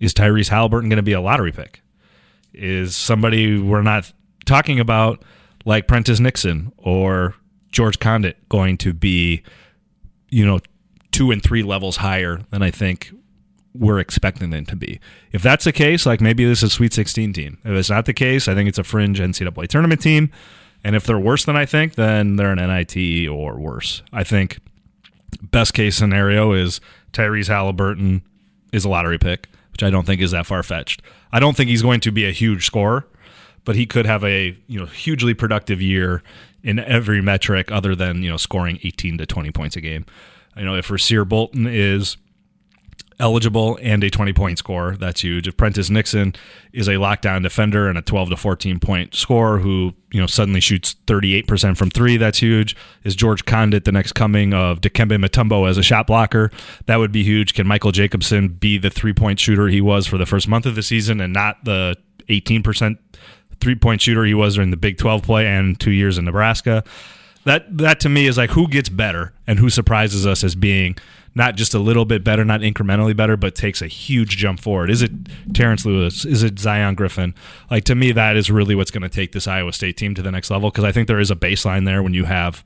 Is 0.00 0.14
Tyrese 0.14 0.50
Haliburton 0.50 0.88
going 0.88 0.96
to 0.96 1.02
be 1.02 1.12
a 1.12 1.20
lottery 1.20 1.52
pick? 1.52 1.82
Is 2.52 2.96
somebody 2.96 3.60
we're 3.60 3.82
not 3.82 4.12
talking 4.46 4.80
about 4.80 5.22
like 5.64 5.86
Prentiss 5.86 6.20
Nixon 6.20 6.72
or 6.78 7.34
George 7.70 7.98
Conditt 7.98 8.36
going 8.48 8.78
to 8.78 8.92
be, 8.92 9.42
you 10.30 10.44
know, 10.46 10.60
two 11.12 11.30
and 11.30 11.42
three 11.42 11.62
levels 11.62 11.98
higher 11.98 12.40
than 12.50 12.62
I 12.62 12.70
think 12.70 13.12
we're 13.74 13.98
expecting 13.98 14.50
them 14.50 14.66
to 14.66 14.76
be. 14.76 15.00
If 15.32 15.42
that's 15.42 15.64
the 15.64 15.72
case, 15.72 16.06
like 16.06 16.20
maybe 16.20 16.44
this 16.44 16.62
is 16.62 16.72
a 16.72 16.74
Sweet 16.74 16.92
16 16.92 17.32
team. 17.32 17.58
If 17.64 17.72
it's 17.72 17.90
not 17.90 18.06
the 18.06 18.12
case, 18.12 18.48
I 18.48 18.54
think 18.54 18.68
it's 18.68 18.78
a 18.78 18.84
fringe 18.84 19.20
NCAA 19.20 19.68
tournament 19.68 20.00
team. 20.00 20.30
And 20.84 20.96
if 20.96 21.04
they're 21.04 21.18
worse 21.18 21.44
than 21.44 21.56
I 21.56 21.66
think, 21.66 21.94
then 21.94 22.36
they're 22.36 22.52
an 22.52 22.58
NIT 22.58 23.28
or 23.28 23.58
worse. 23.58 24.02
I 24.12 24.24
think 24.24 24.58
best 25.42 25.74
case 25.74 25.96
scenario 25.96 26.52
is 26.52 26.80
Tyrese 27.12 27.48
Haliburton 27.48 28.22
is 28.72 28.84
a 28.84 28.88
lottery 28.88 29.18
pick, 29.18 29.48
which 29.72 29.82
I 29.82 29.90
don't 29.90 30.06
think 30.06 30.20
is 30.20 30.30
that 30.32 30.46
far 30.46 30.62
fetched. 30.62 31.02
I 31.32 31.40
don't 31.40 31.56
think 31.56 31.70
he's 31.70 31.82
going 31.82 32.00
to 32.00 32.10
be 32.10 32.26
a 32.26 32.32
huge 32.32 32.66
scorer, 32.66 33.06
but 33.64 33.76
he 33.76 33.86
could 33.86 34.06
have 34.06 34.24
a 34.24 34.56
you 34.66 34.78
know 34.78 34.86
hugely 34.86 35.34
productive 35.34 35.80
year 35.80 36.22
in 36.62 36.78
every 36.78 37.20
metric 37.20 37.70
other 37.70 37.94
than 37.94 38.22
you 38.22 38.30
know 38.30 38.36
scoring 38.36 38.78
18 38.82 39.18
to 39.18 39.26
20 39.26 39.50
points 39.52 39.76
a 39.76 39.80
game. 39.80 40.04
You 40.56 40.64
know 40.64 40.74
if 40.74 40.88
Rasir 40.88 41.28
Bolton 41.28 41.66
is 41.66 42.16
eligible 43.20 43.78
and 43.82 44.02
a 44.04 44.10
20 44.10 44.32
point 44.32 44.58
score. 44.58 44.96
That's 44.96 45.22
huge. 45.22 45.48
If 45.48 45.56
Prentiss 45.56 45.90
Nixon 45.90 46.34
is 46.72 46.88
a 46.88 46.92
lockdown 46.92 47.42
defender 47.42 47.88
and 47.88 47.98
a 47.98 48.02
12 48.02 48.30
to 48.30 48.36
14 48.36 48.78
point 48.78 49.14
scorer 49.14 49.58
who, 49.58 49.94
you 50.12 50.20
know, 50.20 50.26
suddenly 50.26 50.60
shoots 50.60 50.94
38% 51.06 51.76
from 51.76 51.90
three, 51.90 52.16
that's 52.16 52.38
huge. 52.38 52.76
Is 53.04 53.16
George 53.16 53.44
Conditt 53.44 53.84
the 53.84 53.92
next 53.92 54.12
coming 54.12 54.54
of 54.54 54.80
Dikembe 54.80 55.22
Mutombo 55.22 55.68
as 55.68 55.78
a 55.78 55.82
shot 55.82 56.06
blocker? 56.06 56.50
That 56.86 56.96
would 56.96 57.12
be 57.12 57.24
huge. 57.24 57.54
Can 57.54 57.66
Michael 57.66 57.92
Jacobson 57.92 58.48
be 58.48 58.78
the 58.78 58.90
three 58.90 59.12
point 59.12 59.40
shooter 59.40 59.68
he 59.68 59.80
was 59.80 60.06
for 60.06 60.18
the 60.18 60.26
first 60.26 60.48
month 60.48 60.66
of 60.66 60.74
the 60.74 60.82
season 60.82 61.20
and 61.20 61.32
not 61.32 61.64
the 61.64 61.96
18% 62.28 62.98
three 63.60 63.74
point 63.74 64.00
shooter 64.00 64.24
he 64.24 64.34
was 64.34 64.54
during 64.54 64.70
the 64.70 64.76
Big 64.76 64.98
12 64.98 65.22
play 65.22 65.46
and 65.46 65.78
two 65.80 65.90
years 65.90 66.18
in 66.18 66.24
Nebraska? 66.24 66.84
That 67.44 67.78
that 67.78 68.00
to 68.00 68.08
me 68.08 68.26
is 68.26 68.36
like 68.36 68.50
who 68.50 68.68
gets 68.68 68.88
better 68.88 69.32
and 69.46 69.58
who 69.58 69.70
surprises 69.70 70.26
us 70.26 70.44
as 70.44 70.54
being 70.54 70.96
not 71.34 71.56
just 71.56 71.74
a 71.74 71.78
little 71.78 72.04
bit 72.04 72.24
better, 72.24 72.44
not 72.44 72.60
incrementally 72.60 73.16
better, 73.16 73.36
but 73.36 73.54
takes 73.54 73.82
a 73.82 73.86
huge 73.86 74.36
jump 74.36 74.60
forward. 74.60 74.90
Is 74.90 75.02
it 75.02 75.12
Terrence 75.54 75.84
Lewis? 75.84 76.24
Is 76.24 76.42
it 76.42 76.58
Zion 76.58 76.94
Griffin? 76.94 77.34
Like 77.70 77.84
to 77.84 77.94
me, 77.94 78.12
that 78.12 78.36
is 78.36 78.50
really 78.50 78.74
what's 78.74 78.90
going 78.90 79.02
to 79.02 79.08
take 79.08 79.32
this 79.32 79.46
Iowa 79.46 79.72
State 79.72 79.96
team 79.96 80.14
to 80.14 80.22
the 80.22 80.30
next 80.30 80.50
level 80.50 80.70
because 80.70 80.84
I 80.84 80.92
think 80.92 81.08
there 81.08 81.20
is 81.20 81.30
a 81.30 81.36
baseline 81.36 81.84
there 81.84 82.02
when 82.02 82.14
you 82.14 82.24
have, 82.24 82.64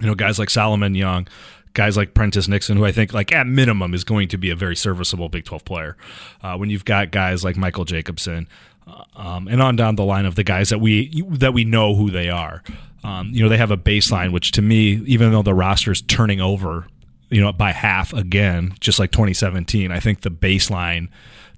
you 0.00 0.06
know, 0.06 0.14
guys 0.14 0.38
like 0.38 0.50
Solomon 0.50 0.94
Young, 0.94 1.28
guys 1.74 1.96
like 1.96 2.14
Prentiss 2.14 2.48
Nixon, 2.48 2.76
who 2.76 2.84
I 2.84 2.92
think 2.92 3.12
like 3.12 3.32
at 3.32 3.46
minimum 3.46 3.94
is 3.94 4.04
going 4.04 4.28
to 4.28 4.38
be 4.38 4.50
a 4.50 4.56
very 4.56 4.76
serviceable 4.76 5.28
Big 5.28 5.44
Twelve 5.44 5.64
player. 5.64 5.96
Uh, 6.42 6.56
when 6.56 6.70
you've 6.70 6.84
got 6.84 7.10
guys 7.10 7.44
like 7.44 7.56
Michael 7.56 7.84
Jacobson, 7.84 8.48
uh, 8.86 9.04
um, 9.16 9.48
and 9.48 9.62
on 9.62 9.76
down 9.76 9.96
the 9.96 10.04
line 10.04 10.26
of 10.26 10.34
the 10.34 10.44
guys 10.44 10.70
that 10.70 10.80
we 10.80 11.22
that 11.28 11.54
we 11.54 11.64
know 11.64 11.94
who 11.94 12.10
they 12.10 12.28
are. 12.28 12.62
Um, 13.04 13.30
you 13.32 13.42
know, 13.42 13.48
they 13.48 13.58
have 13.58 13.70
a 13.70 13.76
baseline, 13.76 14.32
which 14.32 14.50
to 14.52 14.62
me, 14.62 15.02
even 15.06 15.30
though 15.30 15.42
the 15.42 15.54
roster 15.54 15.92
is 15.92 16.02
turning 16.02 16.40
over 16.40 16.86
you 17.30 17.40
know, 17.40 17.52
by 17.52 17.72
half 17.72 18.12
again, 18.12 18.74
just 18.80 18.98
like 18.98 19.10
2017. 19.10 19.92
I 19.92 20.00
think 20.00 20.22
the 20.22 20.30
baseline, 20.30 21.08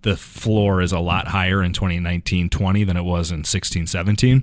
the 0.02 0.16
floor 0.16 0.82
is 0.82 0.92
a 0.92 0.98
lot 0.98 1.28
higher 1.28 1.62
in 1.62 1.72
2019 1.72 2.48
20 2.48 2.84
than 2.84 2.96
it 2.96 3.02
was 3.02 3.30
in 3.30 3.44
16 3.44 3.86
17. 3.86 4.42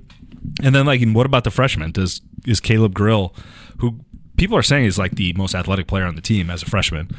And 0.62 0.74
then, 0.74 0.86
like, 0.86 1.02
what 1.08 1.26
about 1.26 1.44
the 1.44 1.50
freshman? 1.50 1.90
Does 1.90 2.20
is 2.46 2.60
Caleb 2.60 2.94
Grill, 2.94 3.34
who 3.78 4.00
people 4.36 4.56
are 4.56 4.62
saying 4.62 4.86
is 4.86 4.98
like 4.98 5.16
the 5.16 5.32
most 5.34 5.54
athletic 5.54 5.86
player 5.86 6.04
on 6.04 6.14
the 6.14 6.22
team 6.22 6.48
as 6.48 6.62
a 6.62 6.66
freshman, 6.66 7.10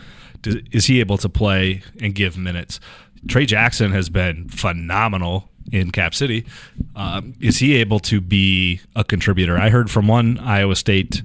does, 0.41 0.57
is 0.71 0.85
he 0.85 0.99
able 0.99 1.17
to 1.17 1.29
play 1.29 1.83
and 2.01 2.15
give 2.15 2.37
minutes? 2.37 2.79
Tre 3.27 3.45
Jackson 3.45 3.91
has 3.91 4.09
been 4.09 4.47
phenomenal 4.49 5.49
in 5.71 5.91
Cap 5.91 6.15
City. 6.15 6.45
Um, 6.95 7.33
is 7.39 7.57
he 7.57 7.75
able 7.75 7.99
to 7.99 8.21
be 8.21 8.81
a 8.95 9.03
contributor? 9.03 9.57
I 9.57 9.69
heard 9.69 9.91
from 9.91 10.07
one 10.07 10.39
Iowa 10.39 10.75
State 10.75 11.21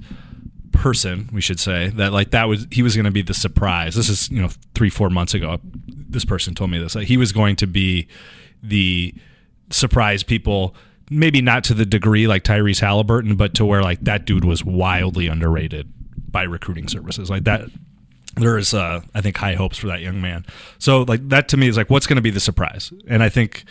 person, 0.75 1.29
we 1.31 1.41
should 1.41 1.59
say, 1.59 1.89
that 1.95 2.13
like 2.13 2.31
that 2.31 2.45
was 2.45 2.67
he 2.71 2.83
was 2.83 2.95
going 2.95 3.05
to 3.05 3.11
be 3.11 3.21
the 3.21 3.33
surprise. 3.33 3.95
This 3.95 4.09
is 4.09 4.29
you 4.29 4.41
know 4.41 4.49
three 4.73 4.89
four 4.89 5.09
months 5.09 5.33
ago. 5.33 5.59
This 5.87 6.25
person 6.25 6.55
told 6.55 6.71
me 6.71 6.79
this. 6.79 6.95
Like, 6.95 7.07
he 7.07 7.17
was 7.17 7.31
going 7.31 7.55
to 7.57 7.67
be 7.67 8.07
the 8.61 9.13
surprise 9.69 10.23
people. 10.23 10.75
Maybe 11.09 11.41
not 11.41 11.63
to 11.65 11.73
the 11.73 11.85
degree 11.85 12.25
like 12.27 12.43
Tyrese 12.43 12.81
Haliburton, 12.81 13.37
but 13.37 13.53
to 13.55 13.65
where 13.65 13.83
like 13.83 14.01
that 14.01 14.25
dude 14.25 14.45
was 14.45 14.63
wildly 14.63 15.27
underrated 15.27 15.91
by 16.31 16.43
recruiting 16.43 16.87
services. 16.87 17.29
Like 17.29 17.43
that, 17.43 17.69
there 18.35 18.57
is 18.57 18.73
uh, 18.73 19.01
I 19.13 19.21
think 19.21 19.37
high 19.37 19.53
hopes 19.53 19.77
for 19.77 19.87
that 19.87 20.01
young 20.01 20.21
man. 20.21 20.45
So 20.79 21.03
like 21.03 21.29
that 21.29 21.47
to 21.49 21.57
me 21.57 21.67
is 21.67 21.77
like 21.77 21.89
what's 21.89 22.07
going 22.07 22.17
to 22.17 22.21
be 22.21 22.31
the 22.31 22.39
surprise, 22.39 22.91
and 23.07 23.21
I 23.21 23.29
think 23.29 23.65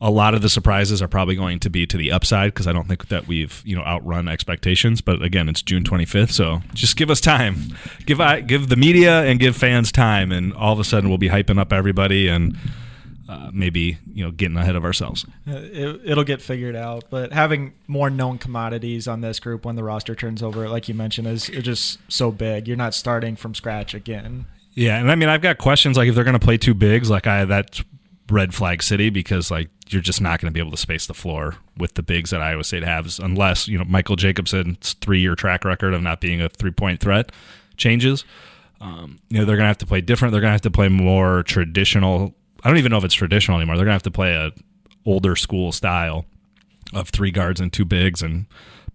a 0.00 0.10
lot 0.10 0.34
of 0.34 0.42
the 0.42 0.48
surprises 0.48 1.00
are 1.00 1.08
probably 1.08 1.36
going 1.36 1.58
to 1.60 1.70
be 1.70 1.86
to 1.86 1.96
the 1.96 2.12
upside 2.12 2.52
because 2.52 2.66
I 2.66 2.72
don't 2.72 2.86
think 2.86 3.08
that 3.08 3.26
we've 3.26 3.62
you 3.64 3.74
know 3.74 3.82
outrun 3.82 4.28
expectations. 4.28 5.00
But 5.00 5.22
again, 5.22 5.48
it's 5.48 5.62
June 5.62 5.84
25th, 5.84 6.32
so 6.32 6.60
just 6.74 6.96
give 6.96 7.10
us 7.10 7.20
time, 7.20 7.76
give 8.04 8.20
I 8.20 8.40
give 8.40 8.68
the 8.68 8.76
media 8.76 9.22
and 9.22 9.40
give 9.40 9.56
fans 9.56 9.90
time, 9.90 10.32
and 10.32 10.52
all 10.54 10.72
of 10.72 10.78
a 10.78 10.84
sudden 10.84 11.08
we'll 11.08 11.18
be 11.18 11.28
hyping 11.28 11.58
up 11.58 11.72
everybody 11.72 12.28
and. 12.28 12.56
Uh, 13.28 13.50
maybe 13.52 13.98
you 14.14 14.24
know 14.24 14.30
getting 14.30 14.56
ahead 14.56 14.76
of 14.76 14.84
ourselves. 14.84 15.26
Uh, 15.48 15.54
it, 15.56 16.16
will 16.16 16.22
get 16.22 16.40
figured 16.40 16.76
out, 16.76 17.02
but 17.10 17.32
having 17.32 17.74
more 17.88 18.08
known 18.08 18.38
commodities 18.38 19.08
on 19.08 19.20
this 19.20 19.40
group 19.40 19.64
when 19.64 19.74
the 19.74 19.82
roster 19.82 20.14
turns 20.14 20.44
over, 20.44 20.68
like 20.68 20.88
you 20.88 20.94
mentioned, 20.94 21.26
is 21.26 21.48
just 21.48 21.98
so 22.06 22.30
big. 22.30 22.68
You're 22.68 22.76
not 22.76 22.94
starting 22.94 23.34
from 23.34 23.52
scratch 23.52 23.94
again. 23.94 24.46
Yeah, 24.74 24.98
and 24.98 25.10
I 25.10 25.16
mean, 25.16 25.28
I've 25.28 25.42
got 25.42 25.58
questions 25.58 25.96
like 25.96 26.08
if 26.08 26.14
they're 26.14 26.22
going 26.22 26.38
to 26.38 26.44
play 26.44 26.56
two 26.56 26.72
bigs, 26.72 27.10
like 27.10 27.26
I 27.26 27.46
that's 27.46 27.82
red 28.30 28.54
flag 28.54 28.82
city 28.82 29.10
because 29.10 29.50
like 29.50 29.68
you're 29.88 30.02
just 30.02 30.20
not 30.20 30.40
going 30.40 30.50
to 30.50 30.52
be 30.52 30.60
able 30.60 30.72
to 30.72 30.76
space 30.76 31.06
the 31.06 31.14
floor 31.14 31.56
with 31.76 31.94
the 31.94 32.02
bigs 32.02 32.30
that 32.30 32.40
Iowa 32.40 32.64
State 32.64 32.82
has 32.82 33.18
unless 33.18 33.68
you 33.68 33.78
know 33.78 33.84
Michael 33.84 34.16
Jacobson's 34.16 34.94
three 34.94 35.20
year 35.20 35.34
track 35.34 35.64
record 35.64 35.94
of 35.94 36.02
not 36.02 36.20
being 36.20 36.40
a 36.40 36.48
three 36.48 36.70
point 36.72 37.00
threat 37.00 37.32
changes. 37.76 38.24
Um, 38.80 39.18
you 39.28 39.38
know 39.38 39.44
they're 39.44 39.56
going 39.56 39.64
to 39.64 39.68
have 39.68 39.78
to 39.78 39.86
play 39.86 40.00
different. 40.00 40.32
They're 40.32 40.40
going 40.40 40.50
to 40.50 40.54
have 40.54 40.60
to 40.62 40.70
play 40.70 40.88
more 40.88 41.42
traditional. 41.44 42.34
I 42.64 42.68
don't 42.68 42.78
even 42.78 42.90
know 42.90 42.98
if 42.98 43.04
it's 43.04 43.14
traditional 43.14 43.58
anymore. 43.58 43.76
They're 43.76 43.84
going 43.84 43.92
to 43.92 43.96
have 43.96 44.02
to 44.02 44.10
play 44.10 44.34
a 44.34 44.52
older 45.04 45.36
school 45.36 45.72
style 45.72 46.24
of 46.92 47.08
three 47.08 47.30
guards 47.30 47.60
and 47.60 47.72
two 47.72 47.84
bigs 47.84 48.22
and 48.22 48.46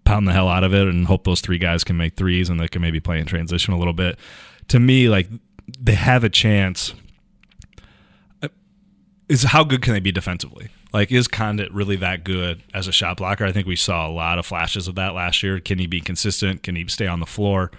pound 0.03 0.27
the 0.27 0.33
hell 0.33 0.49
out 0.49 0.63
of 0.63 0.73
it 0.73 0.87
and 0.87 1.07
hope 1.07 1.23
those 1.23 1.41
three 1.41 1.57
guys 1.57 1.83
can 1.83 1.95
make 1.95 2.15
threes 2.15 2.49
and 2.49 2.59
they 2.59 2.67
can 2.67 2.81
maybe 2.81 2.99
play 2.99 3.19
in 3.19 3.25
transition 3.25 3.73
a 3.73 3.77
little 3.77 3.93
bit. 3.93 4.17
To 4.69 4.79
me, 4.79 5.09
like 5.09 5.27
they 5.79 5.93
have 5.93 6.23
a 6.23 6.29
chance 6.29 6.93
is 9.31 9.43
how 9.43 9.63
good 9.63 9.81
can 9.81 9.93
they 9.93 10.01
be 10.01 10.11
defensively? 10.11 10.69
Like, 10.91 11.09
is 11.09 11.27
Conditt 11.29 11.73
really 11.73 11.95
that 11.95 12.25
good 12.25 12.61
as 12.73 12.87
a 12.87 12.91
shot 12.91 13.17
blocker? 13.17 13.45
I 13.45 13.53
think 13.53 13.65
we 13.65 13.77
saw 13.77 14.05
a 14.05 14.11
lot 14.11 14.37
of 14.37 14.45
flashes 14.45 14.89
of 14.89 14.95
that 14.95 15.13
last 15.13 15.41
year. 15.41 15.61
Can 15.61 15.79
he 15.79 15.87
be 15.87 16.01
consistent? 16.01 16.63
Can 16.63 16.75
he 16.75 16.85
stay 16.87 17.07
on 17.07 17.21
the 17.21 17.25
floor? 17.25 17.71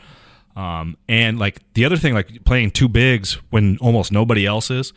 Um, 0.56 0.96
and 1.08 1.38
like 1.38 1.60
the 1.74 1.84
other 1.84 1.98
thing, 1.98 2.14
like 2.14 2.44
playing 2.44 2.70
two 2.70 2.88
bigs 2.88 3.34
when 3.50 3.76
almost 3.78 4.12
nobody 4.12 4.46
else 4.46 4.70
is, 4.70 4.94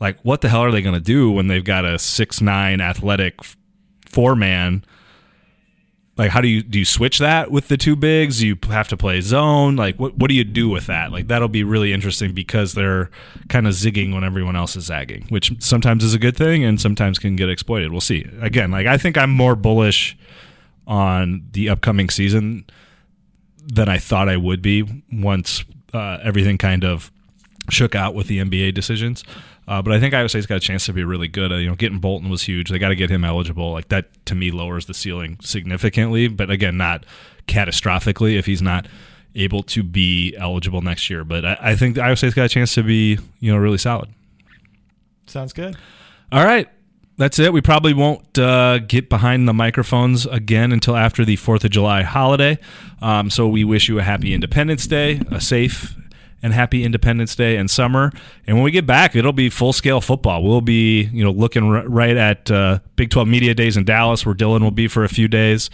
like 0.00 0.18
what 0.22 0.40
the 0.40 0.48
hell 0.48 0.62
are 0.62 0.72
they 0.72 0.82
going 0.82 0.94
to 0.94 1.00
do 1.00 1.30
when 1.30 1.46
they've 1.46 1.64
got 1.64 1.84
a 1.84 1.98
six 2.00 2.40
nine 2.40 2.80
athletic 2.80 3.38
four 4.08 4.34
man 4.34 4.84
like 6.16 6.30
how 6.30 6.40
do 6.40 6.48
you 6.48 6.62
do 6.62 6.78
you 6.78 6.84
switch 6.84 7.18
that 7.18 7.50
with 7.50 7.68
the 7.68 7.76
two 7.76 7.96
bigs? 7.96 8.40
Do 8.40 8.46
you 8.46 8.58
have 8.68 8.88
to 8.88 8.96
play 8.96 9.20
zone? 9.20 9.76
Like 9.76 9.98
what, 9.98 10.16
what 10.16 10.28
do 10.28 10.34
you 10.34 10.44
do 10.44 10.68
with 10.68 10.86
that? 10.86 11.12
Like 11.12 11.28
that'll 11.28 11.48
be 11.48 11.64
really 11.64 11.92
interesting 11.92 12.32
because 12.32 12.74
they're 12.74 13.10
kind 13.48 13.66
of 13.66 13.74
zigging 13.74 14.12
when 14.12 14.24
everyone 14.24 14.56
else 14.56 14.76
is 14.76 14.84
zagging 14.84 15.26
which 15.28 15.52
sometimes 15.62 16.04
is 16.04 16.14
a 16.14 16.18
good 16.18 16.36
thing 16.36 16.64
and 16.64 16.80
sometimes 16.80 17.18
can 17.18 17.36
get 17.36 17.48
exploited. 17.48 17.92
We'll 17.92 18.00
see. 18.00 18.26
Again 18.40 18.70
like 18.70 18.86
i 18.86 18.98
think 18.98 19.16
i'm 19.16 19.30
more 19.30 19.54
bullish 19.54 20.16
on 20.86 21.46
the 21.52 21.68
upcoming 21.68 22.10
season 22.10 22.64
than 23.64 23.88
i 23.88 23.98
thought 23.98 24.28
i 24.28 24.36
would 24.36 24.60
be 24.60 25.04
once 25.12 25.64
uh, 25.94 26.18
everything 26.22 26.58
kind 26.58 26.84
of 26.84 27.11
shook 27.70 27.94
out 27.94 28.14
with 28.14 28.26
the 28.26 28.38
nba 28.38 28.74
decisions 28.74 29.24
uh, 29.68 29.80
but 29.80 29.92
I 29.92 30.00
think 30.00 30.12
Iowa 30.12 30.28
State's 30.28 30.46
got 30.46 30.56
a 30.56 30.60
chance 30.60 30.86
to 30.86 30.92
be 30.92 31.04
really 31.04 31.28
good. 31.28 31.52
Uh, 31.52 31.56
you 31.56 31.68
know, 31.68 31.76
getting 31.76 31.98
Bolton 31.98 32.28
was 32.28 32.42
huge. 32.42 32.70
They 32.70 32.78
got 32.78 32.88
to 32.88 32.96
get 32.96 33.10
him 33.10 33.24
eligible. 33.24 33.72
Like 33.72 33.88
that 33.88 34.06
to 34.26 34.34
me 34.34 34.50
lowers 34.50 34.86
the 34.86 34.94
ceiling 34.94 35.38
significantly, 35.40 36.28
but 36.28 36.50
again, 36.50 36.76
not 36.76 37.06
catastrophically 37.46 38.38
if 38.38 38.46
he's 38.46 38.62
not 38.62 38.86
able 39.34 39.62
to 39.62 39.82
be 39.82 40.34
eligible 40.36 40.82
next 40.82 41.08
year. 41.08 41.24
But 41.24 41.44
I, 41.44 41.58
I 41.60 41.76
think 41.76 41.96
Iowa 41.96 42.16
State's 42.16 42.34
got 42.34 42.46
a 42.46 42.48
chance 42.48 42.74
to 42.74 42.82
be 42.82 43.18
you 43.38 43.52
know 43.52 43.58
really 43.58 43.78
solid. 43.78 44.08
Sounds 45.26 45.52
good. 45.52 45.76
All 46.32 46.44
right. 46.44 46.68
That's 47.18 47.38
it. 47.38 47.52
We 47.52 47.60
probably 47.60 47.92
won't 47.92 48.38
uh, 48.38 48.78
get 48.78 49.08
behind 49.08 49.46
the 49.46 49.52
microphones 49.52 50.26
again 50.26 50.72
until 50.72 50.96
after 50.96 51.26
the 51.26 51.36
4th 51.36 51.62
of 51.62 51.70
July 51.70 52.02
holiday. 52.02 52.58
Um, 53.02 53.28
so 53.28 53.46
we 53.46 53.64
wish 53.64 53.88
you 53.88 53.98
a 53.98 54.02
happy 54.02 54.32
Independence 54.32 54.86
Day, 54.86 55.20
a 55.30 55.40
safe 55.40 55.94
and 56.42 56.52
happy 56.52 56.84
Independence 56.84 57.36
Day 57.36 57.56
and 57.56 57.70
summer. 57.70 58.10
And 58.46 58.56
when 58.56 58.64
we 58.64 58.70
get 58.70 58.86
back, 58.86 59.14
it'll 59.14 59.32
be 59.32 59.48
full 59.48 59.72
scale 59.72 60.00
football. 60.00 60.42
We'll 60.42 60.60
be, 60.60 61.04
you 61.04 61.24
know, 61.24 61.30
looking 61.30 61.64
r- 61.64 61.88
right 61.88 62.16
at 62.16 62.50
uh, 62.50 62.80
Big 62.96 63.10
12 63.10 63.28
Media 63.28 63.54
Days 63.54 63.76
in 63.76 63.84
Dallas, 63.84 64.26
where 64.26 64.34
Dylan 64.34 64.62
will 64.62 64.70
be 64.70 64.88
for 64.88 65.04
a 65.04 65.08
few 65.08 65.28
days. 65.28 65.70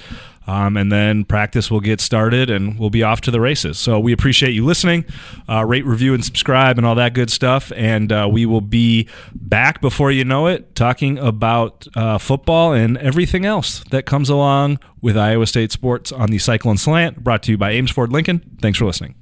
Um, 0.49 0.79
and 0.79 0.91
then 0.91 1.27
practice 1.27 1.71
will 1.71 1.81
get 1.81 2.01
started 2.01 2.49
and 2.49 2.79
we'll 2.79 2.89
be 2.89 3.03
off 3.03 3.21
to 3.23 3.31
the 3.31 3.39
races. 3.39 3.79
So 3.79 4.01
we 4.01 4.15
appreciate 4.15 4.53
you 4.53 4.65
listening. 4.65 5.05
Uh, 5.47 5.63
rate, 5.67 5.85
review, 5.85 6.15
and 6.15 6.25
subscribe 6.25 6.79
and 6.79 6.87
all 6.87 6.95
that 6.95 7.13
good 7.13 7.31
stuff. 7.31 7.71
And 7.77 8.11
uh, 8.11 8.27
we 8.33 8.47
will 8.47 8.63
be 8.63 9.09
back 9.35 9.83
before 9.83 10.11
you 10.11 10.25
know 10.25 10.47
it 10.47 10.75
talking 10.75 11.19
about 11.19 11.87
uh, 11.95 12.17
football 12.17 12.73
and 12.73 12.97
everything 12.97 13.45
else 13.45 13.85
that 13.91 14.07
comes 14.07 14.31
along 14.31 14.79
with 15.03 15.19
Iowa 15.19 15.47
State 15.47 15.71
sports 15.71 16.13
on 16.13 16.31
the 16.31 16.39
Cyclone 16.39 16.79
Slant, 16.79 17.23
brought 17.23 17.43
to 17.43 17.51
you 17.51 17.59
by 17.59 17.73
Ames 17.73 17.91
Ford 17.91 18.11
Lincoln. 18.11 18.57
Thanks 18.63 18.79
for 18.79 18.87
listening. 18.87 19.17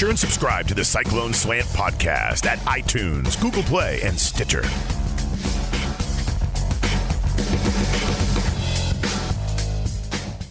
Sure 0.00 0.08
and 0.08 0.18
subscribe 0.18 0.66
to 0.66 0.72
the 0.72 0.82
Cyclone 0.82 1.34
Slant 1.34 1.66
podcast 1.66 2.46
at 2.46 2.58
iTunes, 2.60 3.38
Google 3.38 3.62
Play, 3.62 4.00
and 4.00 4.18
Stitcher. 4.18 4.62